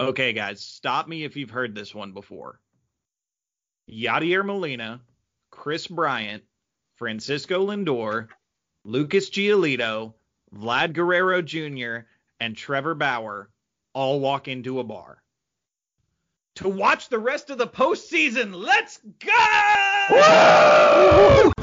[0.00, 2.60] Okay, guys, stop me if you've heard this one before.
[3.90, 5.00] Yadier Molina,
[5.50, 6.44] Kris Bryant,
[6.94, 8.28] Francisco Lindor,
[8.84, 10.14] Lucas Giolito,
[10.54, 12.06] Vlad Guerrero Jr.,
[12.38, 13.50] and Trevor Bauer
[13.92, 15.22] all walk into a bar.
[16.56, 19.32] To watch the rest of the postseason, let's go!
[20.10, 21.57] Taylor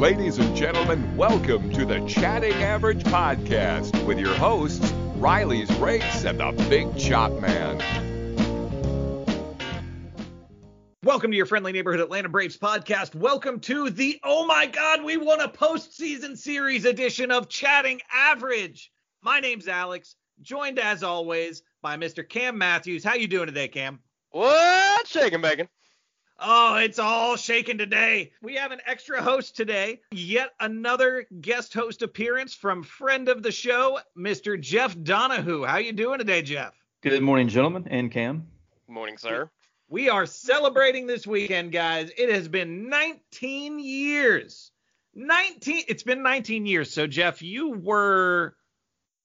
[0.00, 6.40] Ladies and gentlemen, welcome to the Chatting Average Podcast with your hosts, Riley's Race and
[6.40, 7.76] the Big Chop Man.
[11.02, 13.14] Welcome to your friendly neighborhood Atlanta Braves podcast.
[13.14, 18.90] Welcome to the Oh my God, we won a postseason series edition of Chatting Average.
[19.22, 22.26] My name's Alex, joined as always by Mr.
[22.26, 23.04] Cam Matthews.
[23.04, 23.98] How you doing today, Cam?
[24.30, 25.06] What?
[25.06, 25.68] Shaking bacon.
[26.42, 28.32] Oh, it's all shaken today.
[28.40, 30.00] We have an extra host today.
[30.10, 34.58] Yet another guest host appearance from friend of the show, Mr.
[34.58, 35.64] Jeff Donahoo.
[35.64, 36.74] How you doing today, Jeff?
[37.02, 38.46] Good morning, gentlemen, and Cam.
[38.86, 39.50] Good Morning, sir.
[39.90, 42.10] We are celebrating this weekend, guys.
[42.16, 44.72] It has been 19 years.
[45.14, 46.90] 19 It's been 19 years.
[46.90, 48.54] So Jeff, you were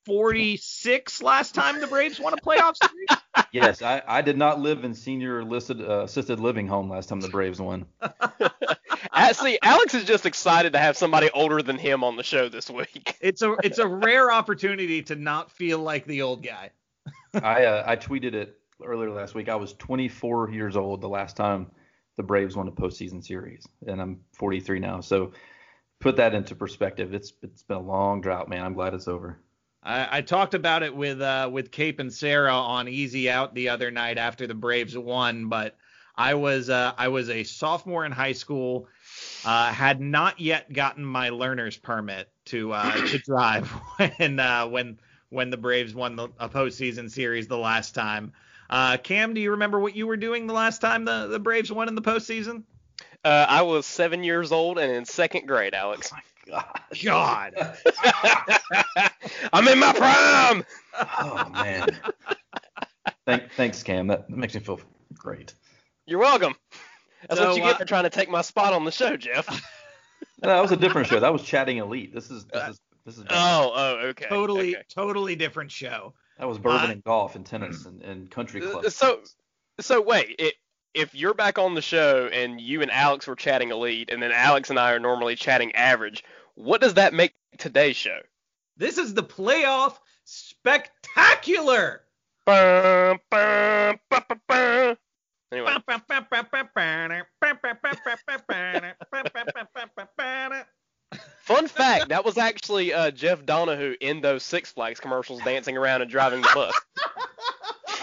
[0.06, 3.08] 46 last time the Braves won a playoff series?
[3.52, 7.20] Yes, I, I did not live in senior listed uh, assisted living home last time
[7.20, 7.86] the Braves won.
[9.12, 12.50] Uh, See, Alex is just excited to have somebody older than him on the show
[12.50, 13.16] this week.
[13.22, 16.72] It's a it's a rare opportunity to not feel like the old guy.
[17.34, 19.50] I uh, I tweeted it earlier last week.
[19.50, 21.72] I was 24 years old the last time
[22.18, 25.02] the Braves won a postseason series, and I'm 43 now.
[25.02, 25.32] So
[26.00, 27.14] put that into perspective.
[27.14, 28.64] It's it's been a long drought, man.
[28.64, 29.40] I'm glad it's over.
[29.86, 33.70] I, I talked about it with uh, with Cape and Sarah on Easy Out the
[33.70, 35.78] other night after the Braves won, but
[36.18, 38.88] I was uh, I was a sophomore in high school,
[39.46, 45.00] uh, had not yet gotten my learner's permit to uh, to drive when uh, when
[45.30, 48.34] when the Braves won the a postseason series the last time.
[48.68, 51.72] Uh, Cam, do you remember what you were doing the last time the, the Braves
[51.72, 52.64] won in the postseason?
[53.24, 56.12] Uh, I was seven years old and in second grade, Alex.
[56.48, 57.54] God,
[59.54, 60.64] I'm in my prime.
[61.20, 62.00] Oh man.
[63.26, 64.08] Thank, thanks, Cam.
[64.08, 64.80] That, that makes me feel
[65.16, 65.54] great.
[66.06, 66.56] You're welcome.
[67.28, 69.18] That's So, what you uh, get for trying to take my spot on the show,
[69.18, 69.48] Jeff.
[70.42, 71.20] No, that was a different show.
[71.20, 72.14] That was chatting elite.
[72.14, 74.26] This is this is this is Oh, oh, okay.
[74.28, 74.86] totally okay.
[74.94, 76.14] totally different show.
[76.38, 78.86] that was bourbon uh, and golf and tennis and, and country Uh, club.
[78.92, 79.22] So,
[79.80, 80.36] so wait.
[80.40, 80.54] It,
[80.96, 84.32] if you're back on the show and you and Alex were chatting elite, and then
[84.32, 86.24] Alex and I are normally chatting average,
[86.56, 88.20] what does that make today's show?
[88.78, 92.02] This is the playoff spectacular.
[92.46, 94.98] Bum, bum, bum, bum, bum.
[95.52, 95.72] Anyway,
[101.44, 106.02] fun fact: that was actually uh, Jeff Donahoo in those Six Flags commercials, dancing around
[106.02, 106.74] and driving the bus.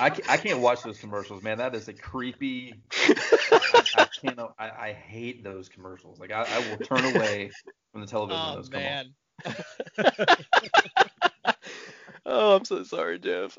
[0.02, 1.58] I, I can't watch those commercials, man.
[1.58, 2.74] That is a creepy.
[2.92, 4.40] I, I can't.
[4.58, 6.18] I, I hate those commercials.
[6.18, 7.52] Like I, I will turn away
[7.92, 8.82] from the television oh those come on.
[8.82, 9.14] man.
[12.26, 13.56] oh, I'm so sorry, Jeff.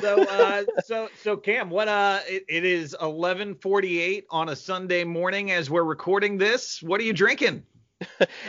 [0.00, 5.52] So uh so so Cam, what uh it, it is 11:48 on a Sunday morning
[5.52, 6.82] as we're recording this.
[6.82, 7.62] What are you drinking?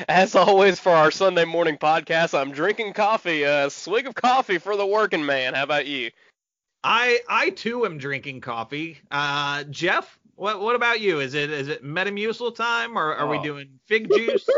[0.10, 4.76] As always, for our Sunday morning podcast, I'm drinking coffee, a swig of coffee for
[4.76, 5.54] the working man.
[5.54, 6.10] How about you?
[6.88, 9.00] I I too am drinking coffee.
[9.10, 11.20] Uh Jeff, what what about you?
[11.20, 13.44] Is it is it Metamucil time or are we Oh.
[13.44, 14.48] doing fig juice?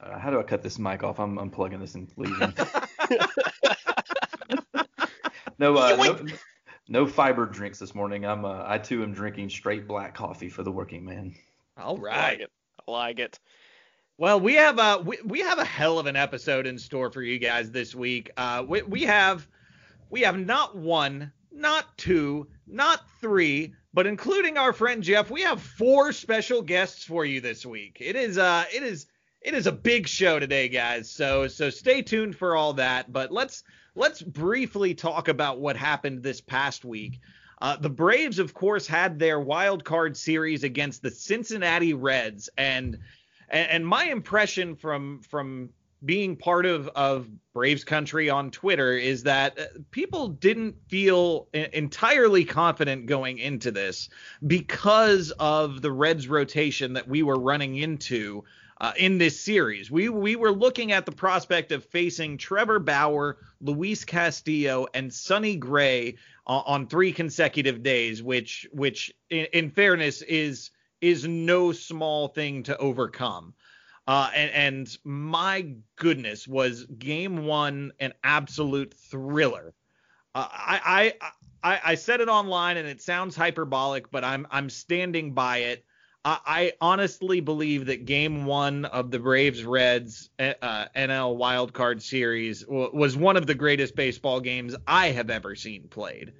[0.00, 1.18] Uh, how do I cut this mic off?
[1.18, 2.52] I'm unplugging this and leaving.
[5.58, 6.26] no, uh, no,
[6.88, 8.26] no fiber drinks this morning.
[8.26, 11.34] I'm uh, I too am drinking straight black coffee for the working man.
[11.78, 12.50] All I like it.
[12.86, 13.38] I like it.
[14.16, 17.20] Well, we have a we, we have a hell of an episode in store for
[17.20, 18.30] you guys this week.
[18.36, 19.48] Uh, we, we have
[20.08, 25.60] we have not one, not two, not three, but including our friend Jeff, we have
[25.60, 27.96] four special guests for you this week.
[28.00, 29.06] It is uh it is
[29.42, 31.10] it is a big show today, guys.
[31.10, 33.12] So so stay tuned for all that.
[33.12, 33.64] But let's
[33.96, 37.18] let's briefly talk about what happened this past week.
[37.60, 42.98] Uh, the Braves, of course, had their wild card series against the Cincinnati Reds, and
[43.48, 45.70] and, and my impression from from
[46.04, 52.44] being part of of Braves country on Twitter is that uh, people didn't feel entirely
[52.44, 54.08] confident going into this
[54.46, 58.44] because of the Reds rotation that we were running into
[58.80, 59.90] uh, in this series.
[59.90, 65.56] We we were looking at the prospect of facing Trevor Bauer, Luis Castillo, and Sonny
[65.56, 70.70] Gray uh, on three consecutive days, which which in, in fairness is
[71.04, 73.54] is no small thing to overcome.
[74.06, 79.74] Uh, and, and my goodness, was game one an absolute thriller.
[80.34, 81.28] Uh, I, I,
[81.62, 85.84] I I said it online and it sounds hyperbolic, but I'm I'm standing by it.
[86.24, 92.02] I, I honestly believe that Game One of the Braves Reds uh, NL Wild Card
[92.02, 96.32] Series w- was one of the greatest baseball games I have ever seen played.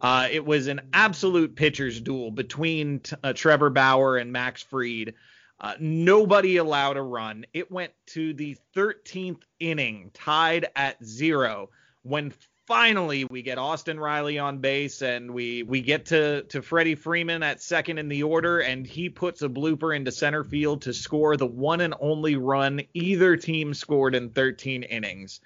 [0.00, 5.14] Uh, it was an absolute pitcher's duel between t- uh, Trevor Bauer and Max Fried.
[5.60, 7.44] Uh, nobody allowed a run.
[7.52, 11.68] It went to the 13th inning, tied at zero,
[12.02, 12.32] when
[12.66, 17.42] finally we get Austin Riley on base and we we get to to Freddie Freeman
[17.42, 21.36] at second in the order, and he puts a blooper into center field to score
[21.36, 25.40] the one and only run either team scored in 13 innings.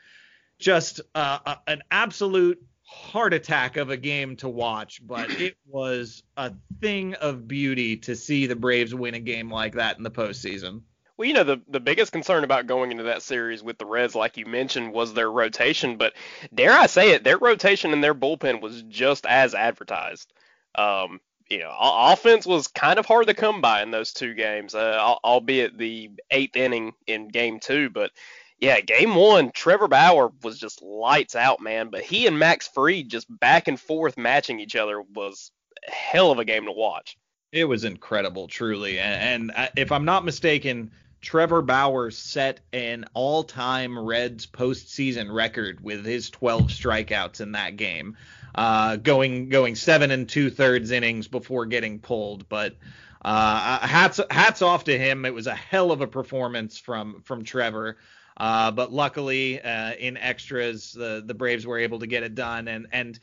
[0.58, 6.22] Just uh, a, an absolute heart attack of a game to watch, but it was
[6.36, 10.10] a thing of beauty to see the Braves win a game like that in the
[10.10, 10.82] postseason.
[11.16, 14.16] Well, you know, the, the biggest concern about going into that series with the Reds,
[14.16, 15.96] like you mentioned, was their rotation.
[15.96, 16.14] But
[16.52, 20.32] dare I say it, their rotation and their bullpen was just as advertised.
[20.74, 24.74] Um, you know, offense was kind of hard to come by in those two games,
[24.74, 27.90] uh, albeit the eighth inning in game two.
[27.90, 28.10] But
[28.58, 31.88] yeah, game one, Trevor Bauer was just lights out, man.
[31.90, 35.50] But he and Max Fried just back and forth matching each other was
[35.86, 37.16] a hell of a game to watch.
[37.52, 38.98] It was incredible, truly.
[38.98, 40.90] And, and if I'm not mistaken,
[41.20, 48.16] Trevor Bauer set an all-time Reds postseason record with his 12 strikeouts in that game,
[48.54, 52.48] uh, going going seven and two thirds innings before getting pulled.
[52.48, 52.76] But
[53.24, 55.24] uh, hats hats off to him.
[55.24, 57.96] It was a hell of a performance from from Trevor.
[58.36, 62.68] Uh, but luckily, uh, in extras, the the Braves were able to get it done.
[62.68, 63.18] And and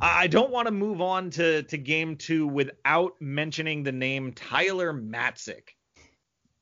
[0.00, 4.92] I don't want to move on to to game two without mentioning the name Tyler
[4.92, 5.74] Matzek.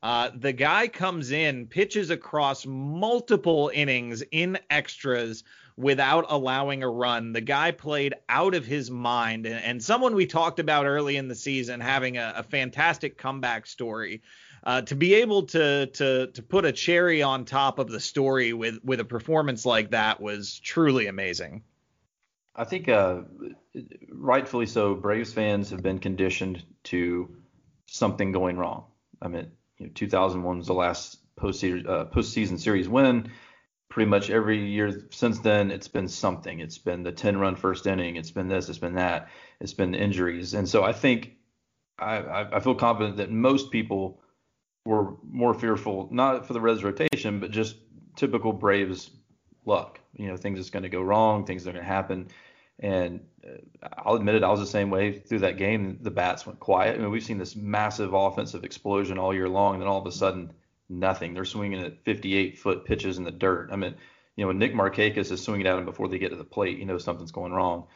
[0.02, 5.42] Uh, the guy comes in, pitches across multiple innings in extras
[5.76, 7.32] without allowing a run.
[7.32, 11.28] The guy played out of his mind, and, and someone we talked about early in
[11.28, 14.22] the season having a, a fantastic comeback story.
[14.66, 18.52] Uh, to be able to to to put a cherry on top of the story
[18.52, 21.62] with with a performance like that was truly amazing.
[22.56, 23.20] I think, uh,
[24.10, 27.36] rightfully so, Braves fans have been conditioned to
[27.86, 28.84] something going wrong.
[29.22, 33.30] I mean, you know, 2001 was the last postseason, uh, postseason series win.
[33.88, 36.58] Pretty much every year since then, it's been something.
[36.60, 38.16] It's been the 10 run first inning.
[38.16, 38.68] It's been this.
[38.68, 39.28] It's been that.
[39.60, 40.54] It's been injuries.
[40.54, 41.34] And so I think
[41.98, 44.20] I, I, I feel confident that most people
[44.86, 47.76] were more fearful, not for the Reds rotation, but just
[48.14, 49.10] typical Braves
[49.64, 50.00] luck.
[50.14, 52.28] You know, things that's going to go wrong, things are going to happen.
[52.78, 55.98] And uh, I'll admit it, I was the same way through that game.
[56.00, 56.96] The bats went quiet.
[56.96, 60.06] I mean, we've seen this massive offensive explosion all year long, and then all of
[60.06, 60.52] a sudden,
[60.88, 61.34] nothing.
[61.34, 63.70] They're swinging at 58 foot pitches in the dirt.
[63.72, 63.94] I mean,
[64.36, 66.78] you know, when Nick Markakis is swinging at them before they get to the plate,
[66.78, 67.86] you know something's going wrong.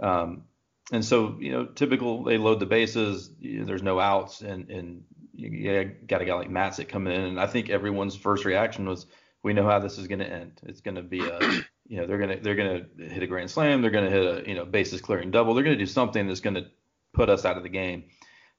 [0.00, 0.44] Um,
[0.92, 4.70] and so, you know, typical, they load the bases, you know, there's no outs, and
[4.70, 5.04] and
[5.36, 8.88] you, you got a guy like Matzek coming in, and I think everyone's first reaction
[8.88, 9.06] was,
[9.42, 10.60] we know how this is going to end.
[10.64, 11.38] It's going to be a,
[11.86, 14.10] you know, they're going to they're going to hit a grand slam, they're going to
[14.10, 16.66] hit a, you know, bases clearing double, they're going to do something that's going to
[17.12, 18.04] put us out of the game.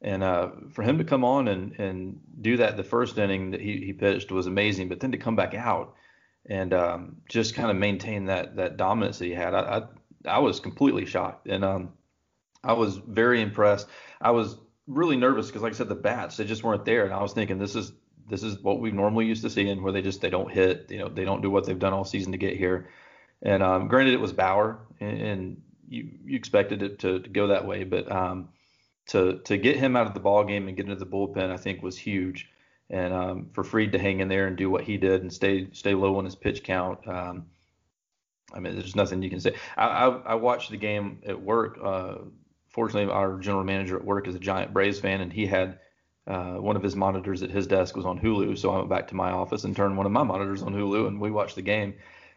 [0.02, 3.62] And uh, for him to come on and and do that the first inning that
[3.62, 5.96] he, he pitched was amazing, but then to come back out
[6.46, 9.60] and um, just kind of maintain that that dominance that he had, I
[10.26, 11.94] I, I was completely shocked, and um,
[12.64, 13.88] I was very impressed.
[14.22, 17.14] I was really nervous because, like I said, the bats they just weren't there, and
[17.14, 17.92] I was thinking this is
[18.30, 20.90] this is what we normally used to see, and where they just they don't hit,
[20.90, 22.90] you know, they don't do what they've done all season to get here.
[23.42, 27.48] And um, granted, it was Bauer, and, and you you expected it to, to go
[27.48, 28.50] that way, but um,
[29.08, 31.58] to to get him out of the ball game and get into the bullpen, I
[31.58, 32.50] think was huge.
[32.90, 35.68] And um, for Fried to hang in there and do what he did and stay
[35.74, 37.48] stay low on his pitch count, um,
[38.54, 39.56] I mean, there's nothing you can say.
[39.76, 41.78] I, I, I watched the game at work.
[41.84, 42.16] Uh,
[42.78, 45.80] fortunately, our general manager at work is a giant Braves fan, and he had
[46.28, 48.56] uh, one of his monitors at his desk was on Hulu.
[48.56, 51.08] So I went back to my office and turned one of my monitors on Hulu,
[51.08, 51.96] and we watched the game.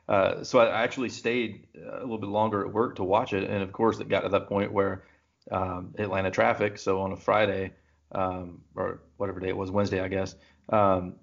[0.09, 3.63] Uh, so I actually stayed a little bit longer at work to watch it, and
[3.63, 5.05] of course, it got to that point where
[5.51, 6.79] um, Atlanta traffic.
[6.79, 7.73] So on a Friday
[8.13, 10.37] um, or whatever day it was, Wednesday, I guess,
[10.71, 11.17] um,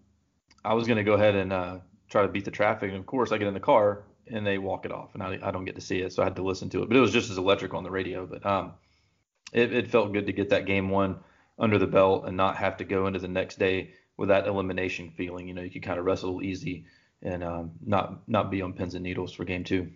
[0.64, 2.92] I was going to go ahead and uh, try to beat the traffic.
[2.92, 5.40] And of course, I get in the car and they walk it off, and I,
[5.42, 6.88] I don't get to see it, so I had to listen to it.
[6.88, 8.28] But it was just as electric on the radio.
[8.28, 8.74] But um,
[9.54, 11.20] it, it felt good to get that game one
[11.60, 15.12] under the belt and not have to go into the next day with that elimination
[15.12, 15.48] feeling.
[15.48, 16.86] You know, you could kind of wrestle easy
[17.22, 19.92] and um, not not be on pins and needles for game two.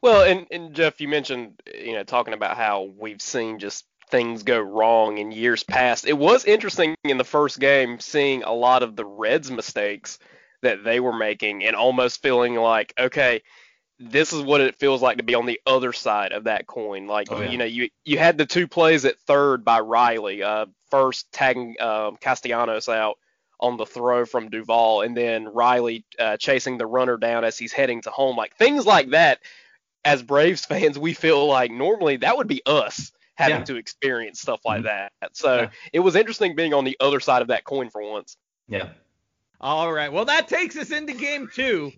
[0.00, 4.42] Well, and, and Jeff, you mentioned, you know, talking about how we've seen just things
[4.42, 6.06] go wrong in years past.
[6.06, 10.18] It was interesting in the first game seeing a lot of the Reds' mistakes
[10.62, 13.42] that they were making and almost feeling like, okay,
[13.98, 17.06] this is what it feels like to be on the other side of that coin.
[17.06, 17.50] Like, Oh, yeah.
[17.50, 21.76] you know, you you had the two plays at third by Riley, uh, first tagging
[21.80, 23.18] um, Castellanos out
[23.58, 27.72] on the throw from Duvall, and then Riley uh, chasing the runner down as he's
[27.72, 28.36] heading to home.
[28.36, 29.38] Like things like that,
[30.04, 33.64] as Braves fans, we feel like normally that would be us having Yeah.
[33.64, 35.12] to experience stuff like that.
[35.32, 35.68] So Yeah.
[35.94, 38.36] it was interesting being on the other side of that coin for once.
[38.68, 38.90] Yeah.
[39.60, 40.12] All right.
[40.12, 41.92] Well, that takes us into game two.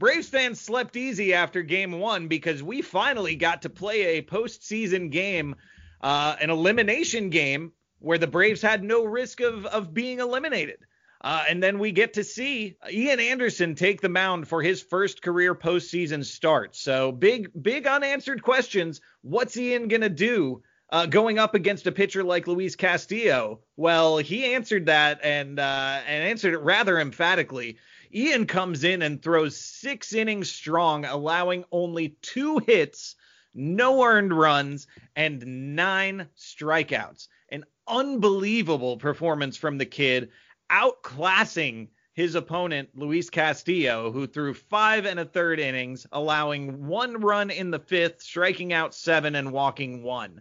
[0.00, 5.10] Braves fans slept easy after game one because we finally got to play a postseason
[5.10, 5.56] game,
[6.00, 10.78] uh, an elimination game where the Braves had no risk of, of being eliminated.
[11.20, 15.20] Uh, and then we get to see Ian Anderson take the mound for his first
[15.20, 16.74] career postseason start.
[16.74, 19.02] So big, big unanswered questions.
[19.20, 23.60] What's Ian gonna do uh, going up against a pitcher like Luis Castillo?
[23.76, 27.76] Well, he answered that and uh, and answered it rather emphatically.
[28.12, 33.14] Ian comes in and throws six innings strong, allowing only two hits,
[33.54, 37.28] no earned runs, and nine strikeouts.
[37.50, 40.30] An unbelievable performance from the kid,
[40.70, 47.50] outclassing his opponent, Luis Castillo, who threw five and a third innings, allowing one run
[47.50, 50.40] in the fifth, striking out seven and walking one.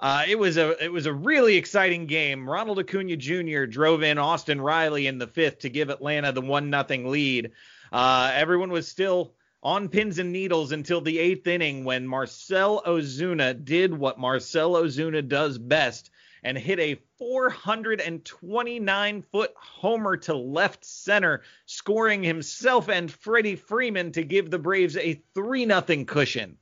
[0.00, 2.48] Uh, it was a it was a really exciting game.
[2.48, 3.64] Ronald Acuna Jr.
[3.64, 7.50] drove in Austin Riley in the fifth to give Atlanta the one nothing lead.
[7.90, 13.64] Uh, everyone was still on pins and needles until the eighth inning when Marcel Ozuna
[13.64, 16.10] did what Marcel Ozuna does best
[16.44, 24.22] and hit a 429 foot homer to left center, scoring himself and Freddie Freeman to
[24.22, 26.56] give the Braves a 3 0 cushion.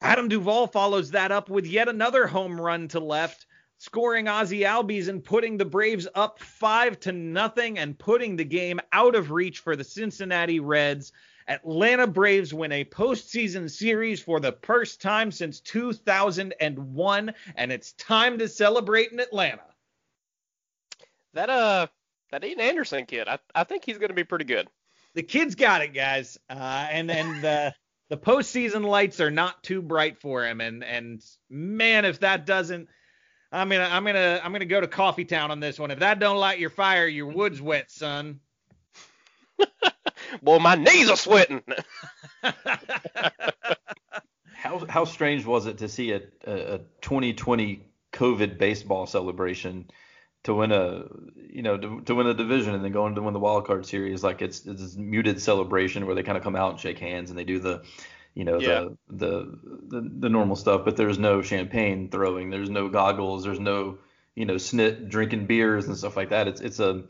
[0.00, 3.46] Adam Duvall follows that up with yet another home run to left,
[3.78, 8.80] scoring Ozzy Albies and putting the Braves up five to nothing and putting the game
[8.92, 11.12] out of reach for the Cincinnati Reds.
[11.48, 18.38] Atlanta Braves win a postseason series for the first time since 2001, and it's time
[18.38, 19.62] to celebrate in Atlanta.
[21.32, 21.86] That uh,
[22.30, 24.68] that Ian Anderson kid, I I think he's going to be pretty good.
[25.14, 27.74] The kid's got it, guys, uh, and and the
[28.08, 32.88] the postseason lights are not too bright for him, and and man, if that doesn't,
[33.52, 35.90] I'm gonna I'm gonna I'm gonna go to Coffee Town on this one.
[35.90, 38.40] If that don't light your fire, your wood's wet, son.
[40.42, 41.62] Boy, my knees are sweating.
[44.54, 49.88] How how strange was it to see a, a, a 2020 COVID baseball celebration
[50.44, 51.04] to win a
[51.36, 53.86] you know to, to win a division and then going to win the wild card
[53.86, 56.98] series like it's it's this muted celebration where they kind of come out and shake
[56.98, 57.82] hands and they do the
[58.34, 58.88] you know Yeah.
[59.08, 63.60] the, the the the normal stuff but there's no champagne throwing there's no goggles there's
[63.60, 63.98] no
[64.34, 67.04] you know snit drinking beers and stuff like that it's it's a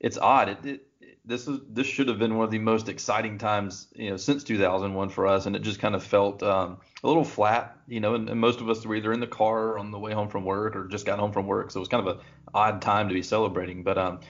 [0.00, 0.86] it's odd it, it
[1.24, 4.44] this is this should have been one of the most exciting times you know since
[4.44, 8.14] 2001 for us and it just kind of felt um, a little flat you know
[8.14, 10.44] and, and most of us were either in the car on the way home from
[10.44, 12.20] work or just got home from work so it was kind of a
[12.54, 14.20] odd time to be celebrating but um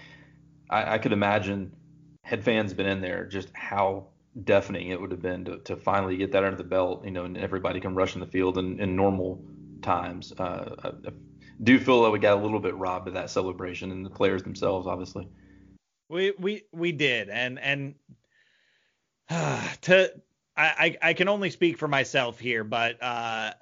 [0.70, 1.74] I, I could imagine
[2.22, 4.06] had fans been in there just how
[4.44, 7.24] deafening it would have been to, to finally get that under the belt you know
[7.24, 9.44] and everybody can rush in the field in, in normal
[9.82, 10.32] times.
[10.38, 11.12] Uh, I, I
[11.62, 14.42] do feel that we got a little bit robbed of that celebration and the players
[14.42, 15.28] themselves obviously
[16.14, 17.97] We we we did, and and
[19.83, 20.12] to
[20.56, 23.52] I I can only speak for myself here, but uh,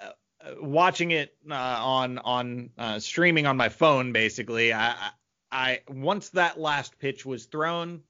[0.61, 5.09] watching it uh, on on uh, streaming on my phone, basically, I
[5.51, 8.03] I once that last pitch was thrown,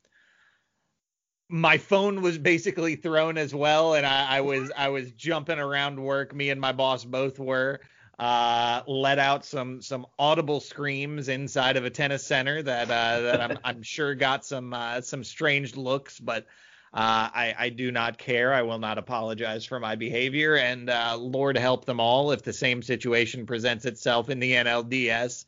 [1.48, 6.04] my phone was basically thrown as well, and I, I was I was jumping around
[6.04, 6.36] work.
[6.36, 7.80] Me and my boss both were.
[8.20, 13.42] Uh, let out some some audible screams inside of a tennis center that uh, that
[13.42, 16.46] I'm I'm sure got some uh, some strange looks, but
[16.94, 18.54] uh, I I do not care.
[18.54, 22.54] I will not apologize for my behavior, and uh, Lord help them all if the
[22.54, 25.46] same situation presents itself in the NLDS.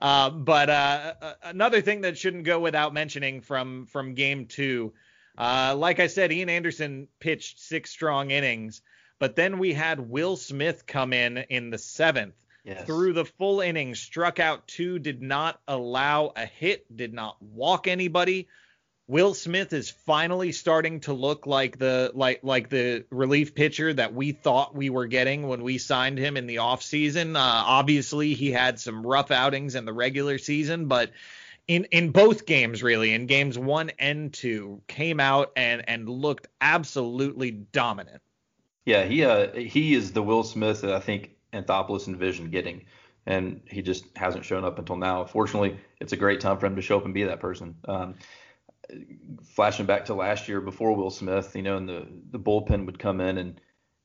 [0.00, 1.14] Uh, but uh,
[1.44, 4.92] another thing that shouldn't go without mentioning from from game two,
[5.38, 8.82] uh, like I said, Ian Anderson pitched six strong innings,
[9.20, 12.34] but then we had Will Smith come in in the seventh,
[12.64, 17.40] yes through the full inning, struck out two, did not allow a hit, did not
[17.40, 18.48] walk anybody.
[19.06, 24.14] Will Smith is finally starting to look like the like like the relief pitcher that
[24.14, 27.36] we thought we were getting when we signed him in the offseason.
[27.36, 31.10] Uh, obviously, he had some rough outings in the regular season, but
[31.66, 36.46] in in both games really in games one and two came out and and looked
[36.60, 38.22] absolutely dominant.
[38.84, 42.84] Yeah, he uh he is the Will Smith that I think Anthopoulos envisioned getting,
[43.26, 45.24] and he just hasn't shown up until now.
[45.24, 47.76] Fortunately, it's a great time for him to show up and be that person.
[47.86, 48.14] Um,
[49.54, 52.98] flashing back to last year before Will Smith, you know, and the the bullpen would
[52.98, 53.60] come in and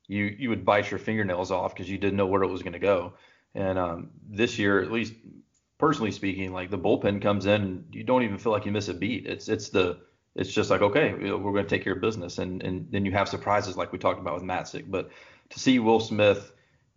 [0.08, 2.74] you you would bite your fingernails off because you didn't know where it was going
[2.74, 3.14] to go.
[3.54, 5.14] And um, this year, at least
[5.78, 8.90] personally speaking, like the bullpen comes in and you don't even feel like you miss
[8.90, 9.26] a beat.
[9.26, 10.00] It's it's the
[10.36, 13.12] it's just like okay, we're going to take care of business, and and then you
[13.14, 14.86] have surprises like we talked about with Matzek.
[14.90, 15.10] But
[15.52, 16.52] to see Will Smith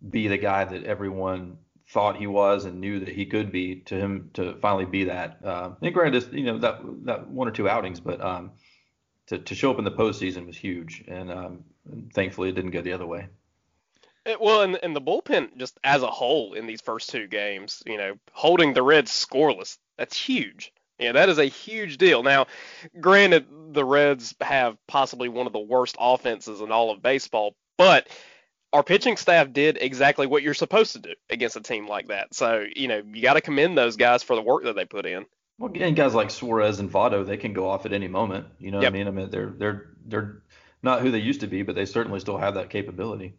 [0.07, 1.57] be the guy that everyone
[1.89, 5.39] thought he was and knew that he could be, to him to finally be that.
[5.43, 8.51] Uh, and granted, you know that that one or two outings, but um,
[9.27, 11.63] to to show up in the postseason was huge, and um,
[12.13, 13.27] thankfully it didn't go the other way.
[14.25, 17.81] It- well, and, and the bullpen just as a whole in these first two games,
[17.85, 20.73] you know, holding the Reds scoreless, that's huge.
[20.99, 22.23] Yeah, that is a huge deal.
[22.23, 22.47] Now,
[22.99, 28.07] granted, the Reds have possibly one of the worst offenses in all of baseball, but
[28.73, 32.33] our pitching staff did exactly what you're supposed to do against a team like that.
[32.35, 35.05] So, you know, you got to commend those guys for the work that they put
[35.05, 35.25] in.
[35.57, 38.47] Well, and guys like Suarez and Votto, they can go off at any moment.
[38.59, 38.91] You know Yep.
[38.93, 39.07] what I mean?
[39.07, 40.43] I mean, they're they're they're
[40.83, 43.33] not who they used to be, but they certainly still have that capability.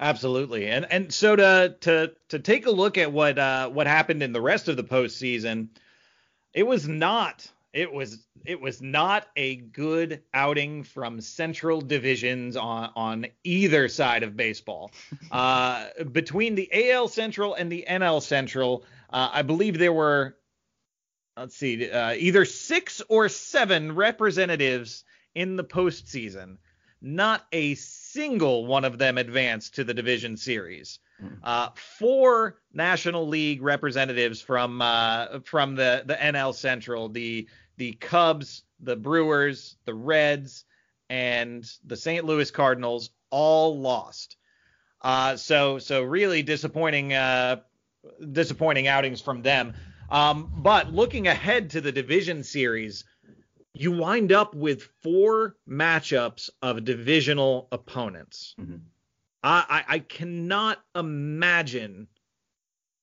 [0.00, 0.66] Absolutely.
[0.68, 4.32] And and so to to to take a look at what uh what happened in
[4.32, 5.68] the rest of the postseason,
[6.58, 12.90] it was not it was it was not a good outing from central divisions on
[12.96, 14.90] on either side of baseball.
[15.30, 20.36] Uh between the AL Central and the NL Central, uh, I believe there were
[21.36, 25.04] let's see, uh, either six or seven representatives
[25.36, 26.56] in the postseason.
[27.00, 30.98] Not a single one of them advanced to the division series.
[31.42, 38.64] Uh, four National League representatives from uh, from the the NL Central, the the Cubs,
[38.80, 40.64] the Brewers, the Reds,
[41.08, 42.24] and the St.
[42.24, 44.36] Louis Cardinals all lost.
[45.00, 47.60] Uh, so so really disappointing uh,
[48.32, 49.74] disappointing outings from them.
[50.10, 53.04] Um, but looking ahead to the division series,
[53.74, 58.54] you wind up with four matchups of divisional opponents.
[58.58, 58.80] Mhm.
[59.48, 62.06] I, I, I cannot imagine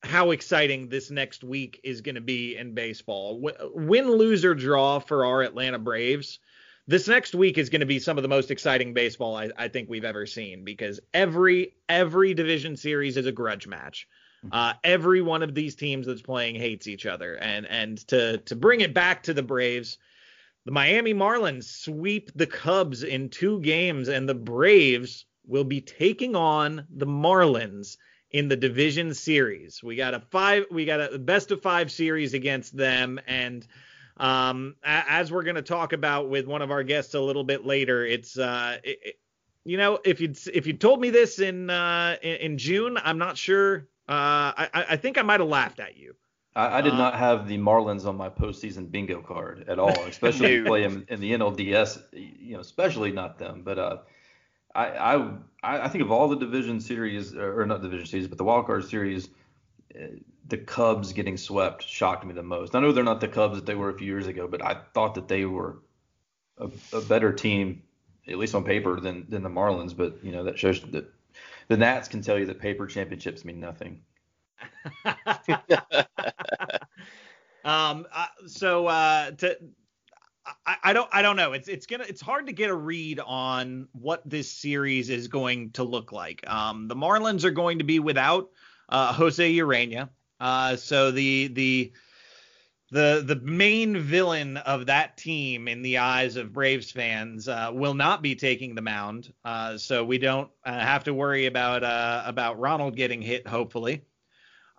[0.03, 3.41] how exciting this next week is going to be in baseball.
[3.73, 6.37] Win, lose, or draw for our Atlanta Braves.
[6.87, 9.69] This next week is going to be some of the most exciting baseball I, I
[9.69, 14.07] think we've ever seen because every every division series is a grudge match.
[14.51, 18.55] Uh, every one of these teams that's playing hates each other, and and to to
[18.55, 19.97] bring it back to the Braves,
[20.65, 26.35] the Miami Marlins sweep the Cubs in two games, and the Braves will be taking
[26.35, 27.97] on the Marlins
[28.31, 29.81] in the division series.
[29.83, 33.65] We got a five, we got a best of five series against them, and
[34.17, 37.65] um, as we're going to talk about with one of our guests a little bit
[37.65, 39.15] later, it's uh, it,
[39.63, 43.17] you know, if you if you told me this in uh, in, in June, I'm
[43.17, 43.87] not sure.
[44.07, 46.15] Uh, I I think I might have laughed at you.
[46.55, 50.05] I, I did Uh, not have the Marlins on my postseason bingo card at all,
[50.05, 52.01] especially play them in the NLDS.
[52.13, 53.63] You know, especially not them.
[53.63, 53.97] But uh,
[54.75, 54.87] I,
[55.63, 58.65] I I think of all the division series, or not division series, but the wild
[58.67, 59.29] card series,
[59.95, 60.07] uh,
[60.47, 62.75] the Cubs getting swept shocked me the most.
[62.75, 64.75] I know they're not the Cubs that they were a few years ago, but I
[64.93, 65.77] thought that they were
[66.57, 67.83] a, a better team,
[68.27, 69.95] at least on paper, than than the Marlins.
[69.95, 71.11] But you know that shows that
[71.67, 74.01] the Nats can tell you that paper championships mean nothing.
[77.65, 79.57] um uh, so uh to
[80.65, 81.53] I, I don't I don't know.
[81.53, 85.71] It's it's gonna it's hard to get a read on what this series is going
[85.71, 86.47] to look like.
[86.49, 88.49] Um the Marlins are going to be without
[88.89, 91.93] uh Jose Ureña, Uh so the the
[92.91, 97.95] the the main villain of that team in the eyes of Braves fans uh, will
[97.95, 99.33] not be taking the mound.
[99.43, 104.05] Uh, so we don't uh, have to worry about uh, about Ronald getting hit, hopefully.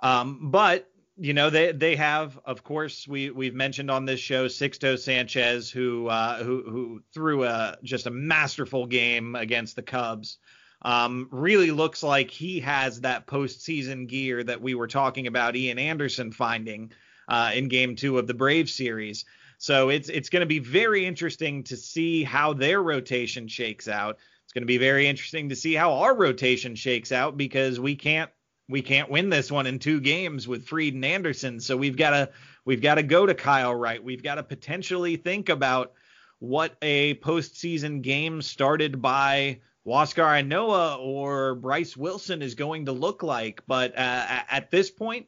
[0.02, 4.46] Um, but you know they they have, of course, we we've mentioned on this show
[4.46, 10.38] Sixto Sanchez, who uh, who who threw a just a masterful game against the Cubs.
[10.83, 15.79] Um, really looks like he has that postseason gear that we were talking about Ian
[15.79, 16.92] Anderson finding
[17.29, 19.24] uh, in Game Two of the Brave series.
[19.59, 24.18] So it's it's going to be very interesting to see how their rotation shakes out.
[24.44, 27.96] It's going to be very interesting to see how our rotation shakes out because we
[27.96, 28.31] can't
[28.68, 31.61] we can't win this one in two games with Fried and Anderson.
[31.61, 32.31] So we've got to
[32.64, 34.02] we've got to go to Kyle Wright.
[34.02, 35.92] We've got to potentially think about
[36.38, 43.22] what a postseason game started by Huascar Ynoa or Bryce Wilson is going to look
[43.22, 43.62] like.
[43.66, 45.26] But uh, at this point,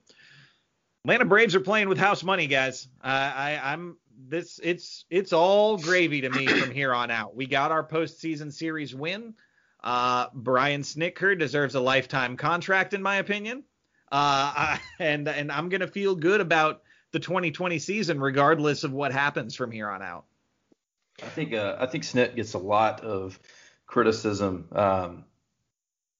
[1.04, 2.88] Atlanta Braves are playing with house money, guys.
[3.02, 3.96] Uh, I, I'm
[4.26, 4.58] this.
[4.62, 7.36] It's it's all gravy to me from here on out.
[7.36, 9.34] We got our postseason series win.
[9.82, 13.64] Uh, Brian Snitker deserves a lifetime contract, in my opinion.
[14.10, 19.12] Uh, I, and and I'm gonna feel good about the 2020 season, regardless of what
[19.12, 20.24] happens from here on out.
[21.22, 23.38] I think uh, I think Snit gets a lot of
[23.86, 25.24] criticism, um,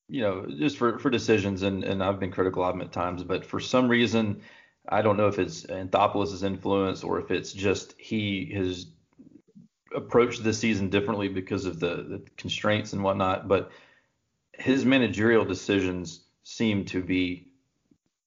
[0.09, 3.23] you know, just for, for decisions, and, and I've been critical of him at times,
[3.23, 4.41] but for some reason,
[4.89, 8.87] I don't know if it's Anthopoulos' influence or if it's just he has
[9.95, 13.71] approached this season differently because of the, the constraints and whatnot, but
[14.53, 17.49] his managerial decisions seem to be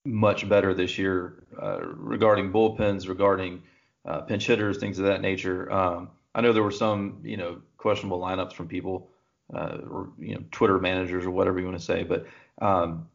[0.06, 3.62] much better this year uh, regarding bullpens, regarding
[4.06, 5.72] uh, pinch hitters, things of that nature.
[5.72, 9.10] Um, I know there were some, you know, questionable lineups from people,
[9.54, 12.26] uh, or you know, Twitter managers or whatever you want to say, but
[12.62, 13.08] um,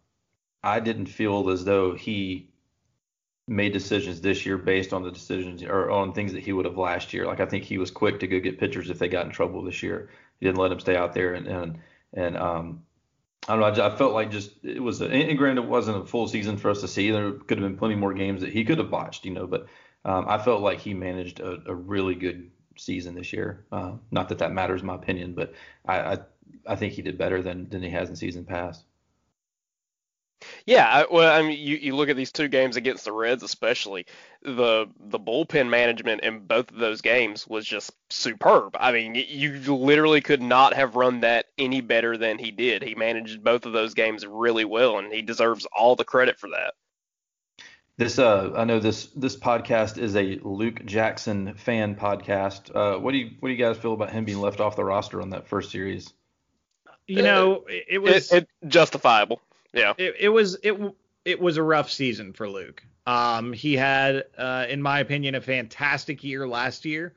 [0.62, 2.50] I didn't feel as though he
[3.48, 6.76] made decisions this year based on the decisions or on things that he would have
[6.76, 7.26] last year.
[7.26, 9.62] Like I think he was quick to go get pitchers if they got in trouble
[9.62, 10.10] this year.
[10.40, 11.78] He didn't let them stay out there and and
[12.12, 12.82] and um,
[13.48, 13.66] I don't know.
[13.66, 16.26] I, just, I felt like just it was a, and granted it wasn't a full
[16.26, 17.10] season for us to see.
[17.10, 19.46] There could have been plenty more games that he could have botched, you know.
[19.46, 19.66] But
[20.04, 23.64] um, I felt like he managed a, a really good season this year.
[23.70, 25.54] Uh, not that that matters, in my opinion, but
[25.86, 26.18] I, I
[26.66, 28.84] I think he did better than than he has in season past.
[30.66, 33.42] Yeah, I, well, I mean, you, you look at these two games against the Reds,
[33.42, 34.06] especially
[34.42, 38.76] the the bullpen management in both of those games was just superb.
[38.78, 42.82] I mean, you literally could not have run that any better than he did.
[42.82, 46.50] He managed both of those games really well, and he deserves all the credit for
[46.50, 46.74] that.
[47.96, 52.70] This uh, I know this this podcast is a Luke Jackson fan podcast.
[52.74, 54.84] Uh, what do you what do you guys feel about him being left off the
[54.84, 56.12] roster on that first series?
[57.06, 59.40] You know, it, it was It, it justifiable.
[59.76, 59.92] Yeah.
[59.98, 60.74] it, it was it
[61.24, 62.82] it was a rough season for Luke.
[63.06, 67.14] Um, he had, uh, in my opinion, a fantastic year last year,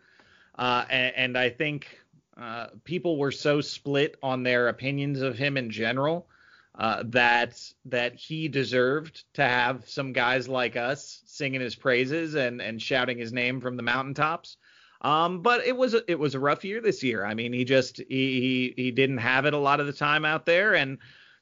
[0.57, 1.99] uh, and, and I think
[2.39, 6.27] uh, people were so split on their opinions of him in general
[6.75, 12.61] uh, that that he deserved to have some guys like us singing his praises and
[12.61, 14.57] and shouting his name from the mountaintops.
[15.01, 17.25] Um, but it was a, it was a rough year this year.
[17.25, 20.25] I mean, he just he, he he didn't have it a lot of the time
[20.25, 20.97] out there, and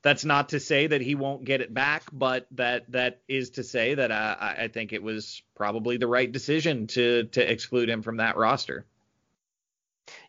[0.07, 3.63] that's not to say that he won't get it back, but that that is to
[3.63, 8.01] say that I, I think it was probably the right decision to to exclude him
[8.03, 8.85] from that roster.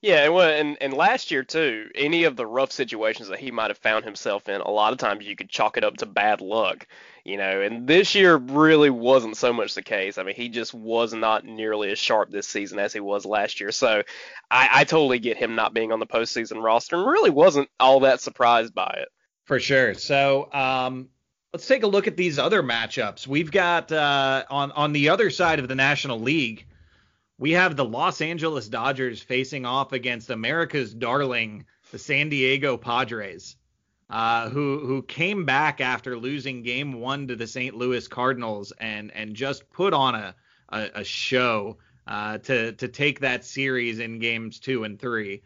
[0.02, 3.52] Yeah, and, well, and and last year too, any of the rough situations that he
[3.52, 6.06] might have found himself in, a lot of times you could chalk it up to
[6.06, 6.88] bad luck,
[7.22, 7.60] you know.
[7.60, 10.18] And this year really wasn't so much the case.
[10.18, 13.60] I mean, he just was not nearly as sharp this season as he was last
[13.60, 13.70] year.
[13.70, 14.02] So
[14.50, 18.00] I, I totally get him not being on the postseason roster, and really wasn't all
[18.00, 19.08] that surprised by it.
[19.48, 19.94] For sure.
[19.94, 21.08] So um,
[21.54, 23.26] let's take a look at these other matchups.
[23.26, 26.66] We've got uh, on on the other side of the National League,
[27.38, 33.56] we have the Los Angeles Dodgers facing off against America's darling, the San Diego Padres,
[34.11, 37.74] uh, who who came back after losing Game One to the St.
[37.74, 40.34] Louis Cardinals and and just put on a
[40.68, 45.40] a, a show uh, to to take that series in games two and three.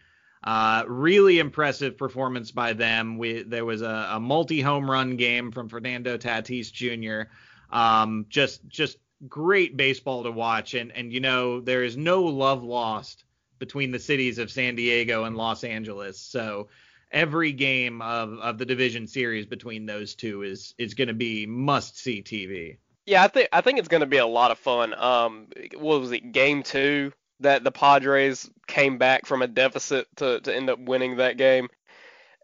[0.45, 3.17] Uh, really impressive performance by them.
[3.17, 7.31] We, there was a, a multi home run game from Fernando Tatis Jr.
[7.71, 12.65] Um, just just great baseball to watch, and and you know there is no love
[12.65, 13.25] lost
[13.59, 16.19] between the cities of San Diego and Los Angeles.
[16.19, 16.69] So
[17.13, 21.47] every game of, of the division series between those two is is going to be
[21.47, 22.79] must see TV.
[23.07, 24.95] Yeah, I think I think it's going to be a lot of fun.
[24.95, 30.41] Um, what was it, game two that the Padres came back from a deficit to
[30.41, 31.69] to end up winning that game.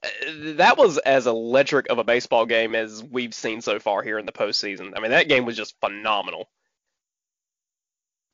[0.04, 0.08] Uh,
[0.56, 4.26] That was as electric of a baseball game as we've seen so far here in
[4.26, 4.92] the postseason.
[4.96, 6.48] I mean, that game was just phenomenal.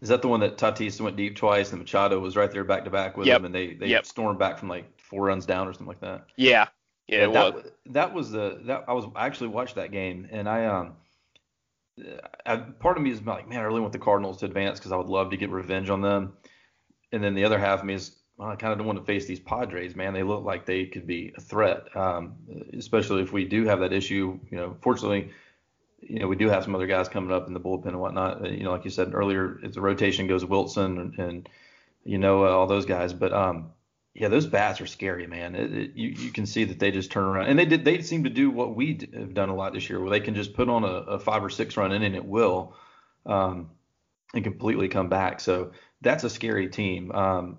[0.00, 2.84] Is that the one that Tatis went deep twice and Machado was right there back
[2.84, 3.40] to back with Yep.
[3.40, 4.04] him and they they Yep.
[4.04, 6.26] stormed back from like four runs down or something like that?
[6.36, 6.68] Yeah,
[7.06, 7.64] yeah, that, was.
[7.86, 10.96] that was the that I was I actually watched that game and I um
[12.44, 14.92] I, part of me is like man I really want the Cardinals to advance because
[14.92, 16.34] I would love to get revenge on them
[17.14, 19.04] and then the other half of me is well, I kind of don't want to
[19.04, 22.36] face these Padres man they look like they could be a threat um,
[22.76, 25.30] especially if we do have that issue you know fortunately
[26.00, 28.44] you know we do have some other guys coming up in the bullpen and whatnot
[28.44, 31.48] Uh, you know like you said earlier if the rotation goes Wilson and, and
[32.04, 33.70] you know uh, all those guys but um
[34.14, 35.56] yeah, those bats are scary, man.
[35.56, 37.84] It, it, you you can see that they just turn around, and they did.
[37.84, 40.36] They seem to do what we have done a lot this year, where they can
[40.36, 42.76] just put on a, a five or six run inning It will,
[43.26, 43.70] um,
[44.34, 45.40] and completely come back.
[45.40, 47.12] So that's a scary team.
[47.12, 47.58] Um,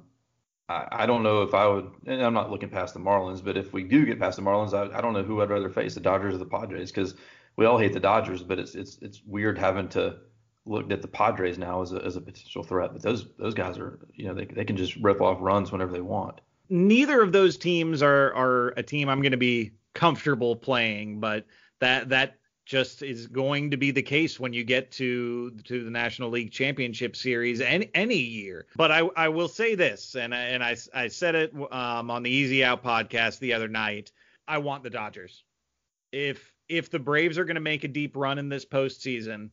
[0.69, 1.89] I, I don't know if I would.
[2.05, 4.73] And I'm not looking past the Marlins, but if we do get past the Marlins,
[4.73, 7.15] I, I don't know who I'd rather face, the Dodgers or the Padres, because
[7.55, 10.17] we all hate the Dodgers, but it's it's it's weird having to
[10.65, 13.77] look at the Padres now as a, as a potential threat, but those those guys
[13.77, 16.41] are you know they they can just rip off runs whenever they want.
[16.69, 21.45] Neither of those teams are are a team I'm going to be comfortable playing, but
[21.79, 25.91] that that just is going to be the case when you get to to the
[25.91, 28.65] National League Championship Series any any year.
[28.75, 32.23] But I I will say this, and I, and I I said it um, on
[32.23, 34.11] the Easy Out podcast the other night.
[34.47, 35.43] I want the Dodgers.
[36.11, 39.51] If if the Braves are going to make a deep run in this postseason,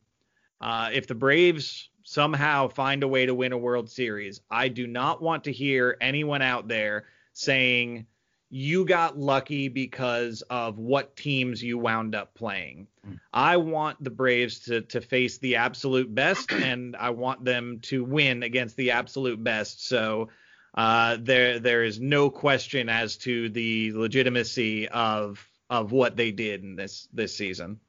[0.59, 4.87] uh, if the Braves somehow find a way to win a World Series, I do
[4.87, 8.07] not want to hear anyone out there saying
[8.55, 12.85] you got lucky because of what teams you wound up playing.
[13.07, 13.19] Mm.
[13.33, 18.03] I want the Braves to to face the absolute best, and I want them to
[18.03, 19.87] win against the absolute best.
[19.87, 20.29] So
[20.75, 26.61] uh, there there is no question as to the legitimacy of of what they did
[26.61, 27.79] in this this season.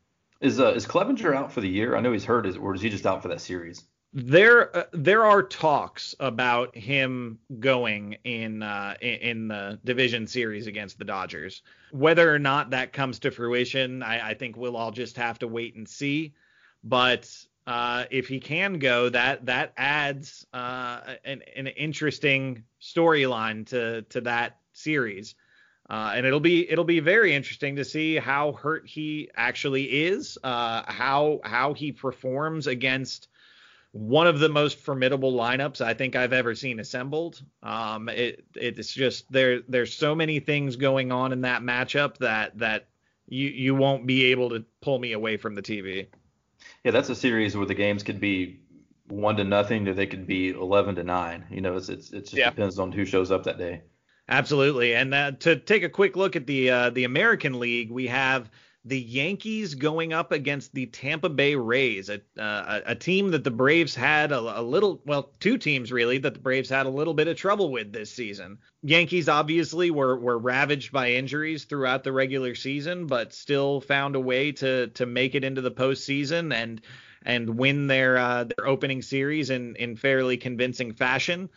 [0.40, 1.94] Is uh, is Clevinger out for the year?
[1.94, 3.84] I know he's hurt, or is he just out for that series?
[4.16, 11.00] There uh, there are talks about him going in uh, in, the division series against
[11.00, 11.62] the Dodgers.
[11.90, 15.48] Whether or not that comes to fruition, I, I think we'll all just have to
[15.48, 16.32] wait and see.
[16.84, 17.28] But
[17.66, 24.20] uh, if he can go, that that adds uh, an, an interesting storyline to to
[24.20, 25.34] that series.
[25.90, 30.38] Uh, and it'll be it'll be very interesting to see how hurt he actually is,
[30.44, 33.26] uh, how how he performs against
[33.94, 37.40] one of the most formidable lineups I think I've ever seen assembled.
[37.62, 42.58] Um, it it's just there there's so many things going on in that matchup that
[42.58, 42.88] that
[43.28, 46.08] you you won't be able to pull me away from the TV.
[46.82, 48.58] Yeah, that's a series where the games could be
[49.06, 51.46] one to nothing, or they could be eleven to nine.
[51.48, 52.50] You know, it's it's it just Yeah.
[52.50, 53.82] depends on who shows up that day.
[54.28, 54.94] Absolutely.
[54.96, 58.50] And uh, to take a quick look at the uh, the American League, we have
[58.86, 63.50] the Yankees going up against the Tampa Bay Rays, a uh, a team that the
[63.50, 67.14] Braves had a, a little, well, two teams really that the Braves had a little
[67.14, 68.58] bit of trouble with this season.
[68.82, 74.20] Yankees obviously were were ravaged by injuries throughout the regular season, but still found a
[74.20, 76.82] way to to make it into the postseason and
[77.24, 81.48] and win their uh, their opening series in in fairly convincing fashion.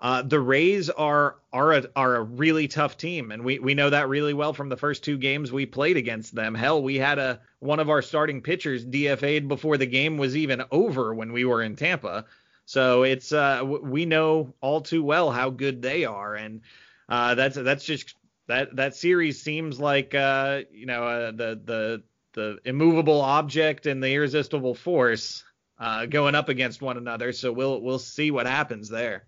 [0.00, 3.90] Uh, the Rays are are a, are a really tough team, and we we know
[3.90, 6.54] that really well from the first two games we played against them.
[6.54, 10.62] Hell, we had a one of our starting pitchers DFA'd before the game was even
[10.70, 12.24] over when we were in Tampa.
[12.64, 16.62] So it's uh we know all too well how good they are, and
[17.08, 18.14] uh, that's that's just
[18.46, 24.02] that that series seems like uh you know uh, the the the immovable object and
[24.02, 25.44] the irresistible force
[25.78, 27.32] uh, going up against one another.
[27.32, 29.26] So we'll we'll see what happens there.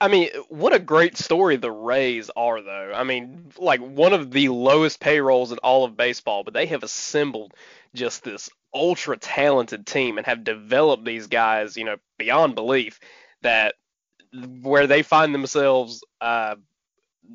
[0.00, 2.92] I mean, what a great story the Rays are, though.
[2.94, 6.84] I mean, like one of the lowest payrolls in all of baseball, but they have
[6.84, 7.52] assembled
[7.94, 13.00] just this ultra talented team and have developed these guys, you know, beyond belief.
[13.42, 13.74] That
[14.62, 16.56] where they find themselves uh,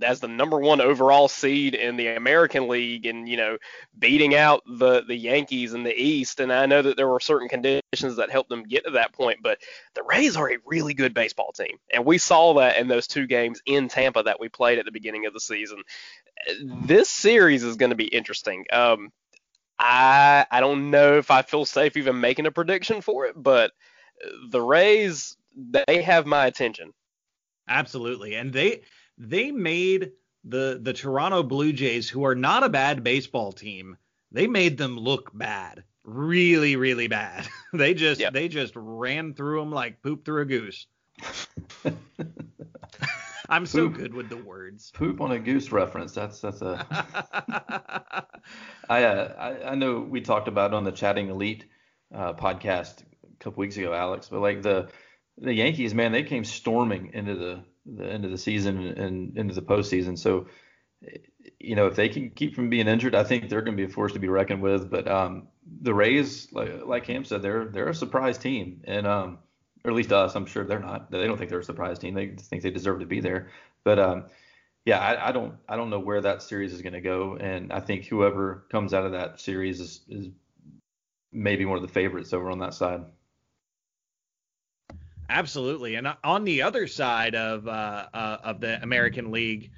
[0.01, 3.57] as the number one overall seed in the American League, and you know,
[3.97, 6.39] beating out the the Yankees in the East.
[6.39, 9.39] And I know that there were certain conditions that helped them get to that point,
[9.41, 9.59] but
[9.93, 13.27] the Rays are a really good baseball team, and we saw that in those two
[13.27, 15.83] games in Tampa that we played at the beginning of the season.
[16.63, 18.65] This series is going to be interesting.
[18.71, 19.11] Um,
[19.79, 23.71] I I don't know if I feel safe even making a prediction for it, but
[24.49, 26.93] the Rays they have my attention.
[27.67, 28.35] Absolutely.
[28.35, 28.81] And they
[29.23, 30.11] they made
[30.43, 33.97] the the Toronto Blue Jays, who are not a bad baseball team,
[34.31, 35.83] they made them look bad.
[36.03, 37.47] Really, really bad.
[37.73, 38.33] they just Yep.
[38.33, 40.87] they just ran through them like poop through a goose.
[43.49, 43.97] I'm so Poop.
[43.97, 44.91] good with the words.
[44.91, 46.13] Poop on a goose reference.
[46.13, 46.85] That's that's a.
[48.89, 51.65] I, uh, I I know we talked about it on the Chatting Elite
[52.13, 54.89] uh, podcast a couple weeks ago, Alex, but like the
[55.37, 59.53] the Yankees, man, they came storming into the the end of the season and into
[59.53, 60.17] the postseason.
[60.17, 60.47] So,
[61.59, 63.91] you know, if they can keep from being injured, I think they're going to be
[63.91, 64.89] a force to be reckoned with.
[64.89, 65.47] But um,
[65.81, 69.39] the Rays, like like Cam said, they're they're a surprise team, and um,
[69.83, 71.11] or at least us, I'm sure they're not.
[71.11, 72.13] They don't think they're a surprise team.
[72.13, 73.49] They think they deserve to be there.
[73.83, 74.25] But um,
[74.85, 77.71] yeah, I, I don't I don't know where that series is going to go, and
[77.71, 80.27] I think whoever comes out of that series is, is
[81.31, 83.03] maybe one of the favorites over on that side.
[85.29, 85.95] Absolutely.
[85.95, 89.71] And on the other side of uh, uh, of the American League,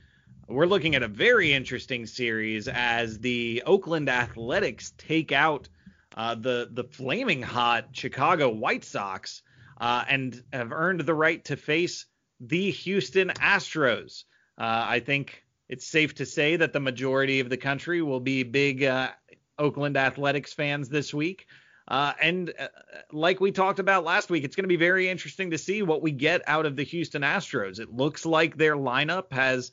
[0.47, 5.69] we're looking at a very interesting series as the Oakland Athletics take out
[6.15, 9.41] uh, the the flaming hot Chicago White Sox
[9.79, 12.05] uh, and have earned the right to face
[12.39, 14.23] the Houston Astros.
[14.57, 18.43] Uh, I think it's safe to say that the majority of the country will be
[18.43, 19.09] big uh,
[19.57, 21.47] Oakland Athletics fans this week.
[21.87, 22.67] Uh, and uh,
[23.11, 26.01] like we talked about last week, it's going to be very interesting to see what
[26.01, 27.79] we get out of the Houston Astros.
[27.79, 29.71] It looks like their lineup has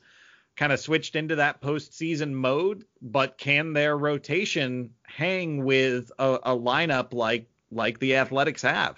[0.55, 6.55] kind of switched into that postseason mode, but can their rotation hang with a, a
[6.55, 8.97] lineup like like the Athletics have?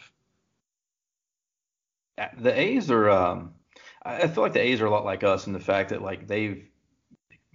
[2.38, 3.10] The A's are.
[3.10, 3.54] Um,
[4.04, 6.28] I feel like the A's are a lot like us in the fact that like
[6.28, 6.68] they've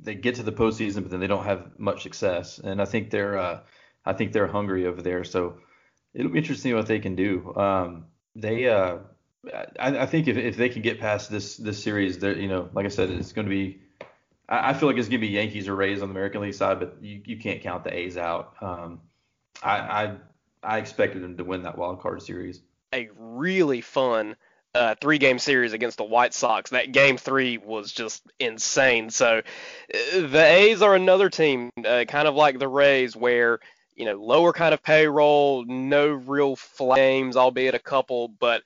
[0.03, 2.59] they get to the postseason, but then they don't have much success.
[2.59, 3.61] And I think they're uh,
[4.05, 5.25] I think they're hungry over there.
[5.25, 5.59] So
[6.15, 7.55] it'll be interesting what they can do.
[7.55, 8.99] Um, they uh,
[9.79, 12.69] I, I think if, if they can get past this this series, they're you know
[12.73, 13.81] like I said, it's going to be.
[14.49, 16.55] I, I feel like it's going to be Yankees or Rays on the American League
[16.55, 18.55] side, but you, you can't count the A's out.
[18.61, 19.01] Um,
[19.63, 20.17] I, I
[20.63, 22.61] I expected them to win that wild card series.
[22.93, 24.37] A really fun
[24.75, 26.71] uh, three game series against the White Sox.
[26.71, 29.11] That game three was just insane.
[29.11, 33.61] So uh, the A's are another team, uh, kind of like the Rays, where
[34.01, 38.63] you know lower kind of payroll, no real flames, albeit a couple, but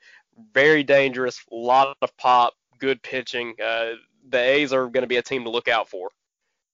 [0.52, 3.52] very dangerous, lot of pop, good pitching.
[3.60, 3.94] Uh,
[4.28, 6.10] the A's are going to be a team to look out for.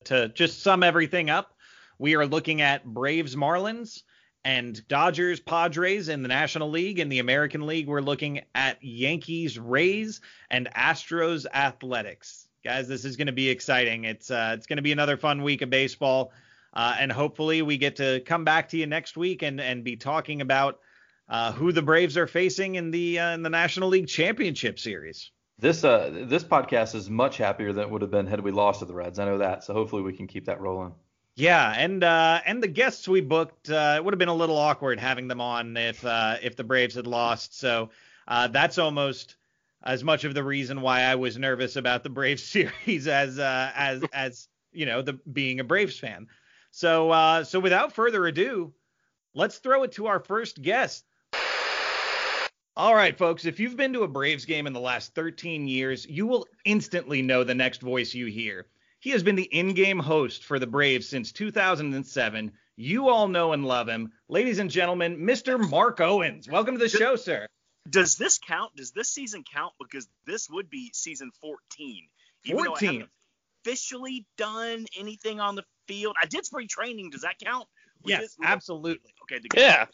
[0.04, 1.54] To just sum everything up,
[1.98, 4.02] we are looking at Braves Marlins
[4.44, 6.98] and Dodgers Padres in the National League.
[6.98, 10.20] In the American League, we're looking at Yankees Rays
[10.50, 12.46] and Astros Athletics.
[12.62, 14.04] Guys, this is going to be exciting.
[14.04, 16.32] It's uh, it's going to be another fun week of baseball,
[16.72, 19.96] uh, and hopefully we get to come back to you next week and and be
[19.96, 20.80] talking about
[21.28, 25.30] uh, who the Braves are facing in the uh, in the National League Championship Series.
[25.58, 28.80] This uh this podcast is much happier than it would have been had we lost
[28.80, 29.18] to the Reds.
[29.18, 30.94] I know that, so hopefully we can keep that rolling.
[31.36, 34.58] Yeah, and uh, and the guests we booked, uh, it would have been a little
[34.58, 37.58] awkward having them on if uh, if the Braves had lost.
[37.58, 37.90] So
[38.26, 39.36] uh, that's almost
[39.82, 42.42] as much of the reason why I was nervous about the Braves
[42.82, 46.26] series as uh, as as you know the being a Braves fan.
[46.70, 48.72] So uh, so without further ado,
[49.34, 51.04] let's throw it to our first guest.
[52.76, 56.06] All right, folks, if you've been to a Braves game in the last 13 years,
[56.06, 58.66] you will instantly know the next voice you hear.
[59.00, 62.52] He has been the in-game host for the Braves since 2007.
[62.76, 64.12] You all know and love him.
[64.28, 65.58] Ladies and gentlemen, Mr.
[65.58, 66.48] Mark Owens.
[66.48, 67.46] Welcome to the show, sir.
[67.88, 68.76] Does this count?
[68.76, 69.72] Does this season count?
[69.80, 72.08] Because this would be season 14.
[72.44, 72.92] Even though I 14.
[72.92, 73.10] haven't
[73.64, 76.16] officially done anything on the field.
[76.22, 77.10] I did spring training.
[77.10, 77.66] Does that count?
[78.02, 79.14] With Yes, this- absolutely.
[79.24, 79.86] Okay, the Yeah.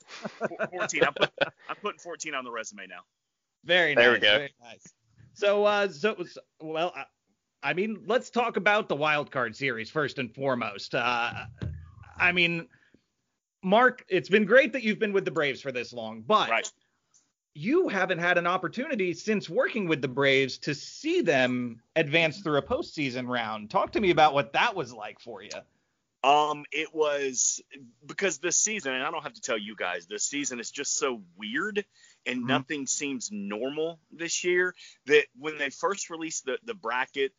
[0.71, 1.05] 14.
[1.05, 1.31] I'm, put,
[1.69, 3.01] I'm putting 14 on the resume now.
[3.65, 4.21] Very There nice.
[4.21, 4.37] we go.
[4.39, 4.93] Very nice.
[5.35, 7.05] So, uh, so, so well, I,
[7.63, 10.95] I mean, let's talk about the wild card series first and foremost.
[10.95, 11.33] Uh,
[12.17, 12.69] I mean,
[13.63, 16.71] Mark, it's been great that you've been with the Braves for this long, but Right.
[17.55, 22.59] you haven't had an opportunity since working with the Braves to see them advance through
[22.59, 23.69] a postseason round.
[23.69, 25.51] Talk to me about what that was like for you.
[26.27, 27.61] Um, it was
[28.05, 30.97] because this season, and I don't have to tell you guys, this season is just
[30.99, 31.85] so weird
[32.27, 32.47] and Mhm.
[32.49, 34.75] nothing seems normal this year.
[35.07, 37.33] That when they first released the the bracket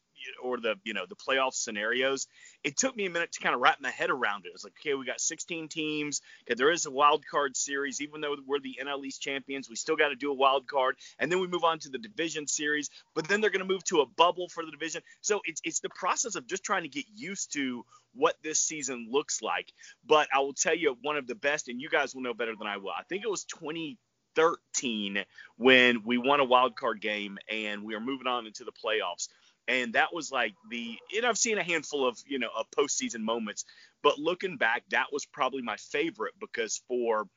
[0.44, 2.28] or the you know the playoff scenarios,
[2.64, 4.50] it took me a minute to kind of wrap my head around it.
[4.50, 6.22] It was like, okay, we got 16 teams.
[6.46, 9.76] Okay, there is a wild card series, even though we're the NL East champions, we
[9.76, 12.48] still got to do a wild card, and then we move on to the division
[12.48, 12.90] series.
[13.16, 15.02] But then they're going to move to a bubble for the division.
[15.22, 19.08] So it's it's the process of just trying to get used to what this season
[19.12, 19.72] looks like.
[20.06, 22.56] But I will tell you one of the best, and you guys will know better
[22.58, 22.90] than I will.
[22.90, 25.24] I think it was 2013
[25.58, 29.28] when we won a wild card game and we are moving on into the playoffs.
[29.68, 33.22] And that was like the, and I've seen a handful of, you know, of postseason
[33.22, 33.66] moments,
[34.02, 37.28] but looking back, that was probably my favorite because for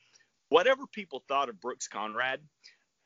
[0.49, 2.41] whatever people thought of Brooks Conrad,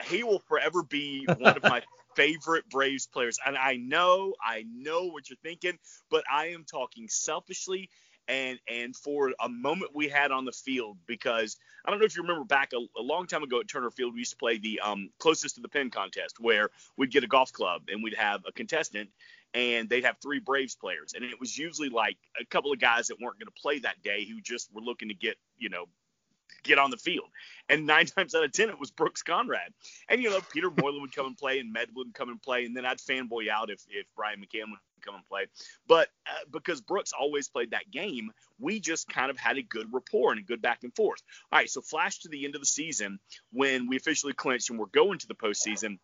[0.05, 1.83] he will forever be one of my
[2.17, 3.39] favorite Braves players.
[3.45, 5.79] And I know, I know what you're thinking,
[6.11, 7.91] but I am talking selfishly
[8.29, 12.17] and and for a moment we had on the field because I don't know if
[12.17, 14.59] you remember back a, a long time ago at Turner Field we used to play
[14.59, 18.15] the um, closest to the pin contest where we'd get a golf club and we'd
[18.15, 19.11] have a contestant
[19.55, 21.15] and they'd have three Braves players.
[21.15, 24.03] And it was usually like a couple of guys that weren't going to play that
[24.03, 25.87] day who just were looking to get you know
[26.63, 27.29] get on the field.
[27.69, 29.73] And nine times out of ten, it was Brooks Conrad.
[30.09, 32.65] And you know, Peter Moylan would come and play, and Med would come and play,
[32.65, 35.47] and then I'd fanboy out if if Brian McCann would come and play.
[35.87, 39.89] But uh, because Brooks always played that game, we just kind of had a good
[39.93, 41.23] rapport and a good back and forth.
[41.53, 43.19] All right, so flash to the end of the season
[43.53, 45.99] when we officially clinched and we're going to the postseason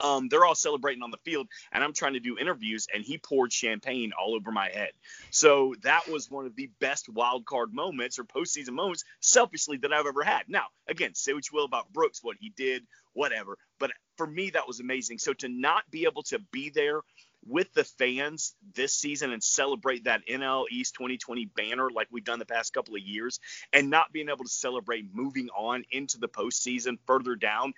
[0.00, 3.18] um, they're all celebrating on the field, and I'm trying to do interviews, and he
[3.18, 4.90] poured champagne all over my head.
[5.30, 9.92] So that was one of the best wild card moments or postseason moments, selfishly, that
[9.92, 10.48] I've ever had.
[10.48, 14.50] Now, again, say what you will about Brooks, what he did, whatever, but for me,
[14.50, 15.18] that was amazing.
[15.18, 17.00] So to not be able to be there
[17.46, 22.38] with the fans this season and celebrate that NL East 2020 banner like we've done
[22.38, 23.40] the past couple of years,
[23.72, 27.72] and not being able to celebrate moving on into the postseason further down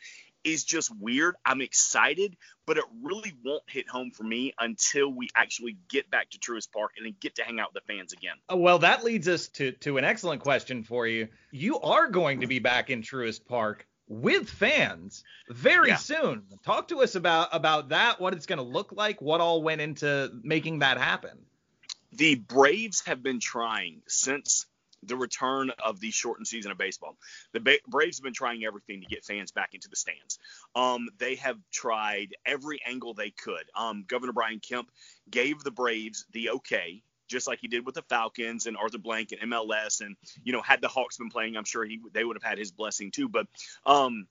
[0.44, 1.34] is just weird.
[1.44, 2.36] I'm excited,
[2.66, 6.72] but it really won't hit home for me until we actually get back to Truist
[6.72, 8.36] Park and then get to hang out with the fans again.
[8.52, 11.28] Uh, Well, that leads us to to an excellent question for you.
[11.50, 15.96] You are going to be back in Truist Park with fans very Yeah.
[15.96, 16.42] soon.
[16.64, 19.80] Talk to us about about that, what it's going to look like, what all went
[19.80, 21.38] into making that happen.
[22.12, 24.66] the Braves have been trying since
[25.02, 27.16] the return of the shortened season of baseball.
[27.52, 30.38] The ba- Braves have been trying everything to get fans back into the stands.
[30.74, 33.64] Um, they have tried every angle they could.
[33.74, 34.90] Um, Governor Brian Kemp
[35.30, 37.02] gave the Braves the okay.
[37.28, 40.62] Just like he did with the Falcons and Arthur Blank and MLS, and you know,
[40.62, 43.28] had the Hawks been playing, I'm sure he they would have had his blessing too.
[43.28, 43.46] But
[43.86, 44.26] um,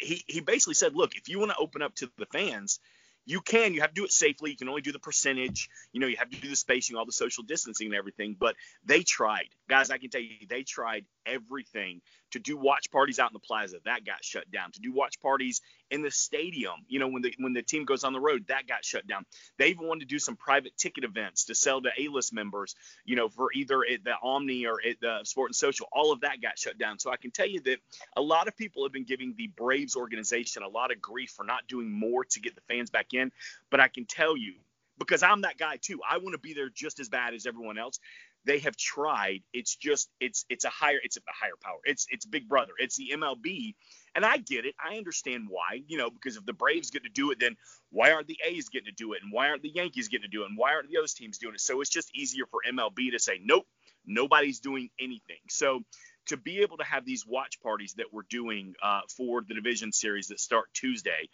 [0.00, 2.80] he he basically said, look, if you want to open up to the fans,
[3.24, 3.74] you can.
[3.74, 4.50] You have to do it safely.
[4.50, 5.68] You can only do the percentage.
[5.92, 8.36] You know, you have to do the spacing, all the social distancing and everything.
[8.38, 9.90] But they tried, guys.
[9.90, 12.00] I can tell you, they tried everything
[12.32, 13.76] to do watch parties out in the plaza.
[13.84, 14.72] That got shut down.
[14.72, 15.60] To do watch parties
[15.90, 16.84] in the stadium.
[16.88, 19.24] You know, when the when the team goes on the road, that got shut down.
[19.58, 22.74] They even wanted to do some private ticket events to sell to A-list members.
[23.04, 25.88] You know, for either at the Omni or at the Sport and Social.
[25.92, 26.98] All of that got shut down.
[26.98, 27.78] So I can tell you that
[28.16, 31.44] a lot of people have been giving the Braves organization a lot of grief for
[31.44, 33.30] not doing more to get the fans back in.
[33.70, 34.54] But I can tell you,
[34.98, 37.78] because I'm that guy too, I want to be there just as bad as everyone
[37.78, 37.98] else.
[38.44, 39.42] They have tried.
[39.52, 41.78] It's just it's it's a higher it's a higher power.
[41.84, 42.72] It's it's Big Brother.
[42.78, 43.74] It's the MLB,
[44.16, 44.74] and I get it.
[44.84, 45.82] I understand why.
[45.86, 47.56] You know, because if the Braves get to do it, then
[47.90, 50.36] why aren't the A's getting to do it, and why aren't the Yankees getting to
[50.36, 51.60] do it, and why aren't the other teams doing it?
[51.60, 53.66] So it's just easier for MLB to say nope,
[54.06, 55.38] nobody's doing anything.
[55.48, 55.84] So
[56.26, 59.92] to be able to have these watch parties that we're doing uh, for the division
[59.92, 61.28] series that start Tuesday,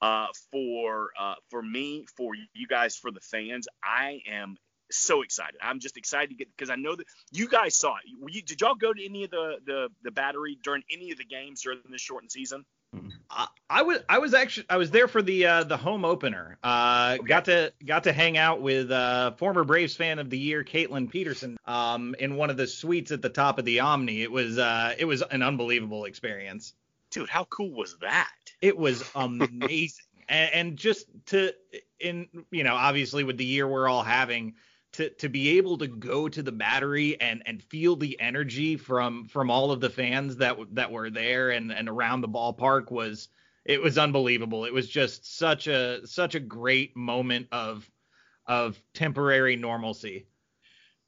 [0.00, 4.56] uh, for uh, for me, for you guys, for the fans, I am
[4.90, 5.56] so excited.
[5.62, 8.34] I'm just excited to get because I know that you guys saw it.
[8.34, 11.24] You, did y'all go to any of the, the the battery during any of the
[11.24, 12.64] games during this shortened season?
[13.30, 16.58] I, I was I was actually I was there for the uh, the home opener.
[16.62, 20.62] Uh, Got to got to hang out with uh, former Braves fan of the year
[20.62, 24.22] Caitlin Peterson um, in one of the suites at the top of the Omni.
[24.22, 26.74] It was uh, it was an unbelievable experience.
[27.10, 28.43] Dude, how cool was that?
[28.60, 31.52] It was amazing, and, and just to
[32.00, 34.54] in you know obviously with the year we're all having.
[34.98, 39.26] To, to be able to go to the battery and, and feel the energy from
[39.26, 43.26] from all of the fans that that were there and, and around the ballpark was
[43.64, 44.64] it was unbelievable.
[44.64, 47.90] It was just such a such a great moment of
[48.46, 50.26] of temporary normalcy.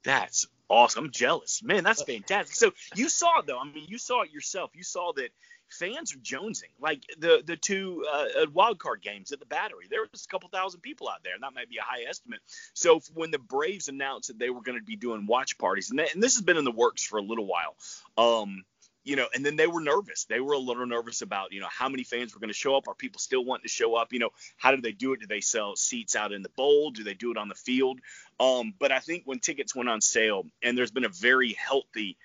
[0.03, 1.05] That's awesome.
[1.05, 1.83] I'm jealous, man.
[1.83, 2.55] That's uh, fantastic.
[2.55, 3.59] So you saw though.
[3.59, 4.71] I mean, you saw it yourself.
[4.73, 5.29] You saw that
[5.69, 6.71] fans are jonesing.
[6.79, 10.49] Like the the two uh, wild card games at the Battery, there was a couple
[10.49, 12.39] thousand people out there, and that might be a high estimate.
[12.73, 15.99] So when the Braves announced that they were going to be doing watch parties, and,
[15.99, 17.75] and this has been in the works for a little while,
[18.17, 18.63] um,
[19.07, 20.25] you know, and then they were nervous.
[20.25, 22.75] They were a little nervous about, you know, how many fans were going to show
[22.75, 22.89] up.
[22.89, 24.11] Are people still wanting to show up?
[24.11, 25.21] You know, how do they do it?
[25.21, 26.91] Do they sell seats out in the bowl?
[26.91, 28.01] Do they do it on the field?
[28.37, 32.17] Um, but I think when tickets went on sale, and there's been a very healthy,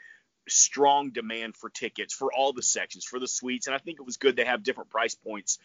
[0.52, 4.06] strong demand for tickets for all the sections, for the suites, and I think it
[4.06, 5.58] was good to have different price points.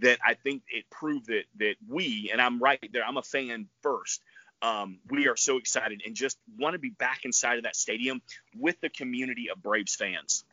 [0.00, 3.68] That I think it proved that that we, and I'm right there, I'm a fan
[3.82, 4.22] first.
[4.62, 8.22] Um, we are so excited and just want to be back inside of that stadium
[8.56, 10.44] with the community of Braves fans.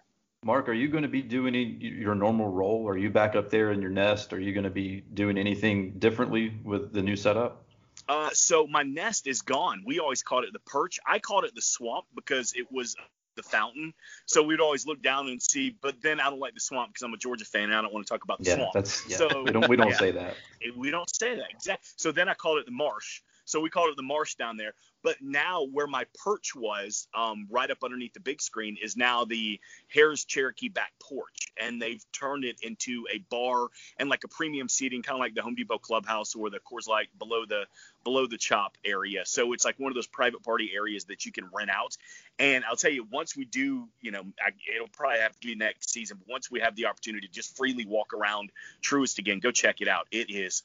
[0.43, 2.87] Mark, are you going to be doing any, your normal role?
[2.87, 4.33] Are you back up there in your nest?
[4.33, 7.63] Are you going to be doing anything differently with the new setup?
[8.09, 9.83] Uh, so my nest is gone.
[9.85, 10.99] We always called it the perch.
[11.05, 12.95] I called it the swamp because it was
[13.41, 13.93] the fountain.
[14.25, 15.75] So we'd always look down and see.
[15.81, 17.93] But then I don't like the swamp because I'm a Georgia fan and I don't
[17.93, 18.73] want to talk about the Yeah, swamp.
[18.73, 19.17] that's yeah.
[19.17, 19.97] So- we don't we don't yeah.
[19.97, 20.35] say that.
[20.77, 21.87] We don't say that exactly.
[21.97, 23.21] So then I called it the marsh.
[23.51, 24.73] So we called it the marsh down there.
[25.03, 29.25] But now where my perch was, um, right up underneath the big screen, is now
[29.25, 29.59] the
[29.93, 34.69] Harrah's Cherokee back porch, and they've turned it into a bar and like a premium
[34.69, 37.65] seating, kind of like the Home Depot clubhouse or the Coors Light below the
[38.03, 39.25] below the chop area.
[39.25, 41.97] So it's like one of those private party areas that you can rent out.
[42.39, 45.55] And I'll tell you, once we do, you know, I, it'll probably have to be
[45.55, 46.17] next season.
[46.19, 49.81] But once we have the opportunity to just freely walk around Truist again, go check
[49.81, 50.07] it out.
[50.11, 50.63] It is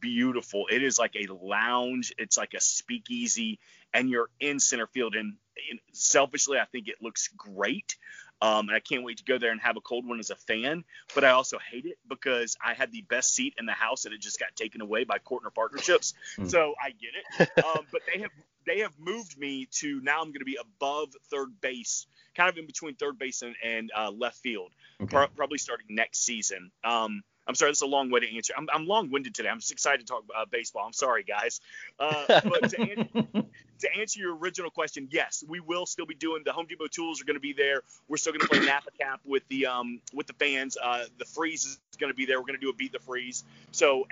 [0.00, 0.66] beautiful.
[0.70, 2.12] It is like a lounge.
[2.18, 3.58] It's like a speakeasy,
[3.92, 5.14] and you're in center field.
[5.14, 5.36] And,
[5.70, 7.96] and selfishly, I think it looks great.
[8.42, 10.36] Um, and I can't wait to go there and have a cold one as a
[10.36, 10.84] fan.
[11.14, 14.14] But I also hate it because I had the best seat in the house, and
[14.14, 16.14] it just got taken away by Courtner Partnerships.
[16.36, 16.46] Hmm.
[16.46, 17.64] So I get it.
[17.64, 18.30] Um, but they have
[18.66, 22.56] they have moved me to now I'm going to be above third base, kind of
[22.58, 25.10] in between third base and, and uh, left field Okay.
[25.10, 26.70] pro- probably starting next season.
[26.82, 28.54] Um, I'm sorry, this is a long way to answer.
[28.56, 29.48] I'm, I'm long-winded today.
[29.48, 30.84] I'm just excited to talk about uh, baseball.
[30.86, 31.60] I'm sorry, guys.
[31.98, 33.46] Uh, but to, an-
[33.80, 37.20] to answer your original question, yes, we will still be doing the Home Depot tools
[37.20, 37.82] are going to be there.
[38.08, 40.76] We're still going to play Napa Cap with the um with the fans.
[40.82, 42.38] Uh, the freeze is going to be there.
[42.38, 43.44] We're going to do a beat the freeze.
[43.72, 44.06] So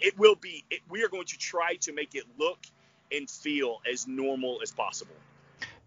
[0.00, 0.64] it will be.
[0.70, 2.58] It, we are going to try to make it look
[3.12, 5.14] and feel as normal as possible.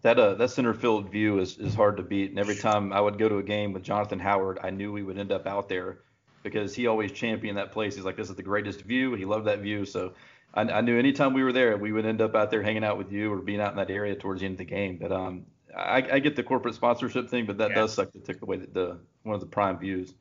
[0.02, 2.30] That uh that center field view is, is hard to beat.
[2.30, 5.02] And every time I would go to a game with Jonathan Howard, I knew we
[5.02, 5.98] would end up out there
[6.42, 7.94] because he always championed that place.
[7.96, 9.14] He's like, this is the greatest view.
[9.14, 9.84] He loved that view.
[9.84, 10.14] So
[10.54, 12.98] I, I knew anytime we were there, we would end up out there hanging out
[12.98, 14.98] with you or being out in that area towards the end of the game.
[15.00, 17.76] But um, I, I get the corporate sponsorship thing, but that Yeah.
[17.76, 20.14] does suck to take away the, the one of the prime views.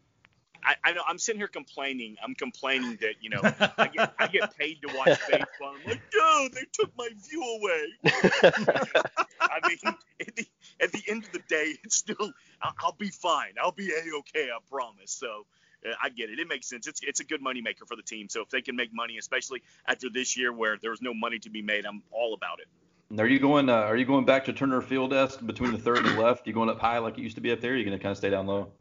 [0.64, 2.18] I, I know I'm sitting here complaining.
[2.22, 3.40] I'm complaining that you know
[3.78, 5.76] I get I get paid to watch baseball.
[5.76, 7.86] I'm like, dude, they took my view away.
[9.40, 9.78] I mean,
[10.20, 10.46] at the,
[10.82, 13.54] at the end of the day, it's still I'll, I'll be fine.
[13.62, 14.50] I'll be a okay.
[14.50, 15.12] I promise.
[15.12, 15.46] So.
[15.86, 16.40] Uh, I get it.
[16.40, 16.88] It makes sense.
[16.88, 18.30] It's it's a good money maker for the team.
[18.30, 21.40] So if they can make money, especially after this year where there was no money
[21.40, 22.68] to be made, I'm all about it.
[23.10, 23.70] And Are you going?
[23.70, 26.46] Uh, are you going back to Turner Field esque between the third and the left?
[26.48, 27.72] You going up high like it used to be up there?
[27.72, 28.72] Or are you going to kind of stay down low?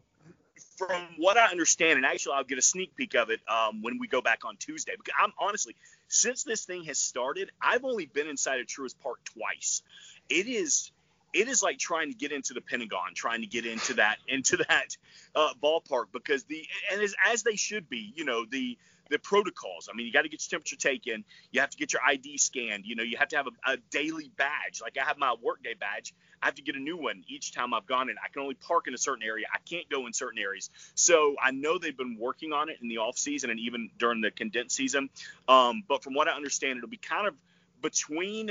[0.76, 3.98] from what I understand, and actually I'll get a sneak peek of it um, when
[3.98, 4.92] we go back on Tuesday.
[4.96, 5.74] Because I'm honestly,
[6.08, 9.82] since this thing has started, I've only been inside of Truist Park twice.
[10.28, 10.90] It is,
[11.36, 14.56] it is like trying to get into the Pentagon, trying to get into that into
[14.68, 14.96] that
[15.34, 18.78] uh, ballpark because the and as, as they should be, you know the
[19.08, 19.88] the protocols.
[19.88, 21.24] I mean, you got to get your temperature taken.
[21.52, 22.86] You have to get your ID scanned.
[22.86, 24.80] You know, you have to have a, a daily badge.
[24.82, 26.12] Like I have my workday badge.
[26.42, 28.16] I have to get a new one each time I've gone in.
[28.22, 29.46] I can only park in a certain area.
[29.52, 30.70] I can't go in certain areas.
[30.94, 34.22] So I know they've been working on it in the off season and even during
[34.22, 35.08] the condensed season.
[35.48, 37.34] Um, but from what I understand, it'll be kind of
[37.80, 38.50] between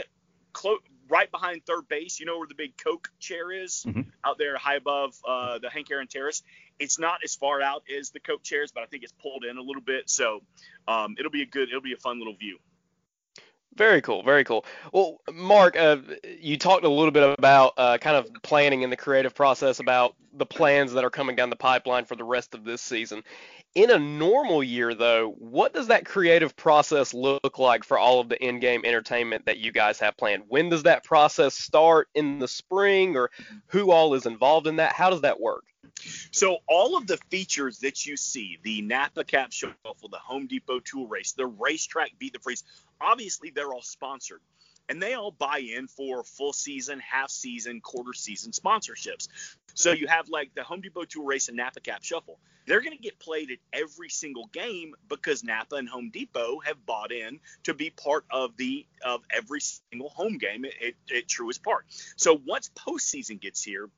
[0.53, 0.79] clo-
[1.09, 2.19] right behind third base.
[2.19, 4.05] You know where the big Coke chair is Mhm.
[4.23, 6.43] out there high above uh, the Hank Aaron Terrace.
[6.79, 9.57] It's not as far out as the Coke chairs, but I think it's pulled in
[9.57, 10.09] a little bit.
[10.09, 10.41] So
[10.87, 12.59] um, it'll be a good, it'll be a fun little view.
[13.75, 14.63] Very cool, very cool.
[14.93, 15.97] Well, Mark, uh,
[16.39, 20.15] you talked a little bit about uh, kind of planning in the creative process about
[20.31, 23.23] the plans that are coming down the pipeline for the rest of this season.
[23.75, 28.29] In a normal year, though, what does that creative process look like for all of
[28.29, 30.43] the in-game entertainment that you guys have planned?
[30.47, 33.31] When does that process start in the spring, or
[33.67, 34.93] who all is involved in that?
[34.93, 35.65] How does that work?
[36.31, 40.79] So all of the features that you see, the Napa Cap Shuffle, the Home Depot
[40.79, 42.63] Tool Race, the RaceTrac Beat the Freeze,
[43.01, 44.39] obviously they're all sponsored.
[44.89, 49.27] And they all buy in for full season, half season, quarter season sponsorships.
[49.73, 52.39] So you have like the Home Depot Tool Race and Napa Cap Shuffle.
[52.65, 56.83] They're going to get played at every single game because Napa and Home Depot have
[56.85, 61.27] bought in to be part of the of every single home game at, at, at
[61.27, 61.85] Truist Park.
[62.15, 63.89] So once postseason gets here,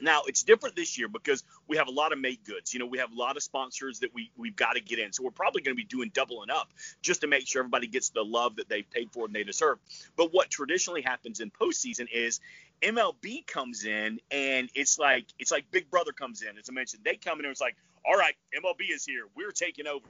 [0.00, 2.72] now it's different this year because we have a lot of make goods.
[2.72, 5.12] You know, we have a lot of sponsors that we we've got to get in.
[5.12, 6.70] So we're probably going to be doing doubling up
[7.02, 9.78] just to make sure everybody gets the love that they've paid for and they deserve.
[10.16, 12.40] But what traditionally happens in postseason is
[12.82, 16.58] MLB comes in and it's like it's like Big Brother comes in.
[16.58, 19.24] As I mentioned, they come in and it's like, all right, MLB is here.
[19.36, 20.06] We're taking over.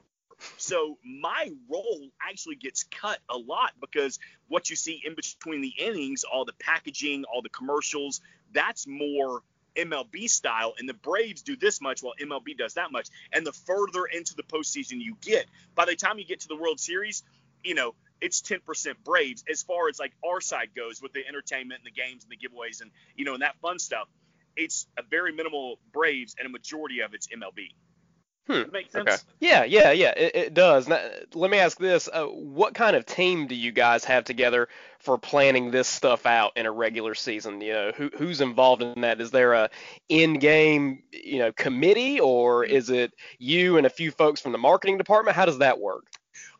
[0.56, 4.18] So my role actually gets cut a lot because
[4.48, 8.20] what you see in between the innings, all the packaging, all the commercials,
[8.52, 9.42] that's more
[9.76, 13.08] MLB style, and the Braves do this much while MLB does that much.
[13.32, 16.56] And the further into the postseason you get, by the time you get to the
[16.56, 17.22] World Series,
[17.64, 18.60] you know, it's 10%
[19.04, 22.30] Braves as far as like our side goes with the entertainment and the games and
[22.30, 24.08] the giveaways and, you know, and that fun stuff.
[24.56, 27.70] It's a very minimal Braves and a majority of it's MLB.
[28.46, 29.08] Hmm, Does that make sense?
[29.08, 29.16] Okay.
[29.40, 30.12] Yeah, yeah, yeah.
[30.16, 30.88] It, it does.
[30.88, 31.00] Now,
[31.34, 34.68] let me ask this: uh, What kind of team do you guys have together
[34.98, 37.60] for planning this stuff out in a regular season?
[37.60, 39.20] You know, who, who's involved in that?
[39.20, 39.70] Is there a
[40.08, 44.98] in-game, you know, committee, or is it you and a few folks from the marketing
[44.98, 45.36] department?
[45.36, 46.04] How does that work?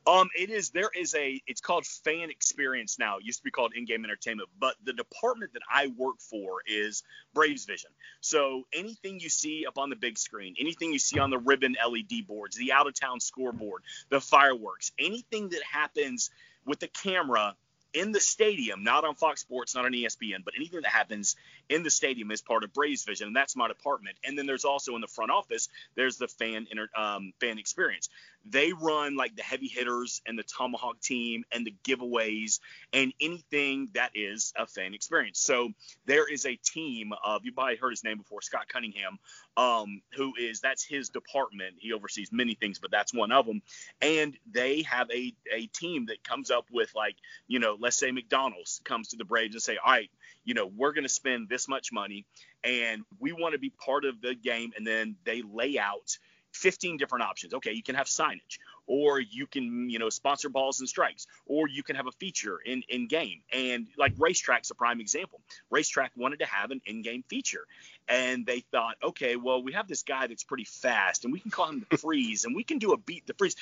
[0.06, 0.70] Um, it is.
[0.70, 1.40] There is a.
[1.46, 3.18] It's called Fan Experience now.
[3.18, 7.04] It used to be called In-Game Entertainment, but the department that I work for is
[7.34, 7.90] Braves Vision.
[8.20, 11.76] So anything you see up on the big screen, anything you see on the ribbon
[11.88, 16.30] LED boards, the out-of-town scoreboard, the fireworks, anything that happens
[16.66, 17.54] with the camera
[17.94, 21.36] in the stadium, not on Fox Sports, not on ESPN, but anything that happens
[21.72, 24.16] in the stadium is part of Braves Vision, and that's my department.
[24.24, 28.10] And then there's also in the front office, there's the fan inter, um, fan experience.
[28.44, 32.58] They run like the heavy hitters and the tomahawk team and the giveaways
[32.92, 35.38] and anything that is a fan experience.
[35.38, 35.70] So
[36.06, 39.18] there is a team of you probably heard his name before, Scott Cunningham,
[39.56, 41.76] um, who is that's his department.
[41.78, 43.62] He oversees many things, but that's one of them.
[44.00, 47.16] And they have a a team that comes up with like
[47.46, 50.10] you know, let's say McDonald's comes to the Braves and say, all right,
[50.44, 52.24] you know, we're going to spend this much money
[52.64, 54.72] and we want to be part of the game.
[54.76, 56.18] And then they lay out
[56.52, 57.54] 15 different options.
[57.54, 61.68] Okay, you can have signage, or you can, you know, sponsor balls and strikes, or
[61.68, 63.40] you can have a feature in in game.
[63.52, 65.40] And like RaceTrac's a prime example.
[65.72, 67.66] RaceTrac wanted to have an in-game feature,
[68.08, 71.50] and they thought, okay, well, we have this guy that's pretty fast, and we can
[71.50, 73.56] call him the freeze, and we can do a beat the freeze.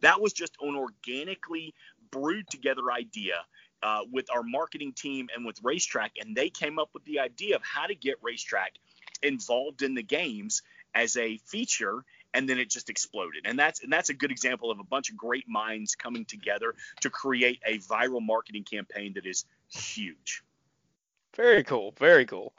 [0.00, 1.74] That was just an organically
[2.10, 3.34] brewed together idea
[3.82, 7.56] uh, with our marketing team and with RaceTrac, and they came up with the idea
[7.56, 8.76] of how to get RaceTrac
[9.22, 10.62] involved in the games
[10.94, 12.04] as a feature
[12.34, 15.10] and then it just exploded and that's and that's a good example of a bunch
[15.10, 20.42] of great minds coming together to create a viral marketing campaign that is huge
[21.36, 21.94] Very cool.
[21.98, 22.52] Very cool.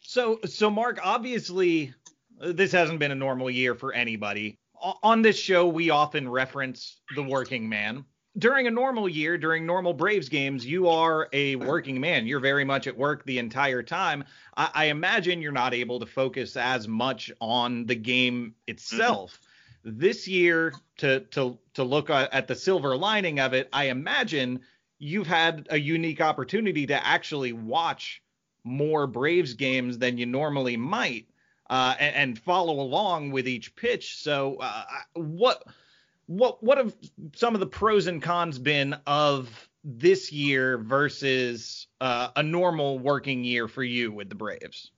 [0.00, 1.94] So, so Mark, obviously,
[2.40, 4.58] uh, this hasn't been a normal year for anybody.
[4.82, 8.04] O- On this show, we often reference the working man.
[8.38, 12.26] During a normal year, during normal Braves games, you are a working man.
[12.26, 14.24] You're very much at work the entire time.
[14.56, 19.38] I, I imagine you're not able to focus as much on the game itself.
[19.84, 24.60] This year, to to to look at at the silver lining of it, I imagine
[24.98, 28.22] you've had a unique opportunity to actually watch
[28.64, 31.26] more Braves games than you normally might,
[31.68, 34.16] uh, and, and follow along with each pitch.
[34.18, 35.64] So, uh, what
[36.26, 36.94] what what have
[37.34, 43.44] some of the pros and cons been of this year versus uh, a normal working
[43.44, 44.90] year for you with the Braves?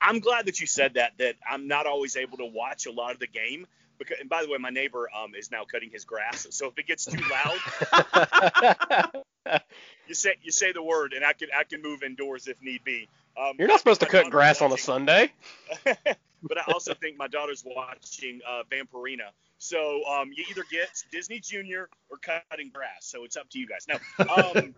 [0.00, 3.12] i'm glad that you said that that i'm not always able to watch a lot
[3.12, 3.66] of the game
[3.98, 6.76] because and by the way my neighbor um, is now cutting his grass so if
[6.76, 9.22] it gets too loud
[10.08, 12.82] you say you say the word and i can i can move indoors if need
[12.82, 15.32] be um, You're not supposed to cut daughter's grass on a Sunday.
[15.84, 19.30] but I also think my daughter's watching uh, Vampirina.
[19.62, 23.02] So um, you either get Disney Junior or cutting grass.
[23.02, 23.86] So it's up to you guys.
[23.86, 24.74] Now, um,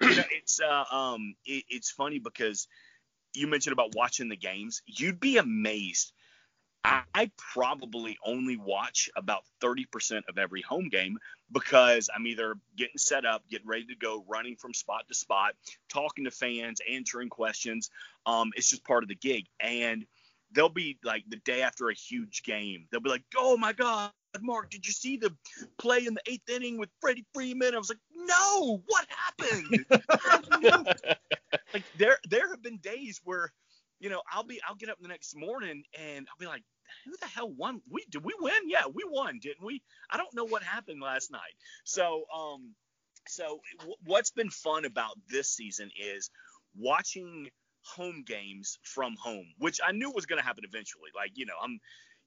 [0.00, 2.68] you know, it's uh, um, it, it's funny because
[3.34, 4.82] you mentioned about watching the games.
[4.86, 6.12] You'd be amazed.
[6.84, 11.18] I, I probably only watch about 30% of every home game
[11.50, 15.54] because I'm either getting set up, getting ready to go, running from spot to spot,
[15.88, 17.90] talking to fans, answering questions.
[18.24, 19.46] Um, it's just part of the gig.
[19.58, 20.06] And
[20.54, 22.86] they'll be like the day after a huge game.
[22.90, 25.34] They'll be like, "Oh my God, Mark, did you see the
[25.78, 29.86] play in the eighth inning with Freddie Freeman?" I was like, "No, what happened?"
[30.24, 30.84] I don't know."
[31.74, 33.52] like there, there have been days where,
[34.00, 36.62] you know, I'll be, I'll get up the next morning and I'll be like,
[37.06, 37.80] "Who the hell won?
[37.90, 38.68] We did we win?
[38.68, 39.82] Yeah, we won, didn't we?
[40.10, 42.74] I don't know what happened last night." So, um,
[43.28, 46.30] so w- what's been fun about this season is
[46.76, 47.48] watching
[47.82, 51.10] home games from home, which I knew was going to happen eventually.
[51.14, 51.78] Like, you know, I'm,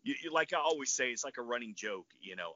[0.04, 2.08] you, you- like I always say, it's like a running joke.
[2.22, 2.54] You know,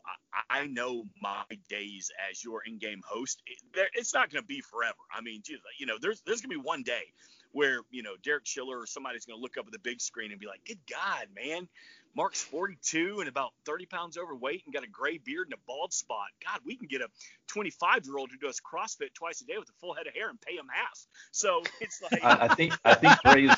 [0.50, 3.42] I, I know my days as your in-game host.
[3.46, 4.96] It, it's not going to be forever.
[5.14, 5.42] I mean,
[5.80, 7.04] you know, there's there's going to be one day
[7.52, 10.32] where you know Derek Schiller or somebody's going to look up at the big screen
[10.32, 11.68] and be like, "Good God, man."
[12.16, 15.94] Mark's 42 and about 30 pounds overweight and got a gray beard and a bald
[15.94, 16.28] spot.
[16.44, 17.08] God, we can get a
[17.48, 20.30] 25 year old who does CrossFit twice a day with a full head of hair
[20.30, 21.06] and pay him half.
[21.32, 23.56] So it's like, I, I think I think Braves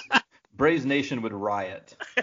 [0.54, 1.96] Braves Nation would riot.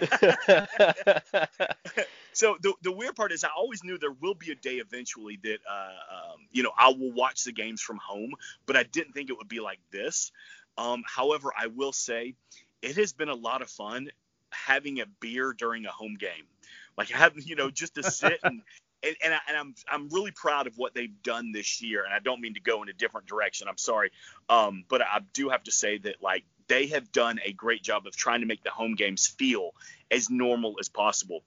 [2.33, 5.39] so the, the weird part is I always knew there will be a day eventually
[5.43, 8.31] that uh, um, you know I will watch the games from home,
[8.65, 10.31] but I didn't think it would be like this.
[10.77, 12.35] Um, however, I will say
[12.81, 14.09] it has been a lot of fun
[14.69, 16.45] having a beer during a home game,
[16.95, 18.61] like having you know just to sit and.
[19.01, 22.13] And, and, I, and I'm I'm really proud of what they've done this year, and
[22.13, 23.69] I don't mean to go in a different direction.
[23.69, 24.11] I'm sorry,
[24.49, 28.07] um, but I do have to say that like they have done a great job
[28.07, 29.71] of trying to make the home games feel
[30.11, 31.45] as normal as possible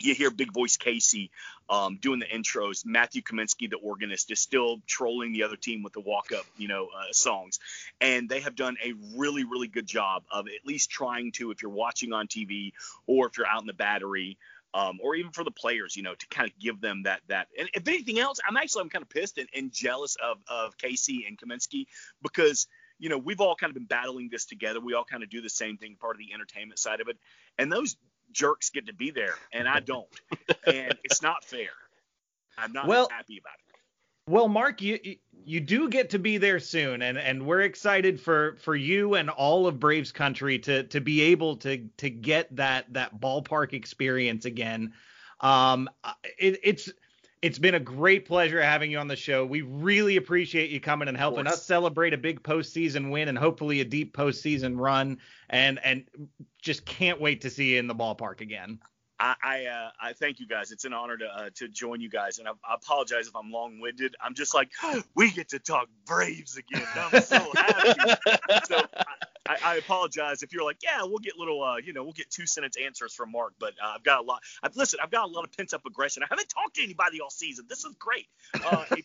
[0.00, 1.30] you hear Big Voice Casey
[1.68, 2.84] um, doing the intros.
[2.84, 6.86] Matthew Kaminski, the organist, is still trolling the other team with the walk-up, you know,
[6.86, 7.58] uh, songs.
[8.00, 11.62] And they have done a really, really good job of at least trying to, if
[11.62, 12.72] you're watching on TV
[13.06, 14.38] or if you're out in the battery,
[14.74, 17.46] um, or even for the players, you know, to kind of give them that that.
[17.56, 20.76] And if anything else, I'm actually I'm kind of pissed and, and jealous of of
[20.76, 21.86] Casey and Kaminski
[22.22, 22.66] because
[22.98, 24.80] you know we've all kind of been battling this together.
[24.80, 27.16] We all kind of do the same thing, part of the entertainment side of it,
[27.56, 27.96] and those
[28.34, 30.08] jerks get to be there and I don't.
[30.66, 31.70] and it's not fair.
[32.58, 33.64] I'm not Well- happy about it.
[34.26, 34.98] Well, Mark, you
[35.44, 39.28] you- do get to be there soon, and and we're excited for for you and
[39.28, 44.46] all of Braves country to to be able to to get that that ballpark experience
[44.46, 44.94] again.
[45.40, 45.90] Um,
[46.38, 46.88] it, it's
[47.44, 49.44] it's been a great pleasure having you on the show.
[49.44, 53.82] We really appreciate you coming and helping us celebrate a big postseason win and hopefully
[53.82, 55.18] a deep postseason run.
[55.50, 56.04] And and
[56.62, 58.78] just can't wait to see you in the ballpark again.
[59.20, 60.72] I I, uh, I thank you guys.
[60.72, 63.52] It's an honor to uh, to join you guys, and I, I apologize if I'm
[63.52, 64.16] long-winded.
[64.24, 64.70] I'm just like
[65.14, 66.86] we get to talk Braves again.
[66.96, 68.14] I'm so happy.
[68.64, 69.04] so I,
[69.46, 72.30] I, I apologize if you're like, yeah, we'll get little, uh, you know, we'll get
[72.30, 74.42] two sentence answers from Mark, but uh, I've got a lot.
[74.62, 76.22] I've listen, I've got a lot of pent up aggression.
[76.22, 77.66] I haven't talked to anybody all season.
[77.68, 78.26] This is great.
[78.54, 79.04] Uh, if,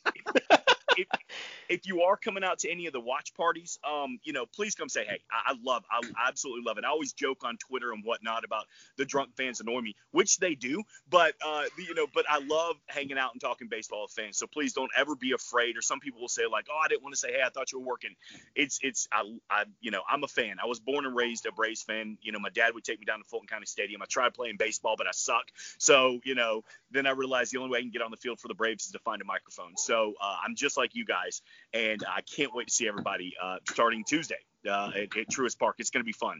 [1.70, 4.76] if you are coming out to any of the watch parties, um, you know, please
[4.76, 5.20] come say hey.
[5.32, 6.84] I, I love, I absolutely love it.
[6.86, 8.66] I always joke on Twitter and whatnot about
[8.98, 12.76] the drunk fans annoy me, which they do, but uh, you know, but I love
[12.88, 14.38] hanging out and talking baseball with fans.
[14.38, 15.78] So please don't ever be afraid.
[15.78, 17.72] Or some people will say like, oh, I didn't want to say hey, I thought
[17.72, 18.16] you were working.
[18.56, 20.58] It's, it's, I, I, you know, I'm a fan.
[20.62, 22.18] I was born and raised a Braves fan.
[22.22, 24.02] You know, my dad would take me down to Fulton County Stadium.
[24.02, 25.46] I tried playing baseball, but I suck.
[25.78, 28.40] So, you know, then I realized the only way I can get on the field
[28.40, 29.78] for the Braves is to find a microphone.
[29.78, 31.42] So uh, I'm just like you guys,
[31.74, 35.76] and I can't wait to see everybody uh, starting Tuesday uh, at, at Truist Park.
[35.80, 36.40] It's going to be fun.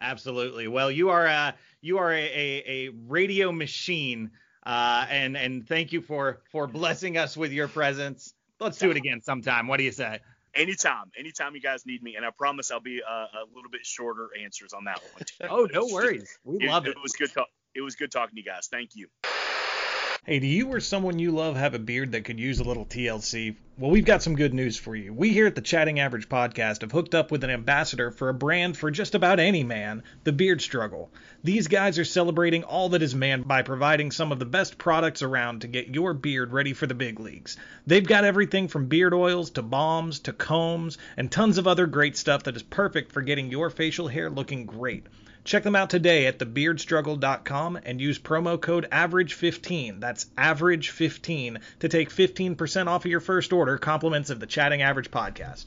[0.00, 0.68] Absolutely.
[0.68, 4.30] Well, you are uh, you are a, a, a radio machine,
[4.64, 8.34] uh, and and thank you for for blessing us with your presence.
[8.60, 9.68] Let's do it again sometime.
[9.68, 10.20] What do you say?
[10.54, 13.84] Anytime, anytime you guys need me, and I promise I'll be uh, a little bit
[13.84, 15.22] shorter answers on that one.
[15.50, 16.38] Oh, no worries.
[16.44, 16.90] We It, love it.
[16.90, 17.48] it was good talk.
[17.74, 18.68] It was good talking to you guys.
[18.70, 19.08] Thank you.
[20.28, 22.84] Hey, do you or someone you love have a beard that could use a little
[22.84, 23.54] TLC?
[23.78, 25.12] Well, we've got some good news for you.
[25.14, 28.34] We here at the Chatting Average podcast have hooked up with an ambassador for a
[28.34, 31.12] brand for just about any man, the Beard Struggle.
[31.44, 35.22] These guys are celebrating all that is man by providing some of the best products
[35.22, 37.56] around to get your beard ready for the big leagues.
[37.86, 42.16] They've got everything from beard oils to balms to combs and tons of other great
[42.16, 45.06] stuff that is perfect for getting your facial hair looking great.
[45.46, 50.00] Check them out today at thebeardstruggle.com and use promo code AVERAGE15.
[50.00, 55.12] That's AVERAGE15 to take 15% off of your first order, compliments of the Chatting Average
[55.12, 55.66] podcast.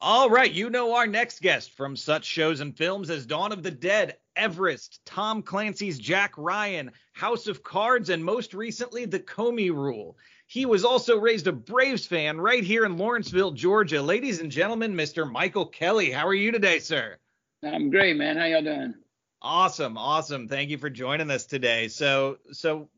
[0.00, 3.64] All right, you know our next guest from such shows and films as Dawn of
[3.64, 9.70] the Dead, Everest, Tom Clancy's Jack Ryan, House of Cards, and most recently, The Comey
[9.70, 10.16] Rule.
[10.46, 14.00] He was also raised a Braves fan right here in Lawrenceville, Georgia.
[14.00, 15.28] Ladies and gentlemen, Mr.
[15.28, 17.18] Michael Kelly, how are you today, sir?
[17.62, 18.36] I'm great, man.
[18.36, 18.94] How y'all doing?
[19.42, 20.48] Awesome, awesome.
[20.48, 21.88] Thank you for joining us today.
[21.88, 22.88] So, so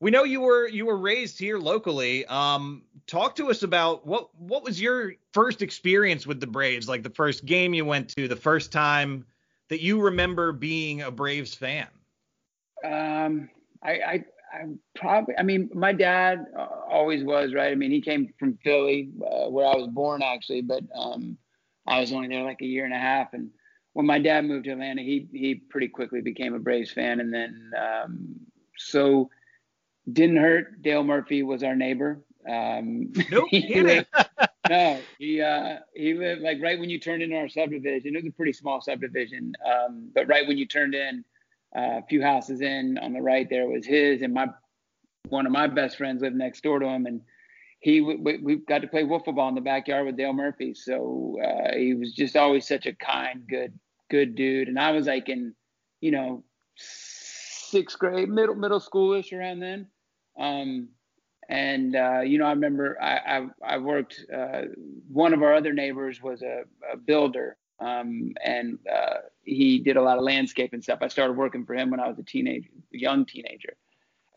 [0.00, 2.26] we know you were you were raised here locally.
[2.26, 6.88] Um, talk to us about what what was your first experience with the Braves?
[6.88, 9.24] Like the first game you went to, the first time
[9.68, 11.86] that you remember being a Braves fan.
[12.84, 13.48] Um,
[13.82, 14.64] I, I, I
[14.94, 17.72] probably, I mean, my dad uh, always was, right?
[17.72, 21.38] I mean, he came from Philly, uh, where I was born actually, but um,
[21.86, 23.32] I was only there like a year and a half.
[23.34, 23.50] And
[23.92, 27.32] when my dad moved to Atlanta, he he pretty quickly became a Braves fan, and
[27.32, 28.28] then um,
[28.76, 29.30] so
[30.10, 30.82] didn't hurt.
[30.82, 32.22] Dale Murphy was our neighbor.
[32.48, 34.08] Um, No he lived-
[34.68, 38.14] no, he uh, he lived like right when you turned into our subdivision.
[38.16, 41.24] It was a pretty small subdivision, um, but right when you turned in,
[41.76, 44.46] uh, a few houses in on the right there was his, and my
[45.28, 47.20] one of my best friends lived next door to him, and
[47.82, 50.72] he we, we got to play wiffle ball in the backyard with Dale Murphy.
[50.72, 53.76] So uh, he was just always such a kind, good,
[54.08, 54.68] good dude.
[54.68, 55.52] And I was like in,
[56.00, 56.44] you know,
[56.76, 59.88] sixth grade, middle middle schoolish around then.
[60.38, 60.90] Um,
[61.48, 64.24] and uh, you know, I remember I I, I worked.
[64.32, 64.62] Uh,
[65.08, 66.62] one of our other neighbors was a,
[66.92, 71.00] a builder, um, and uh, he did a lot of landscape and stuff.
[71.02, 73.76] I started working for him when I was a teenager, young teenager,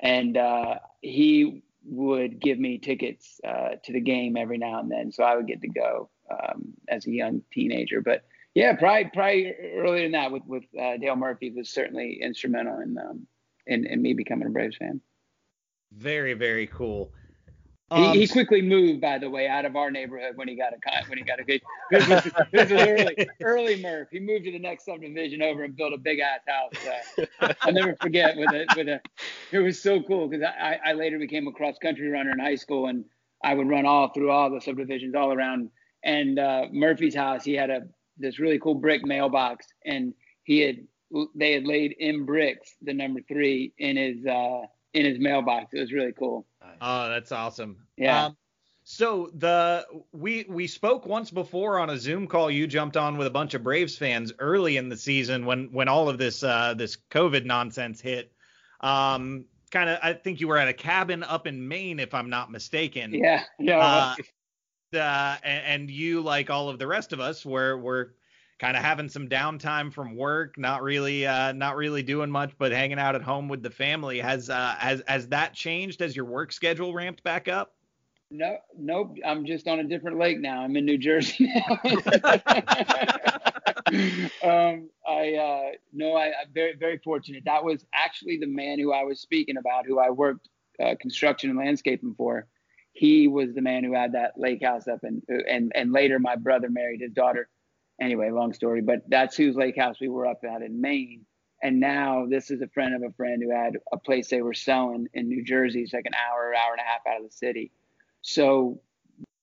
[0.02, 5.12] and uh, he would give me tickets uh, to the game every now and then,
[5.12, 8.02] so I would get to go um, as a young teenager.
[8.02, 8.24] But
[8.54, 12.98] yeah, probably probably earlier than that with with uh, Dale Murphy was certainly instrumental in
[12.98, 13.28] um,
[13.68, 15.02] in, in me becoming a Braves fan.
[15.92, 17.14] Very, very cool.
[17.94, 20.74] He, Um, he quickly moved, by the way, out of our neighborhood when he got
[20.74, 20.78] a
[21.08, 21.62] when he got a good.
[21.92, 24.08] This was, this was early, early Murph.
[24.12, 27.28] He moved to the next subdivision over and built a big ass house.
[27.42, 29.00] Uh, I'll never forget with a with a.
[29.52, 32.56] It was so cool because I, I later became a cross country runner in high
[32.56, 33.06] school and
[33.44, 35.70] I would run all through all the subdivisions all around.
[36.04, 37.82] And uh, Murphy's house, he had a
[38.18, 40.14] this really cool brick mailbox, and
[40.44, 40.78] he had
[41.36, 44.62] they had laid in bricks the number three in his uh,
[44.96, 45.74] in his mailbox.
[45.74, 46.48] It was really cool.
[46.82, 47.78] Oh, that's awesome.
[47.98, 48.26] Yeah.
[48.26, 48.38] Um,
[48.84, 52.52] so the we we spoke once before on a Zoom call.
[52.52, 55.88] You jumped on with a bunch of Braves fans early in the season when when
[55.88, 58.32] all of this uh, this COVID nonsense hit.
[58.82, 62.30] Um, kind of, I think you were at a cabin up in Maine, if I'm
[62.30, 63.14] not mistaken.
[63.14, 64.16] Yeah, yeah.
[64.94, 68.14] Uh, uh, and, and you, like all of the rest of us, were were
[68.60, 72.72] kind of having some downtime from work, not really uh, not really doing much, but
[72.72, 74.20] hanging out at home with the family.
[74.20, 77.74] Has uh, has has that changed as your work schedule ramped back up?
[78.32, 79.18] No, nope.
[79.26, 80.62] I'm just on a different lake now.
[80.62, 81.80] I'm in New Jersey now.
[84.44, 87.44] um, I uh, no, I, I'm very very fortunate.
[87.46, 90.50] That was actually the man who I was speaking about, who I worked
[90.84, 92.48] uh, construction and landscaping for.
[92.94, 96.36] He was the man who had that lake house up, and and and later my
[96.36, 97.50] brother married his daughter.
[98.00, 101.26] Anyway, long story, but that's whose lake house we were up at in Maine.
[101.64, 104.54] And now this is a friend of a friend who had a place they were
[104.54, 105.82] selling in New Jersey.
[105.82, 107.72] It's like an hour, hour and a half out of the city.
[108.22, 108.82] So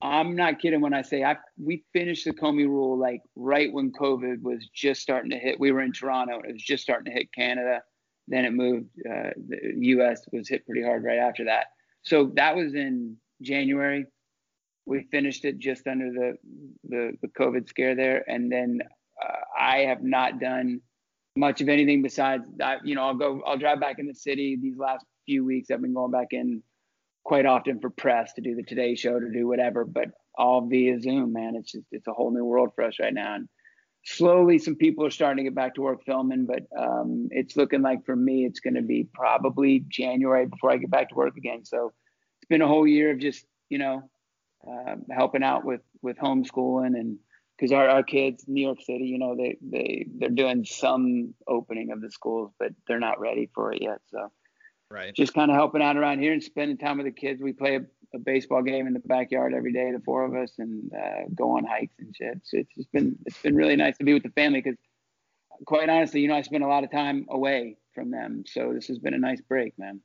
[0.02, 3.92] I'm not kidding when I say I we finished the Comey rule like right when
[3.92, 5.58] COVID was just starting to hit.
[5.58, 7.82] We were in Toronto and it was just starting to hit Canada.
[8.28, 8.90] Then it moved.
[8.98, 10.22] Uh, the U.S.
[10.32, 11.66] was hit pretty hard right after that.
[12.02, 14.06] So that was in January.
[14.86, 16.34] We finished it just under the
[16.88, 18.80] the, the COVID scare there, and then
[19.22, 20.80] uh, I have not done
[21.36, 22.86] much of anything besides that.
[22.86, 25.70] You know, I'll go, I'll drive back in the city these last few weeks.
[25.70, 26.62] I've been going back in
[27.24, 31.00] quite often for press to do the Today Show, to do whatever, but all via
[31.00, 31.54] Zoom, man.
[31.56, 33.36] It's just, it's a whole new world for us right now.
[33.36, 33.48] And
[34.04, 37.82] slowly some people are starting to get back to work filming, but um, it's looking
[37.82, 41.36] like for me, it's going to be probably January before I get back to work
[41.36, 41.64] again.
[41.64, 41.92] So
[42.40, 44.10] it's been a whole year of just, you know,
[44.68, 47.18] uh, helping out with, with homeschooling and,
[47.58, 51.92] because our, our kids new york city you know they they they're doing some opening
[51.92, 54.32] of the schools but they're not ready for it yet so
[54.90, 55.14] Right.
[55.14, 57.76] just kind of helping out around here and spending time with the kids we play
[57.76, 57.80] a,
[58.14, 61.56] a baseball game in the backyard every day the four of us and uh, go
[61.56, 64.22] on hikes and shit so it's just been it's been really nice to be with
[64.22, 64.78] the family because
[65.66, 68.86] quite honestly you know i spend a lot of time away from them so this
[68.86, 70.00] has been a nice break man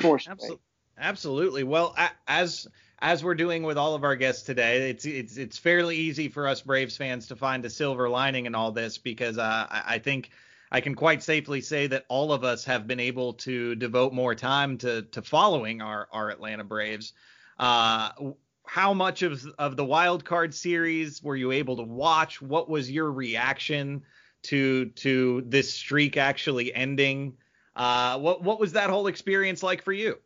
[0.00, 0.32] forced break.
[0.32, 0.64] Absolutely.
[0.96, 1.64] Absolutely.
[1.64, 2.68] Well, a- as
[3.04, 6.48] as we're doing with all of our guests today, it's it's it's fairly easy for
[6.48, 10.30] us Braves fans to find a silver lining in all this because uh, I, think
[10.72, 14.34] I can quite safely say that all of us have been able to devote more
[14.34, 17.12] time to to following our our Atlanta Braves.
[17.58, 18.08] Uh,
[18.64, 22.40] how much of of the wild card series were you able to watch?
[22.40, 24.02] What was your reaction
[24.44, 27.36] to to this streak actually ending?
[27.76, 30.16] Uh, what what was that whole experience like for you?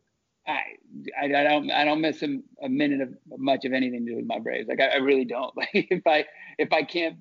[0.49, 4.17] I, I, don't I don't miss a, a minute of much of anything to do
[4.17, 4.67] with my Braves.
[4.67, 5.53] Like I, I really don't.
[5.57, 6.25] Like if I
[6.57, 7.17] if I can't,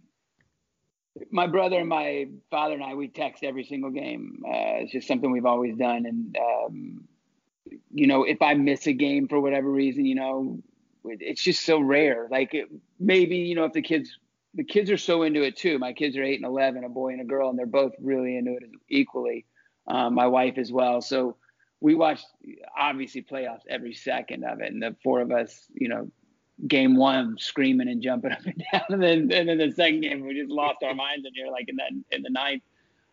[1.30, 4.42] my brother and my father and I we text every single game.
[4.46, 6.06] Uh, it's just something we've always done.
[6.06, 7.08] And um,
[7.92, 10.58] you know, if I miss a game for whatever reason, you know,
[11.04, 12.28] it- it's just so rare.
[12.30, 12.68] Like it,
[12.98, 14.16] maybe you know if the kids
[14.54, 15.78] the kids are so into it too.
[15.78, 18.36] My kids are eight and eleven, a boy and a girl, and they're both really
[18.36, 19.44] into it equally.
[19.86, 21.00] Um, my wife as well.
[21.00, 21.36] So
[21.80, 22.26] we watched
[22.76, 26.10] obviously playoffs every second of it, and the four of us, you know,
[26.66, 30.26] game one screaming and jumping up and down, and then and then the second game
[30.26, 32.62] we just lost our minds in here, like in that in the ninth.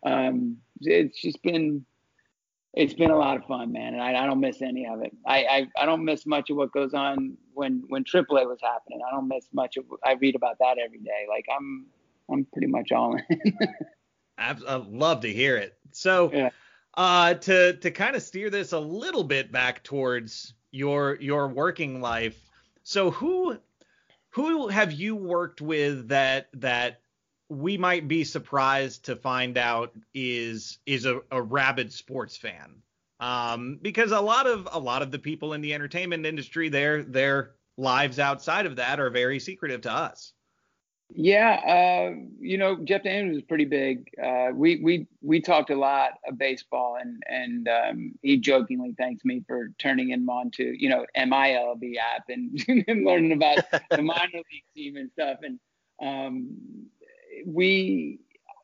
[0.04, 1.86] Um, it's just been
[2.74, 5.16] it's been a lot of fun, man, and I, I don't miss any of it.
[5.26, 9.02] I, I I don't miss much of what goes on when when AAA was happening.
[9.08, 11.26] I don't miss much of I read about that every day.
[11.30, 11.86] Like I'm
[12.32, 13.58] I'm pretty much all in.
[14.38, 15.78] I'd, I'd love to hear it.
[15.92, 16.50] So, Yeah.
[16.98, 22.02] Uh, to to kind of steer this a little bit back towards your your working
[22.02, 22.40] life.
[22.84, 23.58] So, who
[24.32, 27.02] who have you worked with that that
[27.50, 32.82] we might be surprised to find out is is a, a rabid sports fan?
[33.20, 37.04] Um, because a lot of a lot of the people in the entertainment industry, their
[37.04, 40.34] their lives outside of that are very secretive to us.
[41.14, 44.10] Yeah, uh, you know, Jeff Daniels was pretty big.
[44.22, 49.24] Uh, we we we talked a lot of baseball, and and um, he jokingly thanks
[49.24, 53.60] me for turning him on to you know MILB app and, and learning about
[53.92, 55.38] the minor league team and stuff.
[55.44, 55.60] And
[56.02, 56.58] um,
[57.46, 58.20] we,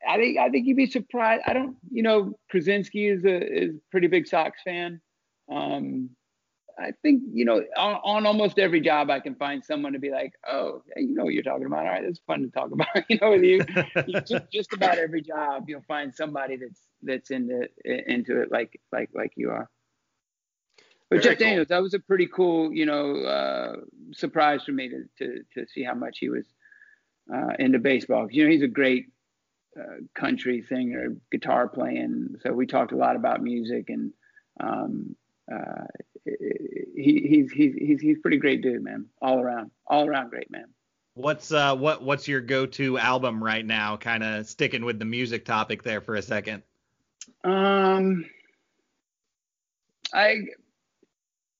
[0.07, 1.43] I think I think you'd be surprised.
[1.45, 4.99] I don't, you know, Krasinski is a is a pretty big Sox fan.
[5.49, 6.09] Um,
[6.80, 10.11] I think you know on, on almost every job I can find someone to be
[10.11, 11.86] like, oh, yeah, you know what you're talking about.
[11.86, 12.88] All right, it's fun to talk about.
[13.09, 13.61] You know, with you,
[14.07, 18.80] You just, just about every job you'll find somebody that's that's into into it like
[18.91, 19.69] like like you are.
[21.09, 21.47] But Very Jeff cool.
[21.47, 23.76] Daniels, that was a pretty cool, you know, uh,
[24.13, 26.45] surprise for me to to to see how much he was
[27.34, 28.28] uh, into baseball.
[28.32, 29.07] You know, he's a great
[29.80, 32.36] uh, country singer, guitar playing.
[32.41, 34.13] So we talked a lot about music and
[34.59, 35.15] um,
[35.51, 35.86] uh,
[36.26, 39.05] he, he's he's he's he's pretty great dude, man.
[39.22, 40.65] All around, all around great man.
[41.13, 43.97] What's uh what what's your go-to album right now?
[43.97, 46.63] Kind of sticking with the music topic there for a second.
[47.43, 48.26] Um,
[50.13, 50.36] I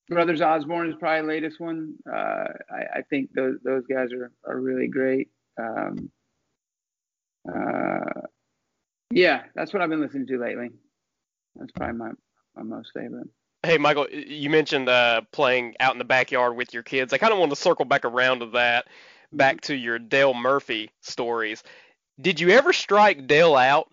[0.07, 1.95] Brothers Osborne is probably the latest one.
[2.09, 5.30] Uh, I, I think those those guys are are really great.
[5.57, 6.12] Um,
[7.47, 8.22] uh,
[9.12, 10.70] yeah, that's what I've been listening to lately.
[11.55, 12.12] That's probably my
[12.55, 13.28] my most favorite.
[13.64, 17.14] Hey, Michael, you mentioned uh, playing out in the backyard with your kids.
[17.14, 18.88] I kind of want to circle back around to that,
[19.32, 21.64] back to your Dale Murphy stories.
[22.20, 23.91] Did you ever strike Dale out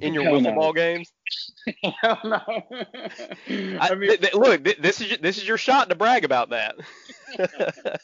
[0.00, 0.54] in your Hell wiffle no.
[0.54, 1.12] ball games?
[2.00, 2.40] Hell no.
[2.48, 5.94] I, I mean, th- th- look, th- this is your- this is your shot to
[5.94, 6.76] brag about that.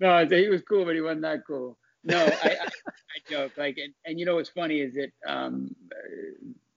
[0.00, 1.76] no, he was cool, but he wasn't that cool.
[2.04, 3.52] No, I, I joke.
[3.58, 5.74] Like, and, and you know what's funny is that, um,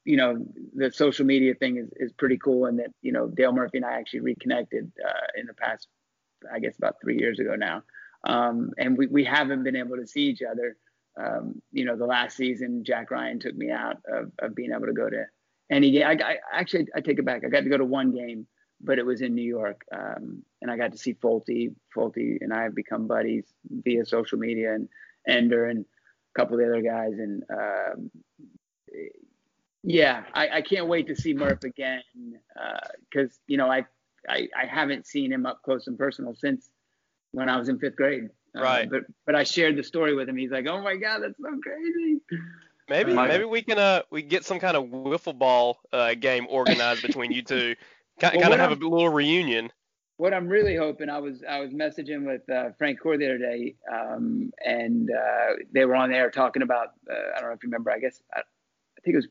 [0.05, 0.43] you know,
[0.73, 3.85] the social media thing is, is pretty cool, and that you know Dale Murphy and
[3.85, 5.87] I actually reconnected uh, in the past,
[6.51, 7.83] I guess about three years ago now,
[8.25, 10.77] um, and we we haven't been able to see each other.
[11.19, 14.87] Um, you know, the last season, Jack Ryan took me out of, of being able
[14.87, 15.25] to go to
[15.69, 16.07] any game.
[16.07, 17.43] I, I actually I take it back.
[17.45, 18.47] I got to go to one game,
[18.79, 21.75] but it was in New York, um, and I got to see Folty.
[21.95, 24.89] Folty and I have become buddies via social media, and
[25.27, 25.85] Ender and
[26.35, 28.11] a couple of the other guys, and um,
[29.83, 32.01] yeah, I, I can't wait to see Murph again
[33.09, 33.85] because you know I,
[34.29, 36.69] I I haven't seen him up close and personal since
[37.31, 38.29] when I was in fifth grade.
[38.55, 38.89] Uh, Right.
[38.89, 40.35] but but I shared the story with him.
[40.37, 42.19] He's like, "Oh my God, that's so crazy."
[42.89, 46.45] Maybe Mike- maybe we can uh we get some kind of wiffle ball uh game
[46.49, 47.75] organized between you two.
[48.19, 49.71] Kind, Well, kind of have I'm- a little reunion.
[50.17, 53.37] what I'm really hoping, I was I was messaging with uh, Frank Core the other
[53.37, 57.63] day, um, and uh, they were on there talking about uh, I don't know if
[57.63, 57.89] you remember.
[57.91, 59.27] I guess I, I think it was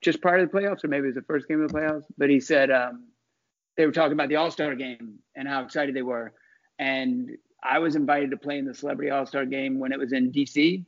[0.00, 2.04] just prior to the playoffs, or maybe it was the first game of the playoffs.
[2.16, 3.08] But he said um,
[3.76, 6.32] they were talking about the All Star game and how excited they were,
[6.78, 7.30] and
[7.62, 10.32] I was invited to play in the Celebrity All Star game when it was in
[10.32, 10.84] DC.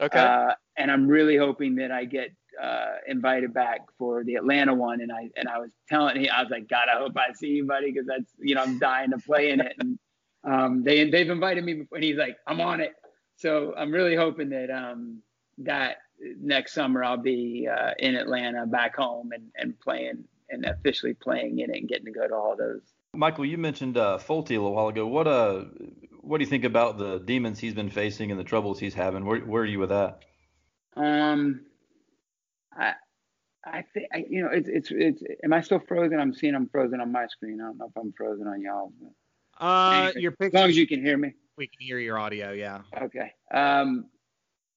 [0.00, 0.18] Okay.
[0.18, 5.00] Uh, and I'm really hoping that I get uh, invited back for the Atlanta one.
[5.00, 7.48] And I and I was telling him, I was like, God, I hope I see
[7.48, 9.74] you, buddy, because that's you know I'm dying to play in it.
[9.78, 9.98] And
[10.44, 12.94] um, they they've invited me, before, and he's like, I'm on it.
[13.36, 15.22] So I'm really hoping that um,
[15.58, 21.14] that next summer I'll be uh, in Atlanta, back home, and and playing and officially
[21.14, 22.82] playing in it and getting to go to all those.
[23.14, 25.06] Michael, you mentioned uh, Folty a little while ago.
[25.06, 25.64] What uh,
[26.20, 29.24] what do you think about the demons he's been facing and the troubles he's having?
[29.24, 30.24] Where, where are you with that?
[30.96, 31.60] Um,
[32.76, 32.94] I,
[33.64, 35.22] I think I, you know it's it's it's.
[35.42, 36.18] Am I still frozen?
[36.18, 37.60] I'm seeing I'm frozen on my screen.
[37.60, 38.92] I don't know if I'm frozen on y'all.
[39.60, 41.32] Uh, Anyway, your As long as you can hear me.
[41.56, 42.52] we can hear your audio.
[42.52, 42.80] Yeah.
[43.00, 43.32] Okay.
[43.52, 44.06] Um,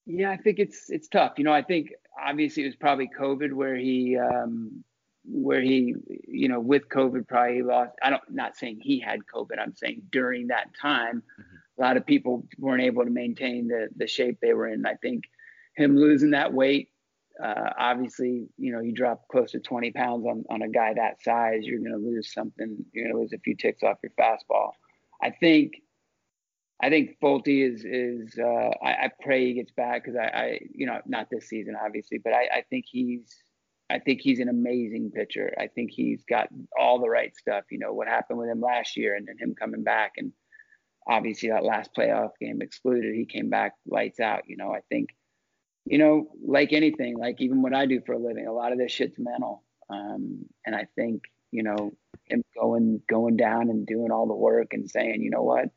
[0.08, 1.34] yeah, I think it's it's tough.
[1.38, 4.84] You know, I think obviously it was probably COVID where he um,
[5.26, 5.95] where he
[6.28, 7.91] you know with COVID probably lost.
[8.01, 9.60] I don't not saying he had COVID.
[9.62, 11.24] I'm saying during that time,
[11.78, 14.86] a lot of people weren't able to maintain the the shape they were in.
[14.86, 15.26] I think
[15.76, 16.89] him losing that weight.
[17.43, 21.22] Uh, obviously, you know, you drop close to 20 pounds on, on a guy that
[21.22, 22.84] size, you're going to lose something.
[22.91, 24.72] You're going to lose a few ticks off your fastball.
[25.22, 25.74] I think
[26.82, 30.60] I think Folty is is uh, I, I pray he gets back because I, I
[30.72, 33.36] you know not this season obviously, but I, I think he's
[33.90, 35.54] I think he's an amazing pitcher.
[35.58, 36.50] I think he's got
[36.80, 37.64] all the right stuff.
[37.72, 40.32] You know what happened with him last year, and then him coming back, and
[41.08, 44.44] obviously that last playoff game excluded, he came back lights out.
[44.48, 45.10] You know I think
[45.86, 48.78] you know like anything, like even what I do for a living, a lot of
[48.78, 51.94] this shit's mental, um, and I think you know
[52.26, 55.70] him going going down and doing all the work and saying you know what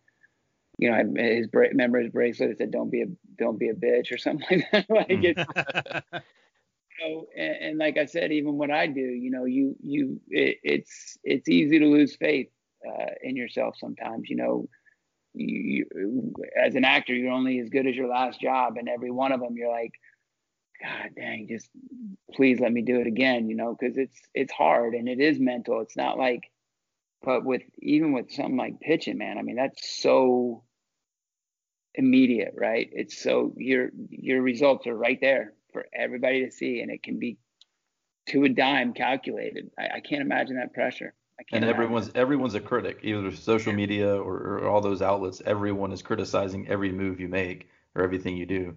[0.81, 3.07] you know, his bra- remember his bracelet said "Don't be a
[3.39, 4.87] don't be a bitch" or something like that.
[4.91, 5.39] like it's,
[6.14, 10.22] you know, and, and like I said, even what I do, you know, you you
[10.31, 12.49] it, it's it's easy to lose faith
[12.89, 14.31] uh, in yourself sometimes.
[14.31, 14.68] You know,
[15.35, 19.11] you, you as an actor, you're only as good as your last job, and every
[19.11, 19.93] one of them, you're like,
[20.83, 21.68] God dang, just
[22.33, 23.51] please let me do it again.
[23.51, 25.83] You know, because it's it's hard and it is mental.
[25.83, 26.45] It's not like
[27.22, 30.64] but with even with something like pitching, man, I mean that's so
[31.95, 32.88] immediate, right?
[32.93, 37.18] It's so your your results are right there for everybody to see, and it can
[37.18, 37.38] be
[38.26, 39.70] to a dime calculated.
[39.78, 41.14] I, I can't imagine that pressure.
[41.38, 41.62] I can't.
[41.62, 45.43] And imagine everyone's everyone's a critic, either social media or, or all those outlets.
[45.45, 48.76] Everyone is criticizing every move you make or everything you do.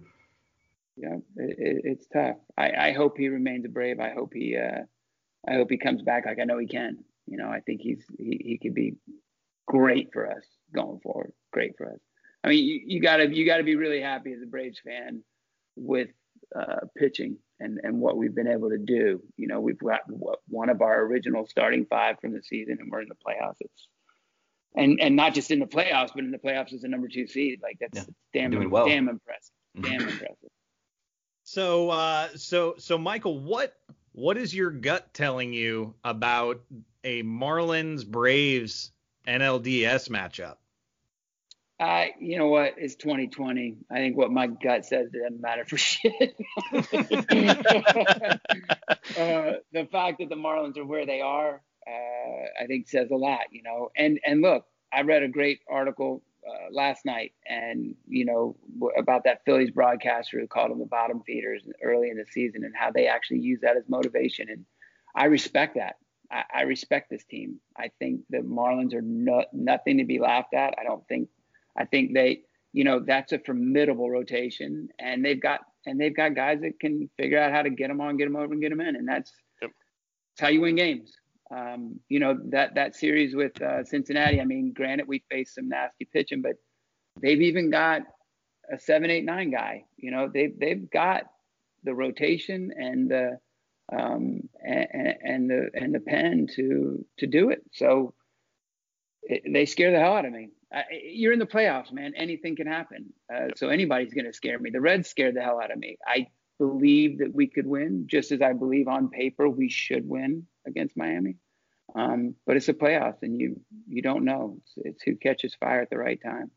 [0.96, 2.36] Yeah, it, it, it's tough.
[2.56, 3.98] I, I hope he remains brave.
[4.00, 4.82] I hope he uh,
[5.46, 6.98] I hope he comes back like I know he can.
[7.26, 8.94] You know, I think he's he, he could be
[9.66, 10.44] great for us
[10.74, 11.32] going forward.
[11.52, 12.00] Great for us.
[12.44, 15.22] I mean, you, you gotta you gotta be really happy as a Braves fan
[15.76, 16.08] with
[16.54, 19.22] uh, pitching and and what we've been able to do.
[19.36, 22.90] You know, we've got what, one of our original starting five from the season, and
[22.90, 23.56] we're in the playoffs.
[23.60, 23.88] It's
[24.76, 27.26] and and not just in the playoffs, but in the playoffs as a number two
[27.26, 27.60] seed.
[27.62, 28.86] Like that's Yeah, damn doing well.
[28.86, 29.54] damn impressive.
[29.78, 29.82] Mhm.
[29.84, 30.50] Damn impressive.
[31.46, 33.74] So, uh, so, so, Michael, what
[34.12, 36.62] what is your gut telling you about
[37.04, 38.92] a Marlins Braves
[39.26, 40.56] NLDS matchup?
[41.80, 42.74] Uh, you know what?
[42.76, 43.78] It's 2020.
[43.90, 46.12] I think what my gut says doesn't matter for shit.
[46.72, 46.78] uh,
[49.72, 53.40] the fact that the Marlins are where they are, uh, I think says a lot.
[53.50, 58.24] You know, and and look, I read a great article uh, last night, and you
[58.24, 58.56] know
[58.96, 62.74] about that Phillies broadcaster who called them the bottom feeders early in the season, and
[62.76, 64.48] how they actually use that as motivation.
[64.48, 64.64] And
[65.16, 65.96] I respect that.
[66.30, 67.60] I, I respect this team.
[67.76, 70.74] I think the Marlins are no, nothing to be laughed at.
[70.78, 71.28] I don't think
[71.76, 76.34] I think they, you know, that's a formidable rotation, and they've got and they've got
[76.34, 78.70] guys that can figure out how to get them on, get them over, and get
[78.70, 79.70] them in, and that's Yep.
[80.36, 81.12] that's how you win games.
[81.54, 84.40] Um, you know that that series with uh, Cincinnati.
[84.40, 86.56] I mean, granted, we faced some nasty pitching, but
[87.20, 88.02] they've even got
[88.72, 89.84] a seven, eight, nine guy.
[89.96, 91.24] You know, they've they've got
[91.84, 93.38] the rotation and the
[93.92, 97.62] um, and, and the and the pen to to do it.
[97.72, 98.14] So
[99.22, 100.48] it, they scare the hell out of me.
[100.90, 102.14] You're in the playoffs, man.
[102.16, 103.12] Anything can happen.
[103.32, 104.70] Uh, so anybody's going to scare me.
[104.70, 105.96] The Reds scared the hell out of me.
[106.06, 106.26] I
[106.58, 110.96] believe that we could win, just as I believe on paper we should win against
[110.96, 111.36] Miami.
[111.94, 114.56] Um, but it's a playoffs, and you you don't know.
[114.58, 116.50] It's, it's who catches fire at the right time.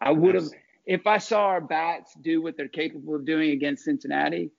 [0.00, 0.48] I would have
[0.84, 4.50] if I saw our bats do what they're capable of doing against Cincinnati,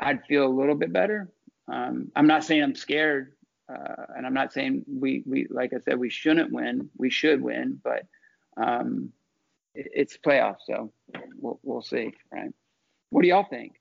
[0.00, 1.32] I'd feel a little bit better.
[1.72, 3.32] Um, I'm not saying I'm scared,
[3.70, 6.90] uh, and I'm not saying we we like I said we shouldn't win.
[6.96, 8.06] We should win, but
[8.56, 9.12] um,
[9.74, 10.92] it, it's playoffs, so
[11.36, 12.52] we'll we'll see, right?
[13.10, 13.74] What do y'all think?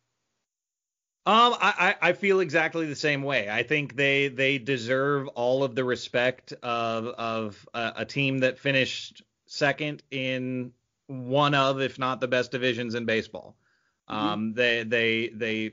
[1.25, 3.49] Um, I, I feel exactly the same way.
[3.49, 8.57] I think they they deserve all of the respect of of a, a team that
[8.57, 10.71] finished second in
[11.07, 13.55] one of, if not the best divisions in baseball.
[14.07, 15.71] Um, they they they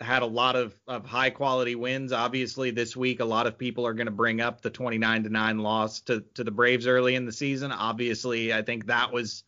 [0.00, 2.12] had a lot of, of high quality wins.
[2.12, 5.28] Obviously, this week a lot of people are going to bring up the 29 to
[5.28, 7.72] nine loss to to the Braves early in the season.
[7.72, 9.42] Obviously, I think that was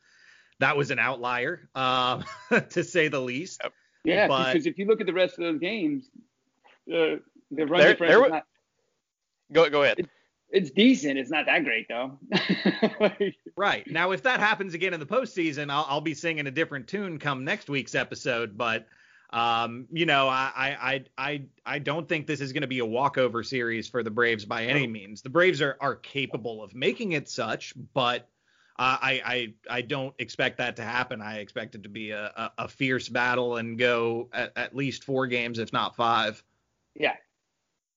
[0.58, 2.24] that was an outlier, um,
[2.70, 3.62] to say the least.
[4.04, 6.10] Yeah, But- because if you look at the rest of those games,
[6.92, 7.16] uh,
[7.50, 8.46] the run There- difference there is not,
[9.52, 10.08] Go go ahead.
[10.50, 11.18] it's decent.
[11.18, 12.18] It's not that great though.
[13.00, 13.86] Like, Right.
[13.90, 17.18] Now, if that happens again in the postseason, I'll, I'll be singing a different tune
[17.18, 18.56] come next week's episode.
[18.58, 18.86] But,
[19.32, 22.86] um, you know, I, I, I, I, don't think this is going to be a
[22.86, 25.22] walkover series for the Braves by any means.
[25.22, 28.28] The Braves are, are capable of making it such, but
[28.76, 31.22] uh, I, I, I don't expect that to happen.
[31.22, 35.04] I expect it to be a, a, a fierce battle and go at, at least
[35.04, 36.42] four games, if not five.
[36.94, 37.14] yeah.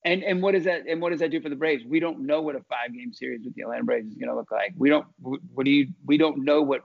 [0.06, 1.86] And and what does that and what does that do for the Braves?
[1.86, 4.36] We don't know what a five game series with the Atlanta Braves is going to
[4.36, 4.74] look like.
[4.78, 5.08] We don't.
[5.22, 5.94] What do you?
[6.06, 6.82] We don't know what.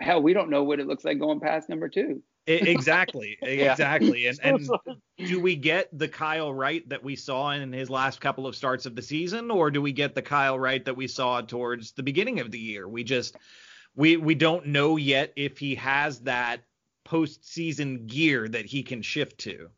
[0.00, 2.20] Hell, we don't know what it looks like going past number two.
[2.48, 3.36] Exactly.
[3.42, 4.26] Exactly.
[4.26, 4.70] And, and
[5.18, 8.86] do we get the Kyle Wright that we saw in his last couple of starts
[8.86, 12.02] of the season, or do we get the Kyle Wright that we saw towards the
[12.02, 12.88] beginning of the year?
[12.88, 13.36] We just
[13.94, 16.60] we we don't know yet if he has that
[17.06, 19.68] postseason gear that he can shift to.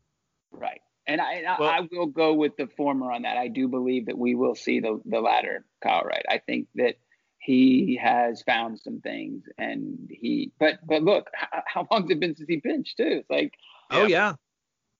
[0.51, 0.81] Right.
[1.07, 3.37] And I, and I- Well- I will go with the former on that.
[3.37, 6.25] I do believe that we will see the, the latter Kyle Wright.
[6.29, 6.95] I think that
[7.41, 12.35] he has found some things and he, but, but look, how, how long's it been
[12.35, 13.21] since he pitched too?
[13.21, 13.53] It's like
[13.89, 14.33] Oh yeah.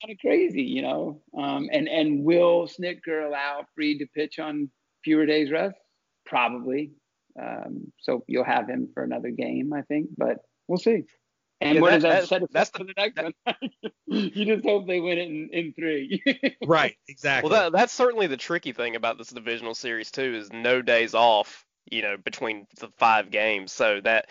[0.01, 1.21] kind of crazy, you know?
[1.37, 4.69] Um, and, and will Snitker allow Fried to pitch on
[5.03, 5.77] fewer days rest?
[6.25, 6.91] Probably.
[7.39, 10.37] Um, so you'll have him for another game, I think, but
[10.67, 11.03] we'll see.
[11.61, 13.33] And Yeah, what that- does that, that- set us that's up for the next one?
[14.07, 16.23] you just hope they win it in, in three.
[16.65, 16.95] Right.
[17.07, 17.49] Exactly.
[17.51, 21.13] Well, that, that's certainly the tricky thing about this divisional series too is no days
[21.13, 23.71] off, you know, between the five games.
[23.71, 24.27] So that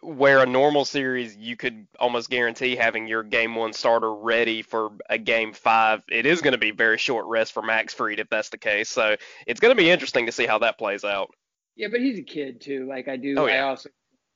[0.00, 4.90] where a normal series you could almost guarantee having your game one starter ready for
[5.10, 8.28] a game five, it is going to be very short rest for Max Fried if
[8.28, 8.88] that's the case.
[8.88, 9.16] So
[9.46, 11.30] it's going to be interesting to see how that plays out.
[11.76, 12.86] Yeah, but he's a kid too.
[12.88, 13.88] Like I do, Oh, I also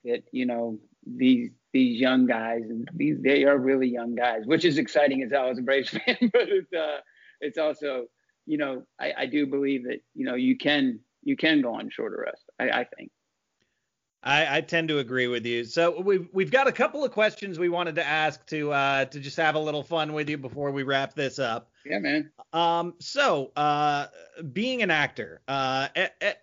[0.05, 4.43] think that you know these these young guys and these they are really young guys,
[4.45, 6.17] which is exciting as hell as a Braves fan.
[6.33, 6.99] But it's uh,
[7.41, 8.07] it's also
[8.47, 11.91] you know I, I do believe that you know you can you can go on
[11.91, 12.46] shorter rest.
[12.59, 13.11] I, I think.
[14.27, 15.63] I, I tend to agree with you.
[15.65, 19.21] So we've we've got a couple of questions we wanted to ask to uh, to
[19.21, 21.71] just have a little fun with you before we wrap this up.
[21.85, 22.33] Yeah, man.
[22.53, 24.07] Um, so, uh,
[24.53, 25.89] being an actor, uh,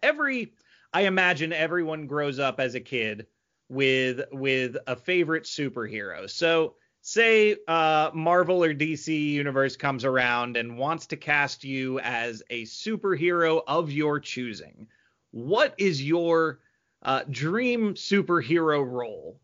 [0.02, 0.54] every,
[0.94, 3.28] I imagine everyone grows up as a kid
[3.68, 6.30] with with a favorite superhero.
[6.30, 12.44] So, say uh, Marvel or DC universe comes around and wants to cast you as
[12.50, 14.88] a superhero of your choosing.
[15.34, 16.60] What is your
[17.02, 19.40] uh, dream superhero role,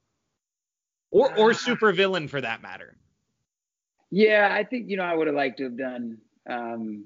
[1.09, 2.95] or or supervillain for that matter?
[4.11, 7.05] Yeah, I think you know I would have liked to have done um,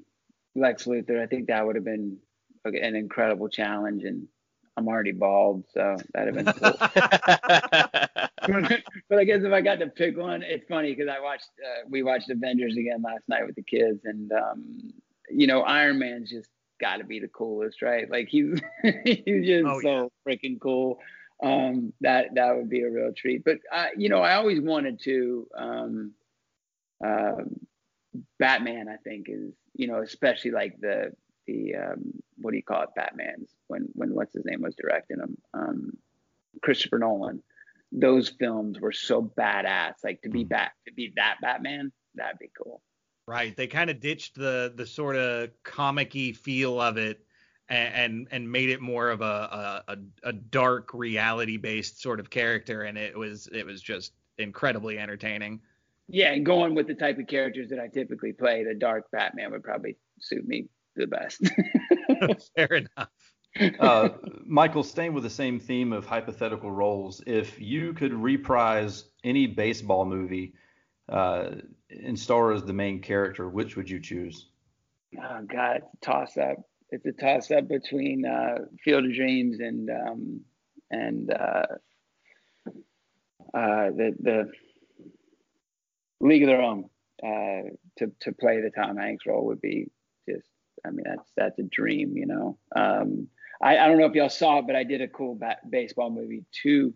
[0.53, 1.21] Lex Luthor.
[1.21, 2.17] I think that would have been
[2.65, 4.27] an incredible challenge, and
[4.75, 6.73] I'm already bald, so that'd have been cool.
[9.09, 11.87] but I guess if I got to pick one, it's funny because I watched uh,
[11.89, 14.91] we watched Avengers again last night with the kids, and um,
[15.29, 16.49] you know Iron Man's just
[16.83, 18.09] got to be the coolest, right?
[18.15, 18.59] Like he's
[19.05, 20.99] he's just Oh, so freaking cool.
[21.41, 23.43] Um, that that would be a real treat.
[23.43, 25.47] But uh, you know, I always wanted to.
[25.57, 26.11] Um,
[27.03, 27.59] um,
[28.39, 31.13] Batman, I think, is you know especially like the
[31.47, 32.01] the um,
[32.41, 35.97] what do you call it, Batman's when when what's his name was directing them, um,
[36.61, 37.41] Christopher Nolan.
[37.91, 39.95] those films were so badass.
[40.03, 40.33] Like to Mm.
[40.33, 42.81] be bat to be that Batman, that'd be cool.
[43.27, 43.55] Right.
[43.55, 47.25] They kind of ditched the the sort of comic-y feel of it
[47.69, 49.97] and and, and made it more of a, a a
[50.29, 55.61] a dark reality based sort of character and it was it was just incredibly entertaining.
[56.09, 59.51] Yeah, and going with the type of characters that I typically play, the dark Batman
[59.51, 61.41] would probably suit me the best.
[62.55, 63.09] Fair enough.
[63.79, 64.09] uh,
[64.45, 70.05] Michael, staying with the same theme of hypothetical roles, if you could reprise any baseball
[70.05, 70.53] movie
[71.09, 71.51] uh,
[72.03, 74.47] and star as the main character, which would you choose?
[75.17, 76.57] oh God, it's a toss up.
[76.89, 80.41] It's a toss up between uh, Field of Dreams and um,
[80.91, 81.65] and uh,
[83.53, 84.51] uh, the the
[86.19, 86.89] League of Their Own.
[87.23, 89.89] Uh, to to play the Tom Hanks role would be
[90.27, 90.49] just,
[90.85, 92.57] I mean, that's that's a dream, you know.
[92.75, 93.27] Um,
[93.61, 96.09] I, I don't know if y'all saw it, but I did a cool ba- baseball
[96.09, 96.93] movie two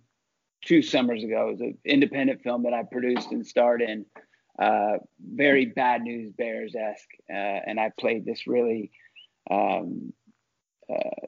[0.65, 1.48] two summers ago.
[1.48, 4.06] It was an independent film that I produced and starred in.
[4.60, 8.92] Uh, very bad news Bears esque, uh, and I played this really,
[9.52, 10.14] um,
[10.90, 11.28] uh,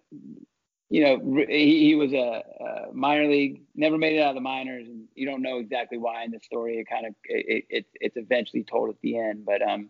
[0.89, 2.43] you know, re- he, he was a,
[2.89, 5.99] a minor league, never made it out of the minors, and you don't know exactly
[5.99, 6.77] why in the story.
[6.77, 9.89] It kind of it, it it's eventually told at the end, but um,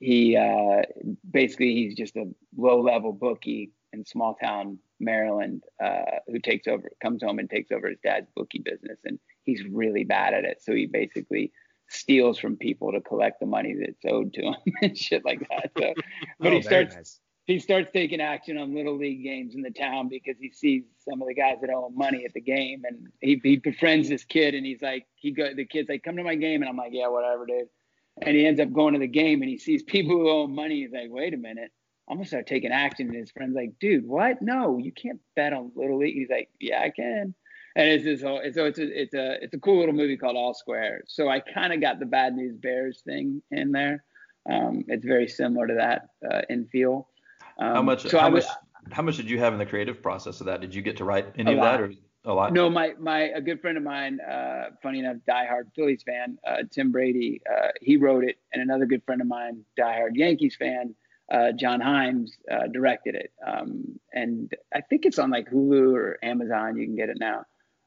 [0.00, 0.82] he uh,
[1.30, 2.24] basically he's just a
[2.56, 7.70] low level bookie in small town Maryland uh, who takes over, comes home and takes
[7.70, 10.60] over his dad's bookie business, and he's really bad at it.
[10.60, 11.52] So he basically
[11.92, 15.70] steals from people to collect the money that's owed to him and shit like that.
[15.78, 15.94] So,
[16.40, 17.20] but Oh, he starts nice.
[17.46, 21.20] he starts taking action on little league games in the town because he sees some
[21.22, 24.24] of the guys that owe him money at the game, and he, he befriends this
[24.24, 26.76] kid, and he's like, he go, the kid's like, come to my game, and I'm
[26.76, 27.68] like, yeah, whatever, dude.
[28.20, 30.54] And he ends up going to the game, and he sees people who owe him
[30.54, 30.82] money.
[30.82, 31.70] He's like, wait a minute,
[32.08, 33.06] I'm gonna start taking action.
[33.08, 34.42] And his friend's like, dude, what?
[34.42, 36.14] No, you can't bet on little league.
[36.14, 37.34] He's like, yeah, I can.
[37.74, 40.36] And it's this whole, so it's a, it's a, it's a cool little movie called
[40.36, 41.04] All Square.
[41.06, 44.04] So I kind of got the Bad News Bears thing in there.
[44.50, 47.08] Um, it's very similar to that uh, in feel.
[47.58, 48.02] Um, how much?
[48.02, 48.44] So how I much?
[48.90, 50.60] How much did you have in the creative process of that?
[50.60, 51.78] Did you get to write any of lot.
[51.78, 51.92] that, or
[52.24, 52.52] a lot?
[52.52, 56.64] No, my my a good friend of mine, uh, funny enough, diehard Phillies fan, uh,
[56.70, 60.94] Tim Brady, uh, he wrote it, and another good friend of mine, diehard Yankees fan,
[61.30, 63.32] uh, John Hyams, uh, directed it.
[63.46, 66.76] Um, and I think it's on like Hulu or Amazon.
[66.76, 67.44] You can get it now,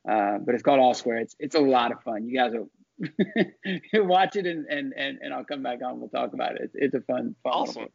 [0.07, 1.17] uh, but it's called All Square.
[1.19, 2.27] It's it's a lot of fun.
[2.27, 2.69] You guys will
[4.05, 5.99] watch it, and, and and and I'll come back on.
[5.99, 6.61] We'll talk about it.
[6.63, 7.53] It's, it's a fun fun.
[7.53, 7.85] Awesome.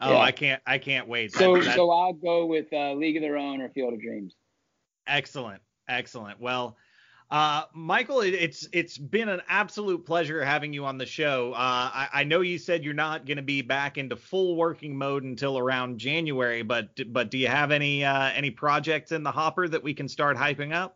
[0.00, 0.18] Oh, Yeah.
[0.20, 1.32] I can't I can't wait.
[1.32, 4.00] That- So that- so I'll go with uh, League of Their Own or Field of
[4.00, 4.34] Dreams.
[5.06, 6.40] Excellent, excellent.
[6.40, 6.76] Well,
[7.30, 11.52] uh, Michael, it, it's it's been an absolute pleasure having you on the show.
[11.52, 11.56] Uh,
[11.92, 15.24] I, I know you said you're not going to be back into full working mode
[15.24, 19.66] until around January, but but do you have any uh, any projects in the hopper
[19.66, 20.95] that we can start hyping up?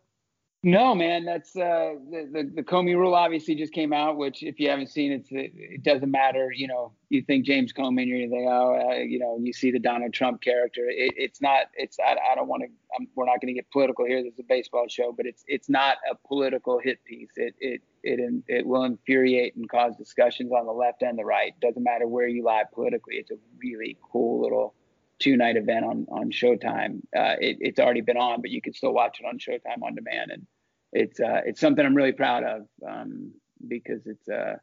[0.63, 4.59] No, man, that's uh, the, the the Comey rule obviously just came out, which if
[4.59, 6.51] you haven't seen it, it, doesn't matter.
[6.55, 9.71] You know, you think James Comey, and you think, oh, uh, you know, you see
[9.71, 10.81] the Donald Trump character.
[10.87, 11.65] It, it's not.
[11.73, 13.07] It's I, I don't want to.
[13.15, 14.21] We're not going to get political here.
[14.21, 17.31] This is a baseball show, but it's it's not a political hit piece.
[17.37, 21.59] It it it it will infuriate and cause discussions on the left and the right.
[21.59, 23.15] Doesn't matter where you lie politically.
[23.15, 24.75] It's a really cool little
[25.21, 27.01] two night event on on Showtime.
[27.15, 29.95] Uh, it, it's already been on, but you can still watch it on Showtime on
[29.95, 30.47] demand, and
[30.91, 33.33] it's uh, it's something I'm really proud of um,
[33.67, 34.55] because it's uh,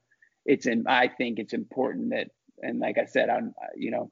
[0.44, 2.28] it's in, I think it's important that,
[2.60, 4.10] and like I said, I'm uh, you know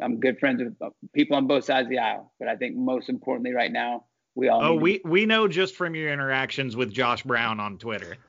[0.00, 2.76] I'm good friends with uh, people on both sides of the aisle, but I think
[2.76, 4.04] most importantly right now
[4.34, 7.58] we all Oh, need to we we know just from your interactions with Josh Brown
[7.58, 8.16] on Twitter.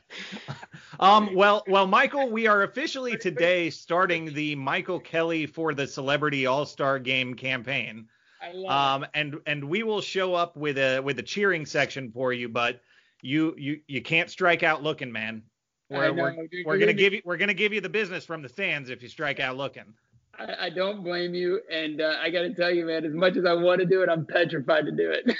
[1.00, 6.46] um, well, well, Michael, we are officially today starting the Michael Kelly for the Celebrity
[6.46, 8.06] All Star Game campaign.
[8.40, 12.10] I love Um, and and we will show up with a with a cheering section
[12.10, 12.80] for you, but
[13.22, 15.42] you you you can't strike out looking, man.
[15.90, 18.24] We're I know, we're, dude, we're gonna give you we're gonna give you the business
[18.24, 19.94] from the stands if you strike out looking.
[20.38, 23.36] I, I don't blame you, and uh, I got to tell you, man, as much
[23.36, 25.36] as I want to do it, I'm petrified to do it.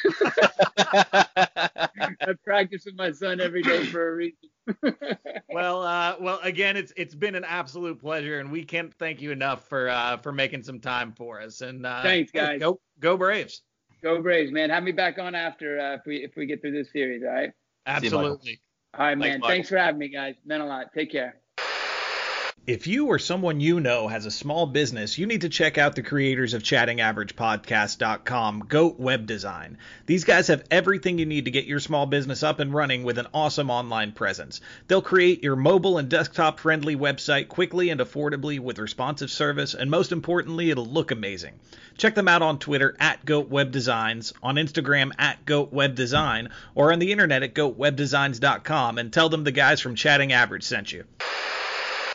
[0.76, 4.38] I practice with my son every day for a reason.
[5.50, 9.30] well, uh, well, again, it's it's been an absolute pleasure, and we can't thank you
[9.30, 11.60] enough for uh, for making some time for us.
[11.60, 12.60] And uh, Thanks, guys.
[12.60, 13.62] Go go Braves!
[14.02, 14.70] Go Braves, man.
[14.70, 17.30] Have me back on after uh, if we if we get through this series, all
[17.30, 17.52] right?
[17.86, 18.60] Absolutely.
[18.94, 19.40] All right, man.
[19.40, 19.48] Michael.
[19.48, 20.34] Thanks for having me, guys.
[20.44, 20.92] Meant a lot.
[20.94, 21.36] Take care.
[22.68, 25.94] If you or someone you know has a small business, you need to check out
[25.94, 29.78] the creators of chattingaveragepodcast.com, Goat Web Design.
[30.04, 33.16] These guys have everything you need to get your small business up and running with
[33.16, 34.60] an awesome online presence.
[34.86, 39.90] They'll create your mobile and desktop friendly website quickly and affordably with responsive service, and
[39.90, 41.54] most importantly, it'll look amazing.
[41.96, 46.50] Check them out on Twitter at Goat Web Designs, on Instagram at Goat Web Design,
[46.74, 50.92] or on the internet at goatwebdesigns.com and tell them the guys from Chatting Average sent
[50.92, 51.04] you.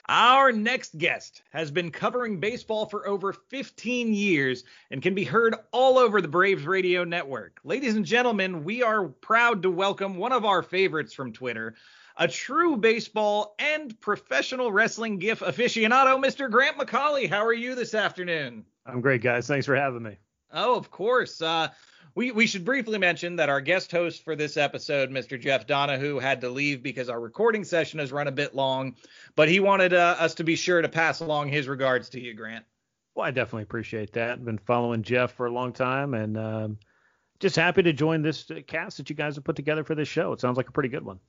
[0.09, 5.55] Our next guest has been covering baseball for over 15 years and can be heard
[5.71, 7.61] all over the Braves radio network.
[7.63, 11.75] Ladies and gentlemen, we are proud to welcome one of our favorites from Twitter,
[12.17, 16.51] a true baseball and professional wrestling GIF aficionado, Mr.
[16.51, 17.29] Grant McAuley.
[17.29, 18.65] How are you this afternoon?
[18.85, 19.47] I'm great, guys.
[19.47, 20.17] Thanks for having me.
[20.51, 21.41] Oh, of course.
[21.41, 21.69] Uh,
[22.15, 25.39] we, we should briefly mention that our guest host for this episode, Mr.
[25.39, 28.95] Jeff Donahoo, had to leave because our recording session has run a bit long,
[29.35, 32.33] but he wanted uh, us to be sure to pass along his regards to you,
[32.33, 32.65] Grant.
[33.15, 34.31] Well, I definitely appreciate that.
[34.31, 36.77] I've been following Jeff for a long time and um,
[37.39, 40.33] just happy to join this cast that you guys have put together for this show.
[40.33, 41.19] It sounds like a pretty good one.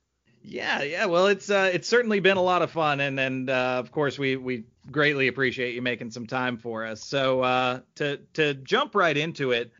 [0.47, 1.06] Yeah, yeah.
[1.06, 4.19] Well, it's uh, it's certainly been a lot of fun, and and uh, of course
[4.19, 7.02] we we greatly appreciate you making some time for us.
[7.02, 9.73] So uh, to to jump right into it,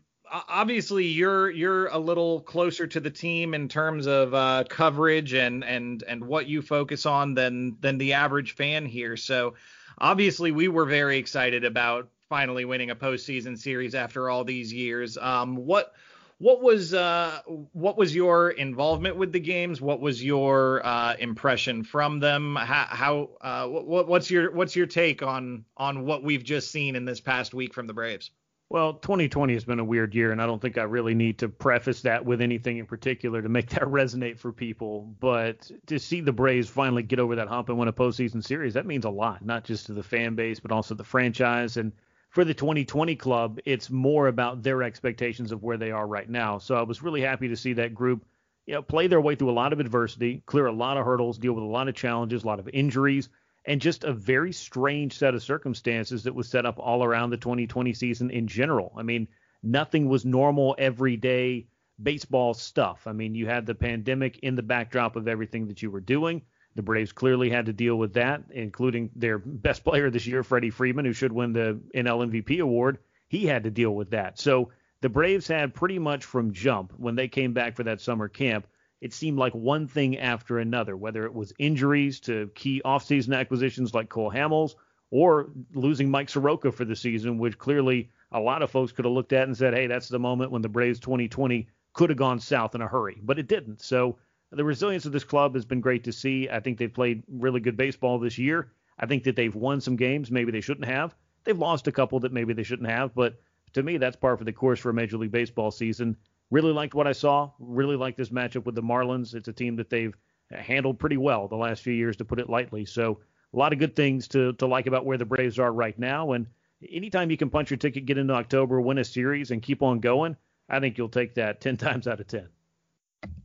[0.47, 5.63] obviously you're you're a little closer to the team in terms of uh, coverage and
[5.63, 9.17] and and what you focus on than than the average fan here.
[9.17, 9.55] So
[9.97, 15.17] obviously we were very excited about finally winning a postseason series after all these years.
[15.17, 15.93] Um, what
[16.37, 17.39] what was uh,
[17.71, 19.79] what was your involvement with the games?
[19.79, 22.55] What was your uh, impression from them?
[22.57, 26.95] How, how uh, what, what's your what's your take on on what we've just seen
[26.95, 28.31] in this past week from the Braves?
[28.69, 31.49] Well, 2020 has been a weird year, and I don't think I really need to
[31.49, 35.15] preface that with anything in particular to make that resonate for people.
[35.19, 38.73] But to see the Braves finally get over that hump and win a postseason series,
[38.73, 41.77] that means a lot, not just to the fan base, but also the franchise.
[41.77, 41.91] And
[42.31, 46.57] for the 2020 club, it's more about their expectations of where they are right now.
[46.57, 48.25] So I was really happy to see that group,
[48.65, 51.37] you know, play their way through a lot of adversity, clear a lot of hurdles,
[51.37, 53.29] deal with a lot of challenges, a lot of injuries
[53.65, 57.37] and just a very strange set of circumstances that was set up all around the
[57.37, 58.93] 2020 season in general.
[58.95, 59.27] I mean,
[59.63, 61.67] nothing was normal everyday
[62.01, 63.07] baseball stuff.
[63.07, 66.41] I mean, you had the pandemic in the backdrop of everything that you were doing.
[66.75, 70.69] The Braves clearly had to deal with that, including their best player this year, Freddie
[70.69, 72.99] Freeman, who should win the NL MVP award.
[73.27, 74.37] He had to deal with that.
[74.39, 74.71] So
[75.01, 78.67] the Braves had pretty much from jump when they came back for that summer camp
[79.01, 83.93] it seemed like one thing after another, whether it was injuries to key offseason acquisitions
[83.93, 84.75] like Cole Hamels
[85.11, 89.13] or losing Mike Soroka for the season, which clearly a lot of folks could have
[89.13, 92.39] looked at and said, hey, that's the moment when the Braves 2020 could have gone
[92.39, 93.81] south in a hurry, but it didn't.
[93.81, 94.17] So
[94.51, 96.49] the resilience of this club has been great to see.
[96.49, 98.71] I think they've played really good baseball this year.
[98.97, 101.15] I think that they've won some games maybe they shouldn't have.
[101.43, 103.39] They've lost a couple that maybe they shouldn't have, but
[103.73, 106.15] to me, that's par for the course for a Major League Baseball season.
[106.51, 107.51] Really liked what I saw.
[107.59, 109.33] Really liked this matchup with the Marlins.
[109.33, 110.15] It's a team that they've
[110.51, 112.85] handled pretty well the last few years, to put it lightly.
[112.85, 113.19] So
[113.53, 116.33] a lot of good things to to like about where the Braves are right now.
[116.33, 116.47] And
[116.91, 119.99] anytime you can punch your ticket, get into October, win a series, and keep on
[119.99, 120.35] going,
[120.69, 122.49] I think you'll take that ten times out of ten.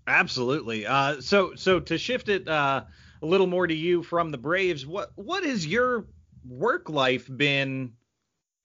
[0.06, 0.86] Absolutely.
[0.86, 2.84] Uh, so so to shift it uh,
[3.22, 6.06] a little more to you from the Braves, what what has your
[6.46, 7.92] work life been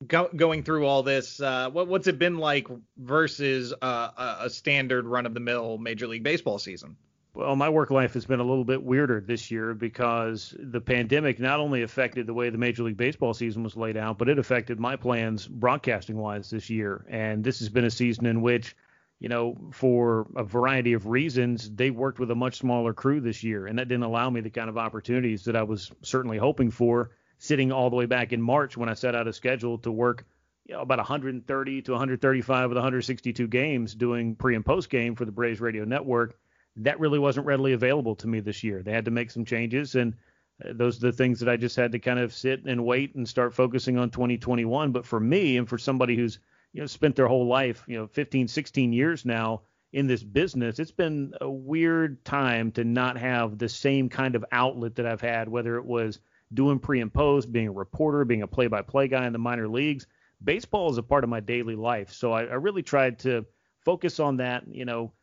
[0.08, 2.68] go, going through all this, uh, what, what's it been like
[2.98, 6.96] versus uh, a standard run of the mill Major League Baseball season?
[7.34, 11.38] Well, my work life has been a little bit weirder this year because the pandemic
[11.38, 14.40] not only affected the way the Major League Baseball season was laid out, but it
[14.40, 17.06] affected my plans broadcasting wise this year.
[17.10, 18.78] And this has been a season in which,
[19.20, 23.44] you know, for a variety of reasons, they worked with a much smaller crew this
[23.44, 23.68] year.
[23.68, 27.12] And that didn't allow me the kind of opportunities that I was certainly hoping for
[27.46, 30.26] sitting all the way back in March when I set out a schedule to work
[30.66, 35.26] you know, about 130 to 135 with 162 games doing pre and post game for
[35.26, 36.38] the Braves radio network.
[36.78, 38.82] That really wasn't readily available to me this year.
[38.82, 40.16] They had to make some changes, and
[40.64, 43.16] uh, those are the things that I just had to kind of sit and wait
[43.16, 44.92] and start focusing on 2021.
[44.92, 46.40] But for me, and for somebody who's
[46.74, 49.62] you know spent their whole life, you know, 15, 16 years now
[49.94, 54.44] in this business, it's been a weird time to not have the same kind of
[54.52, 56.20] outlet that I've had, whether it was
[56.54, 59.40] doing pre and post, being a reporter, being a play by play guy in the
[59.40, 60.08] minor leagues.
[60.44, 62.12] Baseball is a part of my daily life.
[62.12, 63.46] So I, I really tried to
[63.84, 65.14] focus on that, you know,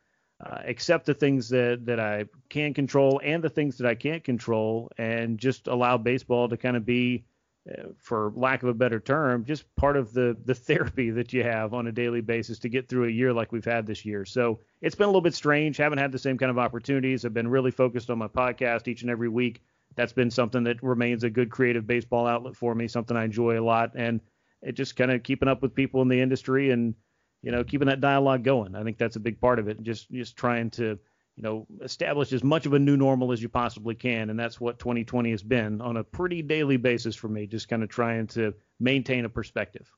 [0.44, 4.24] uh, accept the things that, that I can control and the things that I can't
[4.24, 7.24] control, and just allow baseball to kind of be,
[7.70, 11.44] uh, for lack of a better term, just part of the the therapy that you
[11.44, 14.24] have on a daily basis to get through a year like we've had this year.
[14.24, 15.76] So it's been a little bit strange.
[15.76, 17.24] Haven't had the same kind of opportunities.
[17.24, 19.62] I've been really focused on my podcast each and every week
[19.96, 23.58] that's been something that remains a good creative baseball outlet for me, something I enjoy
[23.58, 24.20] a lot, and
[24.62, 26.94] it just kind of keeping up with people in the industry and
[27.42, 28.74] you know keeping that dialogue going.
[28.74, 29.82] I think that's a big part of it.
[29.82, 30.98] Just just trying to
[31.36, 34.60] you know establish as much of a new normal as you possibly can, and that's
[34.60, 37.46] what 2020 has been on a pretty daily basis for me.
[37.46, 39.90] Just kind of trying to maintain a perspective.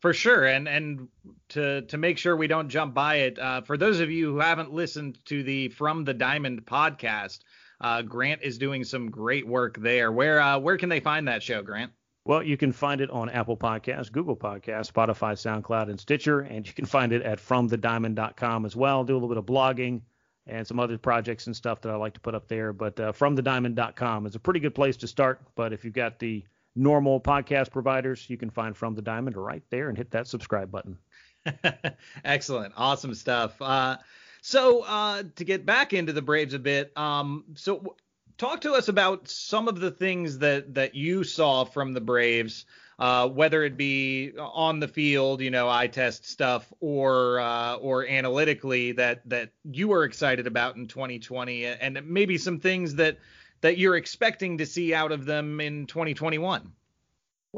[0.00, 1.08] For sure, and and
[1.50, 4.38] to to make sure we don't jump by it, uh, for those of you who
[4.38, 7.40] haven't listened to the From the Diamond podcast,
[7.80, 10.12] uh, Grant is doing some great work there.
[10.12, 11.92] Where uh, where can they find that show, Grant?
[12.24, 16.66] Well, you can find it on Apple Podcasts, Google Podcasts, Spotify, SoundCloud, and Stitcher, and
[16.66, 19.02] you can find it at FromTheDiamond.com as well.
[19.02, 20.02] Do a little bit of blogging
[20.46, 22.74] and some other projects and stuff that I like to put up there.
[22.74, 25.40] But uh, FromTheDiamond.com is a pretty good place to start.
[25.54, 26.44] But if you've got the
[26.74, 30.70] normal podcast providers, you can find From the Diamond right there and hit that subscribe
[30.70, 30.98] button.
[32.24, 33.60] Excellent, awesome stuff.
[33.60, 33.96] Uh,
[34.42, 37.96] so uh, to get back into the Braves a bit, um, so
[38.38, 42.64] talk to us about some of the things that that you saw from the Braves,
[42.98, 48.06] uh, whether it be on the field, you know, eye test stuff, or uh, or
[48.06, 53.18] analytically that that you were excited about in 2020, and maybe some things that
[53.60, 56.72] that you're expecting to see out of them in 2021.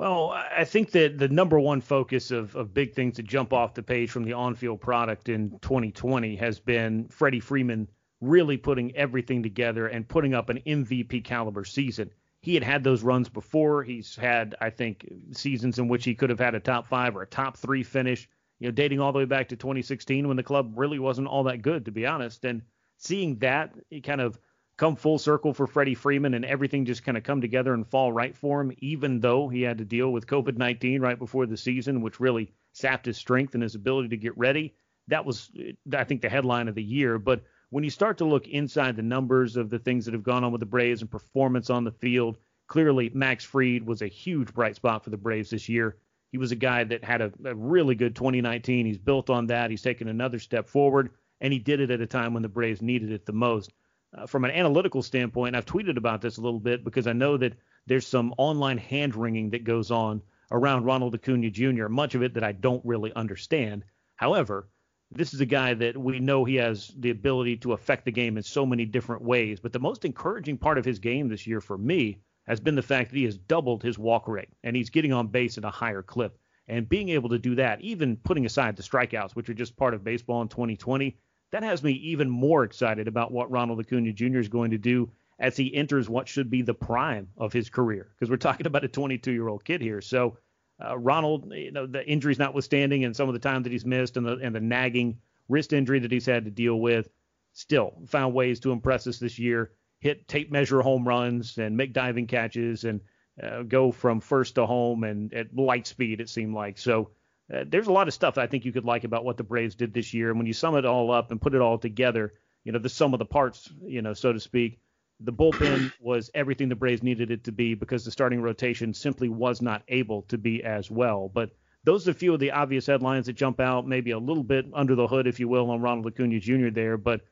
[0.00, 3.74] Well, I think that the number one focus of, of big things to jump off
[3.74, 7.86] the page from the on field product in 2020 has been Freddie Freeman
[8.22, 12.08] really putting everything together and putting up an MVP caliber season.
[12.40, 13.82] He had had those runs before.
[13.82, 17.20] He's had, I think, seasons in which he could have had a top five or
[17.20, 18.26] a top three finish,
[18.58, 21.44] you know, dating all the way back to 2016 when the club really wasn't all
[21.44, 22.46] that good, to be honest.
[22.46, 22.62] And
[22.96, 24.38] seeing that he kind of
[24.80, 28.14] come full circle for Freddie Freeman and everything just kind of come together and fall
[28.14, 31.56] right for him, even though he had to deal with COVID 19 right before the
[31.58, 34.74] season, which really sapped his strength and his ability to get ready.
[35.08, 37.18] That was, uh, I think, the headline of the year.
[37.18, 40.44] But when you start to look inside the numbers of the things that have gone
[40.44, 44.54] on with the Braves and performance on the field, clearly Max Fried was a huge
[44.54, 45.98] bright spot for the Braves this year.
[46.32, 48.86] He was a guy that had a, a really good 2019.
[48.86, 49.70] He's built on that.
[49.70, 51.10] He's taken another step forward,
[51.42, 53.74] and he did it at a time when the Braves needed it the most
[54.16, 57.36] uh, from an analytical standpoint, I've tweeted about this a little bit because I know
[57.36, 57.54] that
[57.86, 62.34] there's some online hand wringing that goes on around Ronald Acuna Jr., much of it
[62.34, 63.84] that I don't really understand.
[64.16, 64.68] However,
[65.12, 68.36] this is a guy that we know he has the ability to affect the game
[68.36, 69.58] in so many different ways.
[69.60, 72.82] But the most encouraging part of his game this year for me has been the
[72.82, 75.70] fact that he has doubled his walk rate and he's getting on base at a
[75.70, 76.38] higher clip.
[76.68, 79.94] And being able to do that, even putting aside the strikeouts, which are just part
[79.94, 81.16] of baseball in 2020,
[81.50, 84.38] that has me even more excited about what Ronald Acuna Jr.
[84.38, 88.08] is going to do as he enters what should be the prime of his career.
[88.14, 90.00] Because we're talking about a 22 year old kid here.
[90.00, 90.36] So
[90.84, 94.16] uh, Ronald, you know, the injuries notwithstanding, and some of the time that he's missed,
[94.16, 95.18] and the and the nagging
[95.48, 97.08] wrist injury that he's had to deal with,
[97.52, 99.72] still found ways to impress us this year.
[99.98, 103.00] Hit tape measure home runs and make diving catches and
[103.42, 106.20] uh, go from first to home and at light speed.
[106.20, 107.10] It seemed like so
[107.52, 109.74] uh, there's a lot of stuff I think you could like about what the Braves
[109.74, 110.30] did this year.
[110.30, 112.88] And when you sum it all up and put it all together, you know, the
[112.88, 114.80] sum of the parts, you know, so to speak,
[115.20, 119.28] the bullpen was everything the Braves needed it to be because the starting rotation simply
[119.28, 121.30] was not able to be as well.
[121.32, 121.50] But
[121.82, 124.66] those are a few of the obvious headlines that jump out, maybe a little bit
[124.72, 126.68] under the hood, if you will, on Ronald Acuna Jr.
[126.70, 127.22] there, but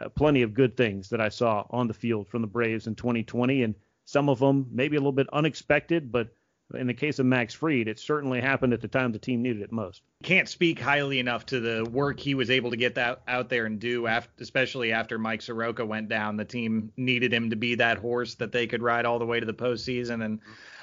[0.00, 2.94] uh, plenty of good things that I saw on the field from the Braves in
[2.94, 3.74] 2020, and
[4.04, 6.28] some of them maybe a little bit unexpected, but
[6.74, 9.62] in the case of Max Fried, it certainly happened at the time the team needed
[9.62, 10.02] it most.
[10.22, 13.66] Can't speak highly enough to the work he was able to get that out there
[13.66, 16.36] and do, after, especially after Mike Soroka went down.
[16.36, 19.38] The team needed him to be that horse that they could ride all the way
[19.38, 20.40] to the postseason, and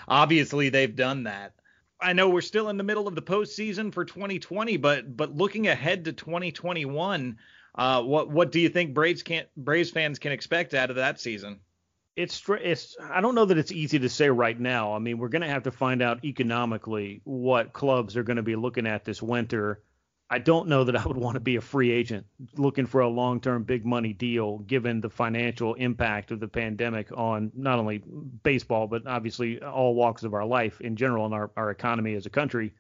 [0.07, 1.53] obviously they've done that.
[1.99, 5.68] I know we're still in the middle of the postseason for 2020, but but looking
[5.68, 7.38] ahead to 2021,
[7.76, 11.19] uh, what what do you think Braves can Braves fans can expect out of that
[11.19, 11.60] season?
[12.15, 14.94] It's it's I don't know that it's easy to say right now.
[14.94, 18.44] I mean, we're going to have to find out economically what clubs are going to
[18.44, 19.81] be looking at this winter.
[20.30, 22.26] I don't know that I would want to be a free agent
[22.56, 27.52] looking for a long-term big money deal given the financial impact of the pandemic on
[27.56, 28.03] not only
[28.44, 32.26] baseball but obviously all walks of our life in general and our, our economy as
[32.26, 32.73] a country.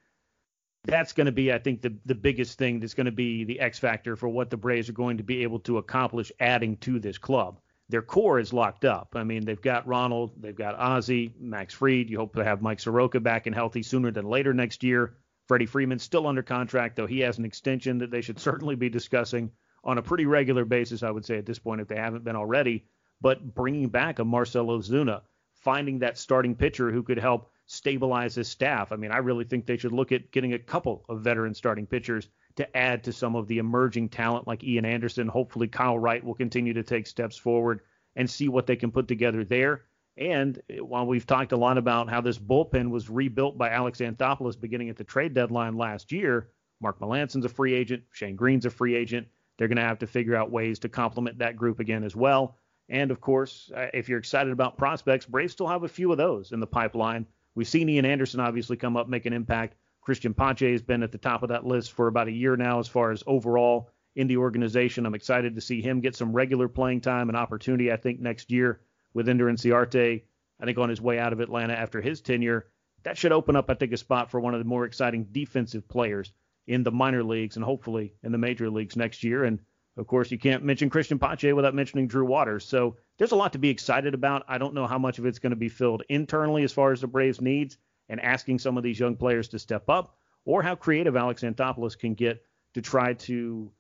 [0.85, 3.59] That's going to be, I think, the the biggest thing that's going to be the
[3.59, 6.99] X factor for what the Braves are going to be able to accomplish adding to
[6.99, 7.57] this club
[7.93, 9.09] their core is locked up.
[9.13, 12.09] I mean, they've got Ronald, they've got Ozzie, Max Fried.
[12.09, 15.13] You hope to have Mike Soroka back and healthy sooner than later next year.
[15.47, 18.89] Freddie Freeman's still under contract, though he has an extension that they should certainly be
[18.89, 19.51] discussing
[19.83, 22.35] on a pretty regular basis, I would say, at this point, if they haven't been
[22.35, 22.85] already.
[23.21, 25.21] But bringing back a Marcell Ozuna,
[25.53, 28.91] finding that starting pitcher who could help stabilize his staff.
[28.91, 31.85] I mean, I really think they should look at getting a couple of veteran starting
[31.85, 35.27] pitchers to add to some of the emerging talent like Ian Anderson.
[35.27, 37.81] Hopefully, Kyle Wright will continue to take steps forward
[38.15, 39.83] and see what they can put together there.
[40.17, 44.59] And while we've talked a lot about how this bullpen was rebuilt by Alex Anthopoulos
[44.59, 46.49] beginning at the trade deadline last year,
[46.79, 49.27] Mark Melancon's a free agent, Shane Greene's a free agent.
[49.57, 52.57] They're going to have to figure out ways to complement that group again as well.
[52.89, 56.17] And of course, uh, if you're excited about prospects, Braves still have a few of
[56.17, 57.25] those in the pipeline.
[57.55, 59.75] We've seen Ian Anderson obviously come up, make an impact.
[60.05, 62.79] Cristian Pache has been at the top of that list for about a year now
[62.79, 65.05] as far as overall in the organization.
[65.05, 68.51] I'm excited to see him get some regular playing time and opportunity, I think, next
[68.51, 68.81] year
[69.13, 70.23] with Ender Inciarte.
[70.59, 72.67] I think on his way out of Atlanta after his tenure,
[73.03, 75.87] that should open up, I think, a spot for one of the more exciting defensive
[75.87, 76.31] players
[76.67, 79.43] in the minor leagues and hopefully in the major leagues next year.
[79.43, 79.59] And
[79.97, 82.65] of course, you can't mention Cristian Pache without mentioning Drew Waters.
[82.65, 84.43] So there's a lot to be excited about.
[84.47, 87.01] I don't know how much of it's going to be filled internally as far as
[87.01, 87.77] the Braves needs
[88.13, 90.15] and asking some of these young players to step up,
[90.45, 92.45] or how creative Alex Anthopoulos can get
[92.75, 93.71] to try to,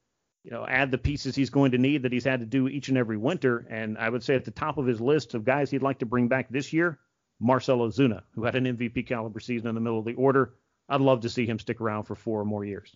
[0.43, 2.89] you know, add the pieces he's going to need that he's had to do each
[2.89, 3.67] and every winter.
[3.69, 6.07] And I would say at the top of his list of guys he'd like to
[6.07, 6.97] bring back this year,
[7.39, 10.55] Marcell Ozuna, who had an MVP caliber season in the middle of the order.
[10.89, 12.91] I'd love to see him stick around for four or more years.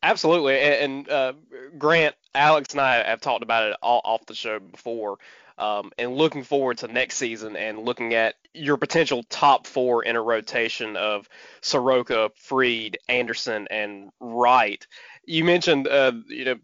[0.00, 1.32] Absolutely, and, uh,
[1.76, 5.18] Grant, Alex, and I have talked about it all off the show before,
[5.60, 10.16] um, and looking forward to next season and looking at your potential top four in
[10.16, 11.28] a rotation of
[11.60, 14.86] Soroka, Fried, Anderson, and Wright.
[15.24, 16.56] You mentioned, uh, you know,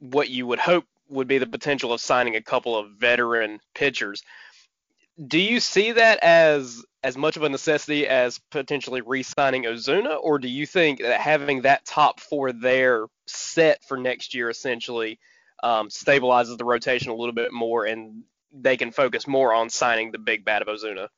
[0.00, 4.22] what you would hope would be the potential of signing a couple of veteran pitchers
[5.26, 10.38] do you see that as as much of a necessity as potentially re-signing Ozuna, or
[10.38, 15.18] do you think that having that top four there set for next year essentially
[15.62, 18.22] um, stabilizes the rotation a little bit more, and
[18.52, 21.08] they can focus more on signing the big bat of Ozuna?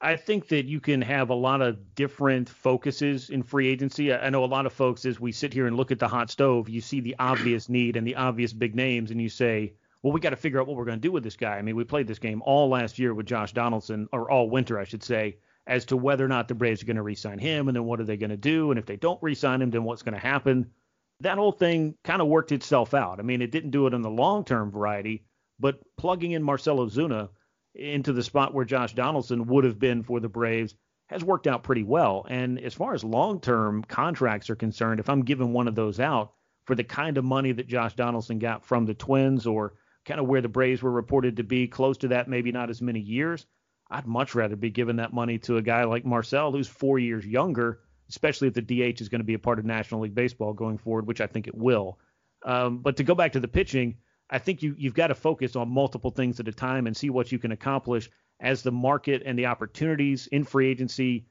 [0.00, 4.12] I think that you can have a lot of different focuses in free agency.
[4.12, 6.30] I know a lot of folks, as we sit here and look at the hot
[6.30, 10.12] stove, you see the obvious need and the obvious big names, and you say, well,
[10.12, 11.56] we got to figure out what we're going to do with this guy.
[11.56, 14.78] I mean, we played this game all last year with Josh Donaldson, or all winter,
[14.78, 17.68] I should say, as to whether or not the Braves are going to re-sign him,
[17.68, 19.84] and then what are they going to do, and if they don't re-sign him, then
[19.84, 20.70] what's going to happen.
[21.20, 23.20] That whole thing kind of worked itself out.
[23.20, 25.24] I mean, it didn't do it in the long-term variety,
[25.58, 27.28] but plugging in Marcell Ozuna
[27.74, 30.74] into the spot where Josh Donaldson would have been for the Braves
[31.08, 32.26] has worked out pretty well.
[32.28, 36.32] And as far as long-term contracts are concerned, if I'm giving one of those out
[36.64, 39.74] for the kind of money that Josh Donaldson got from the Twins or
[40.04, 42.80] kind of where the Braves were reported to be, close to that, maybe not as
[42.80, 43.46] many years.
[43.90, 47.26] I'd much rather be giving that money to a guy like Marcell, who's four years
[47.26, 50.52] younger, especially if the DH is going to be a part of National League Baseball
[50.54, 51.98] going forward, which I think it will.
[52.44, 53.96] Um, but to go back to the pitching,
[54.34, 57.08] I think you, you've got to focus on multiple things at a time and see
[57.08, 61.26] what you can accomplish as the market and the opportunities in free agency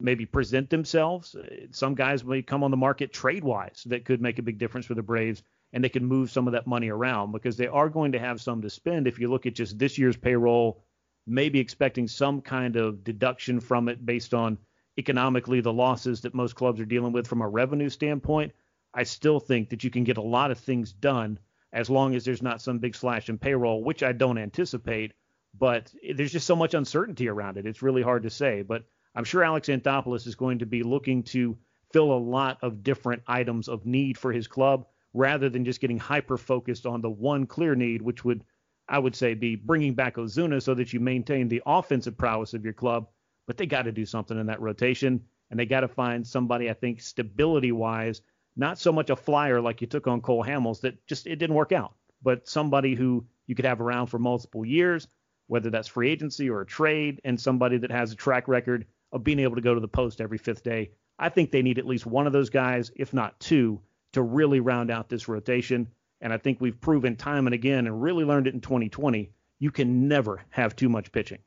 [0.00, 1.36] maybe present themselves.
[1.70, 4.86] Some guys may come on the market trade wise that could make a big difference
[4.86, 7.88] for the Braves and they can move some of that money around because they are
[7.88, 9.06] going to have some to spend.
[9.06, 10.82] If you look at just this year's payroll,
[11.28, 14.58] maybe expecting some kind of deduction from it based on
[14.98, 18.50] economically the losses that most clubs are dealing with from a revenue standpoint,
[18.92, 21.38] I still think that you can get a lot of things done
[21.72, 25.12] as long as there's not some big slash in payroll, which I don't anticipate.
[25.58, 27.66] But there's just so much uncertainty around it.
[27.66, 28.62] It's really hard to say.
[28.62, 28.84] But
[29.14, 31.56] I'm sure Alex Anthopoulos is going to be looking to
[31.92, 35.98] fill a lot of different items of need for his club rather than just getting
[35.98, 38.44] hyper focused on the one clear need, which would,
[38.88, 42.62] I would say, be bringing back Ozuna so that you maintain the offensive prowess of
[42.62, 43.08] your club.
[43.46, 46.68] But they got to do something in that rotation, and they got to find somebody,
[46.68, 48.20] I think, stability wise,
[48.58, 51.56] not so much a flyer like you took on Cole Hamels that just it didn't
[51.56, 55.06] work out, but somebody who you could have around for multiple years,
[55.46, 59.24] whether that's free agency or a trade, and somebody that has a track record of
[59.24, 60.90] being able to go to the post every fifth day.
[61.18, 63.80] I think they need at least one of those guys, if not two,
[64.12, 65.88] to really round out this rotation.
[66.20, 69.30] And I think we've proven time and again and really learned it in 2020.
[69.60, 71.38] You can never have too much pitching.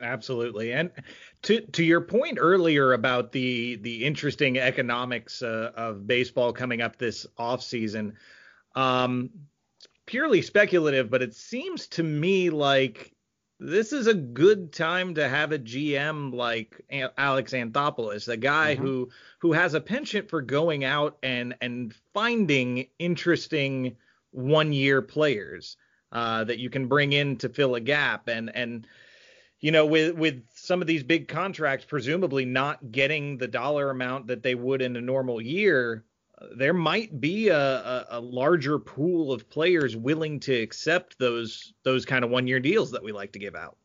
[0.00, 0.72] Absolutely.
[0.72, 0.90] And
[1.42, 6.96] to to your point earlier about the the interesting economics uh, of baseball coming up
[6.96, 8.12] this offseason,
[8.74, 9.30] um
[10.06, 13.12] purely speculative, but it seems to me like
[13.58, 16.80] this is a good time to have a GM like
[17.16, 18.84] Alex Anthopoulos, a guy mm-hmm.
[18.84, 19.08] who
[19.38, 23.96] who has a penchant for going out and and finding interesting
[24.30, 25.76] one year players
[26.12, 28.86] uh, that you can bring in to fill a gap and and
[29.60, 34.26] you know with with some of these big contracts presumably not getting the dollar amount
[34.26, 36.04] that they would in a normal year
[36.56, 42.04] there might be a, a, a, larger pool of players willing to accept those those
[42.04, 43.76] kind of one year deals that we like to give out.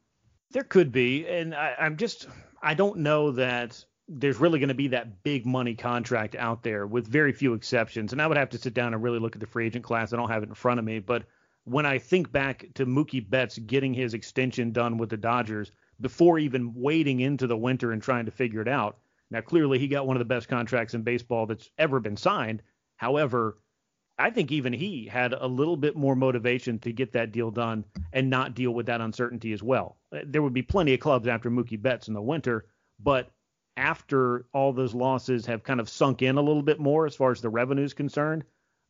[0.52, 2.27] There could be, and I, I'm just
[2.61, 6.85] I don't know that there's really going to be that big money contract out there
[6.85, 8.11] with very few exceptions.
[8.11, 10.11] And I would have to sit down and really look at the free agent class.
[10.11, 11.23] I don't have it in front of me, but
[11.65, 16.39] when I think back to Mookie Betts getting his extension done with the Dodgers before
[16.39, 18.97] even wading into the winter and trying to figure it out.
[19.29, 22.63] Now, clearly, he got one of the best contracts in baseball that's ever been signed.
[22.97, 23.57] However,
[24.17, 27.85] I think even he had a little bit more motivation to get that deal done
[28.11, 29.97] and not deal with that uncertainty as well.
[30.11, 32.65] Uh, there would be plenty of clubs after Mookie Betts in the winter,
[32.99, 33.31] but
[33.77, 37.31] after all those losses have kind of sunk in a little bit more as far
[37.31, 38.43] as the revenue is concerned,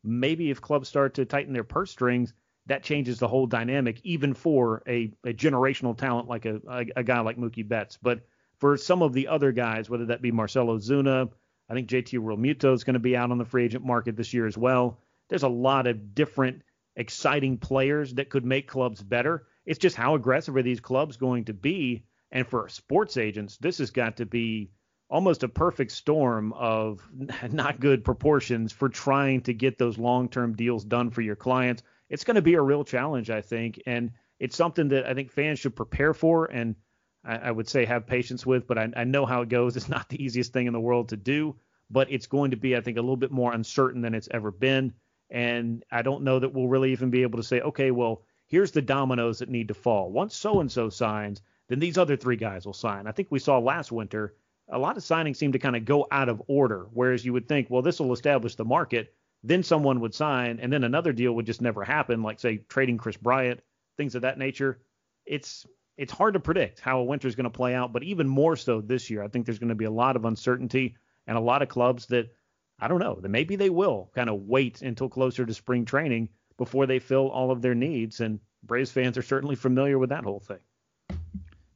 [0.04, 2.34] maybe if clubs start to tighten their purse strings,
[2.68, 7.04] that changes the whole dynamic, even for a, a generational talent like a, a, a
[7.04, 7.98] guy like Mookie Betts.
[8.02, 8.22] But
[8.60, 11.30] for some of the other guys, whether that be Marcell Ozuna,
[11.70, 14.34] I think JT Realmuto is going to be out on the free agent market this
[14.34, 15.00] year as well.
[15.30, 16.62] There's a lot of different
[16.96, 19.48] exciting players that could make clubs better.
[19.66, 22.04] It's just how aggressive are these clubs going to be?
[22.32, 24.72] And for sports agents, this has got to be
[25.10, 27.02] almost a perfect storm of
[27.52, 31.84] not good proportions for trying to get those long-term deals done for your clients.
[32.12, 35.32] It's going to be a real challenge, I think, and it's something that I think
[35.32, 36.76] fans should prepare for and
[37.24, 38.68] I, I would say have patience with.
[38.68, 39.76] But I, I know how it goes.
[39.78, 41.56] It's not the easiest thing in the world to do,
[41.90, 44.52] but it's going to be, I think, a little bit more uncertain than it's ever
[44.52, 44.94] been.
[45.30, 48.72] And I don't know that we'll really even be able to say, okay, well, here's
[48.72, 50.12] the dominoes that need to fall.
[50.12, 53.08] Once so and so signs, then these other three guys will sign.
[53.08, 54.36] I think we saw last winter
[54.72, 57.48] a lot of signings seem to kind of go out of order, whereas you would
[57.48, 59.14] think, well, this will establish the market.
[59.44, 62.98] Then someone would sign, and then another deal would just never happen, like say trading
[62.98, 63.60] Kris Bryant,
[63.98, 64.80] things of that nature.
[65.26, 65.66] It's
[65.98, 68.56] it's hard to predict how a winter is going to play out, but even more
[68.56, 70.96] so this year, I think there's going to be a lot of uncertainty
[71.28, 72.32] and a lot of clubs that
[72.80, 76.30] I don't know that maybe they will kind of wait until closer to spring training
[76.58, 78.20] before they fill all of their needs.
[78.20, 80.60] And Braves fans are certainly familiar with that whole thing.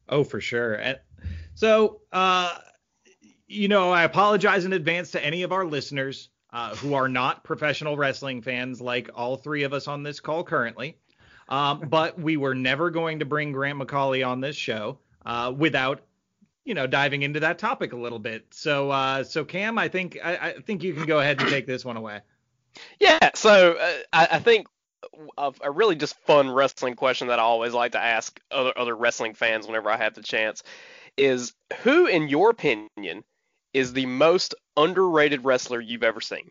[0.10, 0.82] Oh, for sure.
[1.54, 2.58] So, uh,
[3.48, 7.44] you know, I apologize in advance to any of our listeners uh, who are not
[7.44, 10.98] professional wrestling fans, like all three of us on this call currently.
[11.50, 16.00] Um, but we were never going to bring Grant McAuley on this show uh, without,
[16.64, 18.46] you know, diving into that topic a little bit.
[18.52, 21.68] So, uh, so Cam, I think I, I, think you can go ahead and take
[21.68, 22.22] this one away.
[23.00, 23.30] Yeah.
[23.36, 24.68] So uh, I, I think
[25.38, 28.94] a, a really just fun wrestling question that I always like to ask other other
[28.94, 30.62] wrestling fans whenever I have the chance
[31.16, 31.54] is
[31.84, 33.24] who, in your opinion,
[33.76, 36.50] is the most underrated wrestler you've ever seen?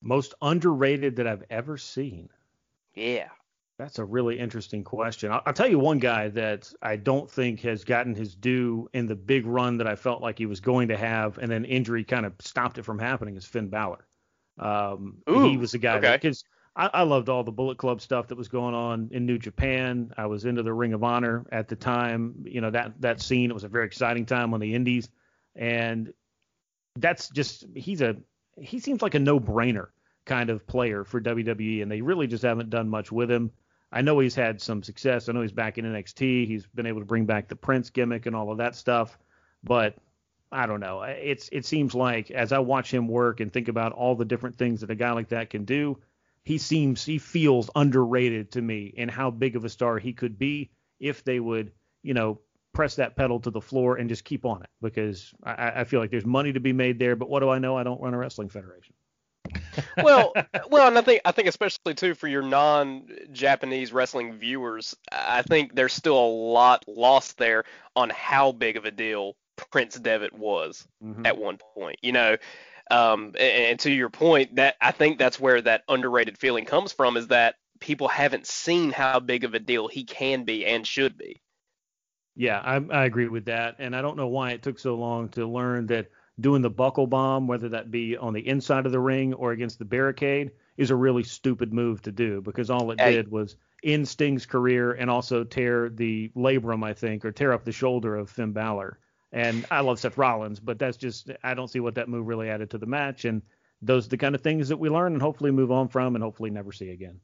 [0.00, 2.28] Most underrated that I've ever seen.
[2.94, 3.30] Yeah.
[3.78, 5.32] That's a really interesting question.
[5.32, 9.06] I'll, I'll, tell you one guy that I don't think has gotten his due in
[9.06, 12.04] the big run that I felt like he was going to have, and then injury
[12.04, 13.36] kind of stopped it from happening.
[13.36, 14.06] Is Finn Balor?
[14.56, 16.12] Um, Ooh, he was a guy okay.
[16.14, 16.44] because
[16.76, 20.12] I, I loved all the Bullet Club stuff that was going on in New Japan.
[20.16, 22.44] I was into the Ring of Honor at the time.
[22.44, 23.50] You know that that scene.
[23.50, 25.08] It was a very exciting time on the Indies,
[25.56, 26.12] and
[27.00, 28.16] that's just he's a
[28.56, 29.88] he seems like a no-brainer
[30.24, 33.50] kind of player for WWE, and they really just haven't done much with him.
[33.92, 35.28] I know he's had some success.
[35.28, 36.46] I know he's back in NXT.
[36.46, 39.18] He's been able to bring back the Prince gimmick and all of that stuff,
[39.64, 39.96] but
[40.52, 41.02] I don't know.
[41.02, 44.56] It's it seems like as I watch him work and think about all the different
[44.56, 45.98] things that a guy like that can do,
[46.44, 50.38] he seems he feels underrated to me in how big of a star he could
[50.38, 51.72] be if they would,
[52.02, 52.40] you know,
[52.72, 56.00] press that pedal to the floor and just keep on it because I, I feel
[56.00, 57.16] like there's money to be made there.
[57.16, 57.76] But what do I know?
[57.76, 58.94] I don't run a wrestling federation.
[59.96, 60.32] well,
[60.70, 65.74] well, and I think I think especially too for your non-Japanese wrestling viewers, I think
[65.74, 67.64] there's still a lot lost there
[67.96, 69.34] on how big of a deal
[69.70, 71.26] Prince Devitt was Mhm.
[71.26, 71.98] at one point.
[72.02, 72.36] You know,
[72.90, 76.92] um, and, and to your point, that I think that's where that underrated feeling comes
[76.92, 80.86] from is that people haven't seen how big of a deal he can be and
[80.86, 81.40] should be.
[82.34, 85.28] Yeah, I, I agree with that, and I don't know why it took so long
[85.30, 88.98] to learn that doing the buckle bomb, whether that be on the inside of the
[89.00, 93.00] ring or against the barricade, is a really stupid move to do because all it
[93.00, 93.02] Hey.
[93.02, 97.64] did was end Sting's career and also tear the labrum, I think, or tear up
[97.64, 98.98] the shoulder of Finn Balor.
[99.32, 102.48] And I love Seth Rollins, but that's just I don't see what that move really
[102.48, 103.24] added to the match.
[103.24, 103.42] And
[103.82, 106.24] those are the kind of things that we learn and hopefully move on from and
[106.24, 107.20] hopefully never see again.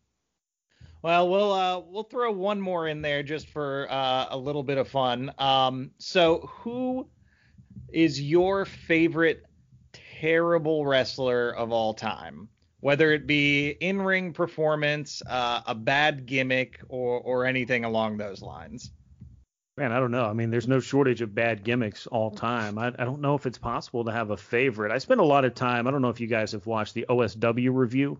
[1.02, 4.78] Well, we'll uh, we'll throw one more in there just for uh, a little bit
[4.78, 5.32] of fun.
[5.38, 7.08] Um, so, who
[7.92, 9.44] is your favorite
[10.20, 12.48] terrible wrestler of all time?
[12.80, 18.90] Whether it be in-ring performance, uh, a bad gimmick, or or anything along those lines.
[19.78, 20.24] Man, I don't know.
[20.24, 22.78] I mean, there's no shortage of bad gimmicks all time.
[22.78, 24.90] I, I don't know if it's possible to have a favorite.
[24.90, 25.86] I spend a lot of time.
[25.86, 28.18] I don't know if you guys have watched the OSW review.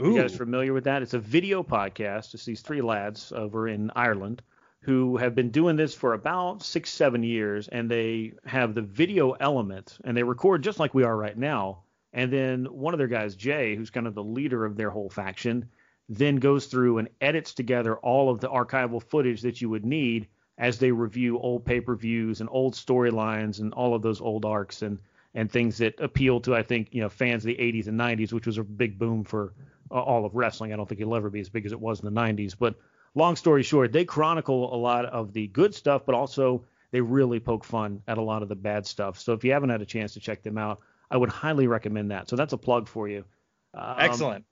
[0.00, 1.02] You guys familiar with that?
[1.02, 2.34] It's a video podcast.
[2.34, 4.42] It's these three lads over in Ireland
[4.80, 9.32] who have been doing this for about six, seven years, and they have the video
[9.32, 11.84] element, and they record just like we are right now.
[12.12, 15.10] And then one of their guys, Jay, who's kind of the leader of their whole
[15.10, 15.68] faction,
[16.08, 20.26] then goes through and edits together all of the archival footage that you would need
[20.58, 24.98] as they review old pay-per-views and old storylines and all of those old arcs and
[25.36, 28.32] and things that appeal to I think you know fans of the 80s and 90s,
[28.32, 29.52] which was a big boom for
[30.00, 30.72] all of wrestling.
[30.72, 32.74] I don't think it'll ever be as big as it was in the 90s, but
[33.14, 37.40] long story short, they chronicle a lot of the good stuff, but also they really
[37.40, 39.18] poke fun at a lot of the bad stuff.
[39.18, 40.80] So if you haven't had a chance to check them out,
[41.10, 42.28] I would highly recommend that.
[42.28, 43.24] So that's a plug for you.
[43.72, 44.44] Um, Excellent.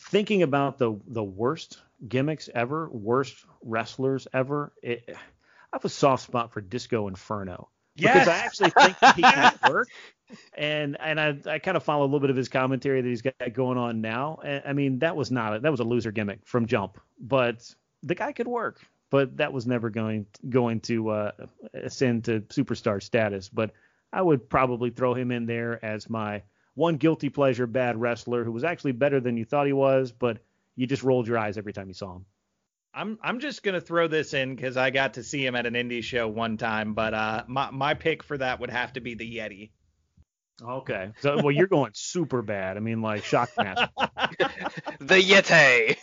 [0.00, 6.24] Thinking about the the worst gimmicks ever, worst wrestlers ever, it, I have a soft
[6.24, 9.88] spot for Disco Inferno because I actually think he can work.
[10.56, 13.22] And and I I kind of follow a little bit of his commentary that he's
[13.22, 14.38] got going on now.
[14.66, 17.72] I mean that was not a, that was a loser gimmick from jump, but
[18.02, 18.80] the guy could work.
[19.10, 21.32] But that was never going going to uh,
[21.74, 23.48] ascend to superstar status.
[23.48, 23.72] But
[24.12, 26.42] I would probably throw him in there as my
[26.74, 30.38] one guilty pleasure bad wrestler who was actually better than you thought he was, but
[30.74, 32.24] you just rolled your eyes every time you saw him.
[32.94, 35.74] I'm I'm just gonna throw this in because I got to see him at an
[35.74, 39.14] indie show one time, but uh, my my pick for that would have to be
[39.14, 39.70] the Yeti.
[40.62, 41.10] Okay.
[41.20, 42.76] So well you're going super bad.
[42.76, 43.88] I mean like shock Shockmaster.
[45.00, 45.96] the Yeti.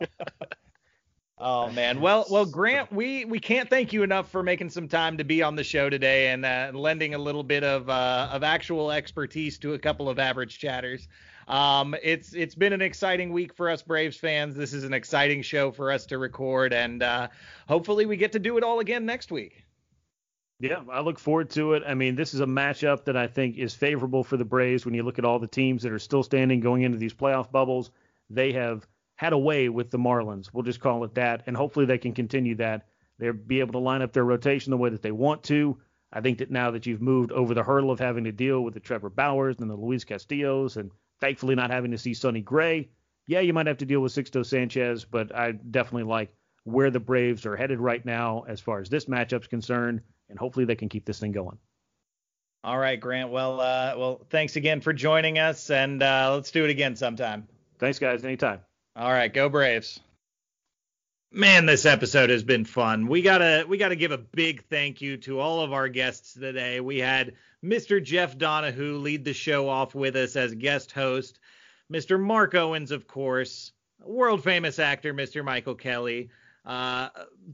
[1.46, 5.18] Oh man, well, well, Grant, we we can't thank you enough for making some time
[5.18, 8.42] to be on the show today and uh, lending a little bit of uh, of
[8.42, 11.06] actual expertise to a couple of average chatters.
[11.46, 14.54] Um, it's it's been an exciting week for us Braves fans.
[14.54, 17.28] This is an exciting show for us to record, and uh,
[17.68, 19.66] hopefully we get to do it all again next week.
[20.60, 21.82] Yeah, I look forward to it.
[21.86, 24.94] I mean, this is a matchup that I think is favorable for the Braves when
[24.94, 27.90] you look at all the teams that are still standing going into these playoff bubbles.
[28.30, 28.86] They have
[29.16, 30.50] had a way with the Marlins.
[30.52, 32.86] We'll just call it that, and hopefully they can continue that.
[33.18, 35.78] They'll be able to line up their rotation the way that they want to.
[36.12, 38.74] I think that now that you've moved over the hurdle of having to deal with
[38.74, 42.88] the Trevor Bauers and the Luis Castillos, and thankfully not having to see Sonny Gray,
[43.26, 46.34] yeah, you might have to deal with Sixto Sanchez, but I definitely like
[46.64, 50.66] where the Braves are headed right now as far as this matchup's concerned, and hopefully
[50.66, 51.58] they can keep this thing going.
[52.62, 53.30] All right, Grant.
[53.30, 57.46] Well, uh, well, thanks again for joining us, and uh, let's do it again sometime.
[57.78, 58.24] Thanks, guys.
[58.24, 58.60] Anytime.
[58.96, 59.98] All right, go Braves.
[61.32, 63.08] Man, this episode has been fun.
[63.08, 66.78] We gotta we gotta give a big thank you to all of our guests today.
[66.78, 67.32] We had
[67.64, 68.00] Mr.
[68.00, 71.40] Jeff Donahoo lead the show off with us as guest host.
[71.92, 72.20] Mr.
[72.20, 75.44] Mark Owens, of course, world famous actor Mr.
[75.44, 76.30] Michael Kelly,
[76.64, 77.08] uh,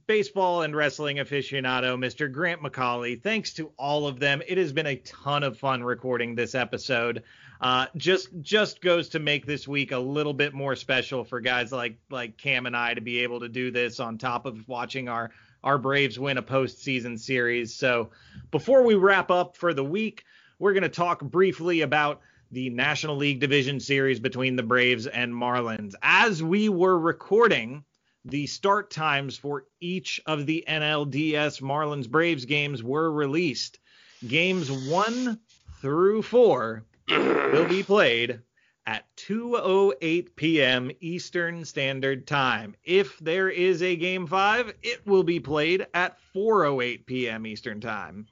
[0.06, 2.30] baseball and wrestling aficionado Mr.
[2.30, 3.22] Grant McAuley.
[3.22, 4.42] Thanks to all of them.
[4.46, 7.22] It has been a ton of fun recording this episode.
[7.60, 11.72] Uh, just just goes to make this week a little bit more special for guys
[11.72, 15.08] like like Cam and I to be able to do this on top of watching
[15.08, 15.30] our
[15.62, 17.74] our Braves win a postseason series.
[17.74, 18.10] So
[18.50, 20.24] before we wrap up for the week,
[20.58, 25.32] we're going to talk briefly about the National League Division Series between the Braves and
[25.32, 25.94] Marlins.
[26.02, 27.84] As we were recording,
[28.24, 33.78] the start times for each of the NLDS Marlins Braves games were released.
[34.26, 35.40] Games one
[35.80, 36.84] through four
[37.18, 38.40] will be played
[38.86, 40.90] at 2:08 p.m.
[41.00, 42.74] Eastern Standard Time.
[42.84, 47.46] If there is a game 5, it will be played at 4:08 p.m.
[47.46, 48.26] Eastern Time.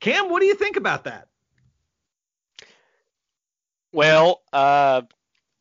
[0.00, 1.28] Cam, what do you think about that?
[3.92, 5.02] Well, uh,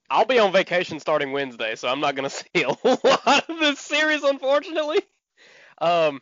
[0.09, 3.59] I'll be on vacation starting Wednesday, so I'm not going to see a lot of
[3.59, 5.01] this series, unfortunately.
[5.79, 6.21] Um,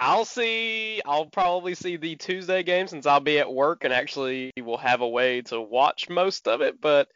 [0.00, 1.00] I'll see.
[1.04, 5.00] I'll probably see the Tuesday game since I'll be at work and actually will have
[5.00, 6.80] a way to watch most of it.
[6.80, 7.08] But,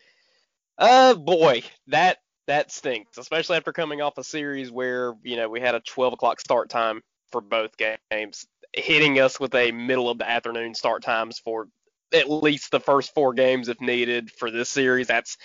[0.79, 5.61] uh, boy, that that stinks, especially after coming off a series where you know we
[5.61, 10.19] had a 12 o'clock start time for both games, hitting us with a middle of
[10.19, 11.69] the afternoon start times for
[12.13, 15.09] at least the first four games if needed for this series.
[15.09, 15.37] That's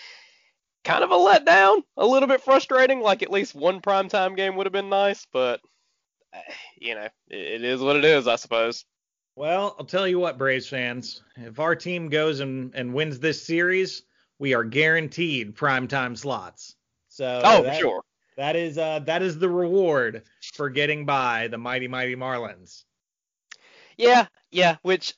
[0.83, 3.01] kind of a letdown, a little bit frustrating.
[3.01, 5.59] Like at least one primetime game would have been nice, but
[6.79, 8.85] you know, it is what it is, I suppose.
[9.35, 13.43] Well, I'll tell you what, Braves fans, if our team goes and, and wins this
[13.43, 14.03] series,
[14.37, 16.75] we are guaranteed primetime slots.
[17.09, 18.03] So oh, that, sure.
[18.37, 20.23] That is uh that is the reward
[20.53, 22.83] for getting by the mighty mighty Marlins.
[23.97, 25.13] Yeah, yeah, which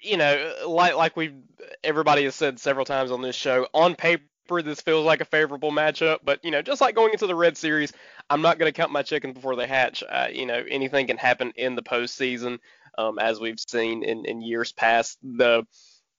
[0.00, 1.34] you know, like like we
[1.82, 5.70] everybody has said several times on this show, on paper this feels like a favorable
[5.70, 7.92] matchup, but you know, just like going into the Red Series,
[8.30, 10.02] I'm not going to count my chickens before they hatch.
[10.08, 12.58] Uh, you know, anything can happen in the postseason,
[12.98, 15.18] um, as we've seen in, in years past.
[15.22, 15.66] The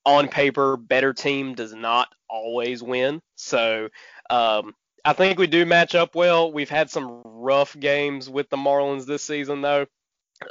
[0.06, 3.90] on paper better team does not always win, so
[4.30, 4.74] um,
[5.04, 6.52] I think we do match up well.
[6.52, 9.86] We've had some rough games with the Marlins this season, though.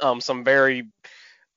[0.01, 0.89] Um, some very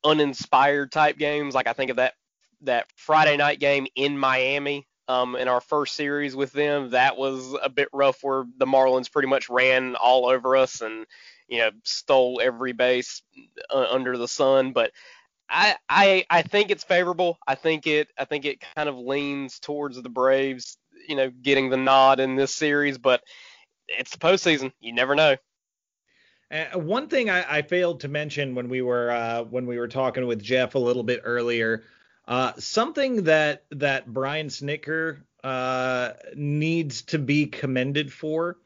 [0.05, 2.15] uninspired type games, like I think of that
[2.63, 6.91] that Friday night game in Miami um, in our first series with them.
[6.91, 11.07] That was a bit rough, where the Marlins pretty much ran all over us and
[11.49, 13.23] you know stole every base
[13.71, 14.73] uh, under the sun.
[14.73, 14.93] But
[15.49, 17.39] I, I I think it's favorable.
[17.47, 20.77] I think it I think it kind of leans towards the Braves,
[21.09, 22.99] you know, getting the nod in this series.
[22.99, 23.23] But
[23.89, 24.73] it's the postseason.
[24.81, 25.37] You never know.
[26.51, 29.89] Uh, one thing I, I, failed to mention when we were uh, when we were
[29.89, 31.85] talking with Jeff a little bit earlier,
[32.29, 38.59] uh, something that that Brian Snitker uh, needs to be commended for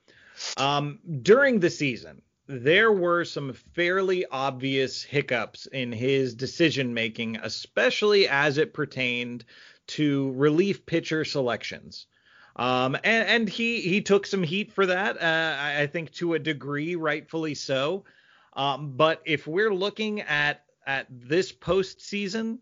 [0.56, 2.22] um, during the season.
[2.48, 9.44] There were some fairly obvious hiccups in his decision making, especially as it pertained
[9.86, 12.06] to relief pitcher selections.
[12.56, 15.22] Um, and, and he he took some heat for that.
[15.22, 18.04] Uh, I, I think to a degree, rightfully so.
[18.54, 22.58] Um, but if we're looking at at this postseason,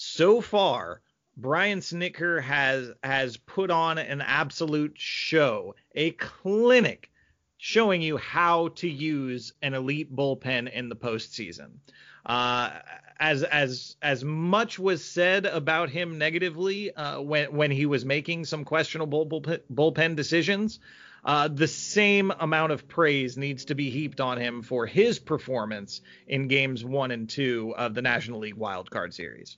[0.00, 1.02] so far,
[1.36, 7.10] Brian Snitker has has put on an absolute show, a clinic
[7.56, 11.78] showing you how to use an elite bullpen in the postseason.
[12.24, 12.78] Uh,
[13.18, 18.44] as as as much was said about him negatively uh, when when he was making
[18.44, 20.78] some questionable bullpen, bullpen decisions,
[21.24, 26.02] uh, the same amount of praise needs to be heaped on him for his performance
[26.28, 29.56] in games one and two of the National League Wild Card Series.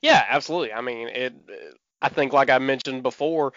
[0.00, 0.72] Yeah, absolutely.
[0.72, 1.34] I mean, it.
[2.00, 3.52] I think, like I mentioned before,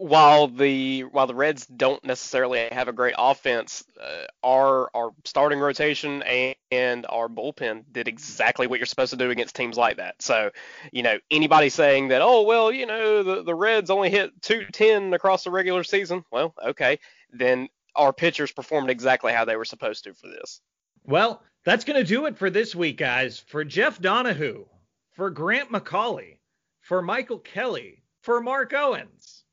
[0.00, 5.58] while the while the Reds don't necessarily have a great offense, uh, our our starting
[5.58, 9.98] rotation and, and our bullpen did exactly what you're supposed to do against teams like
[9.98, 10.22] that.
[10.22, 10.50] So,
[10.90, 15.12] you know, anybody saying that, oh well, you know, the the Reds only hit 210
[15.12, 16.98] across the regular season, well, okay,
[17.30, 20.62] then our pitchers performed exactly how they were supposed to for this.
[21.04, 23.38] Well, that's gonna do it for this week, guys.
[23.38, 24.64] For Jeff Donahoo,
[25.12, 26.38] for Grant McAuley,
[26.80, 29.44] for Michael Kelly, for Mark Owens.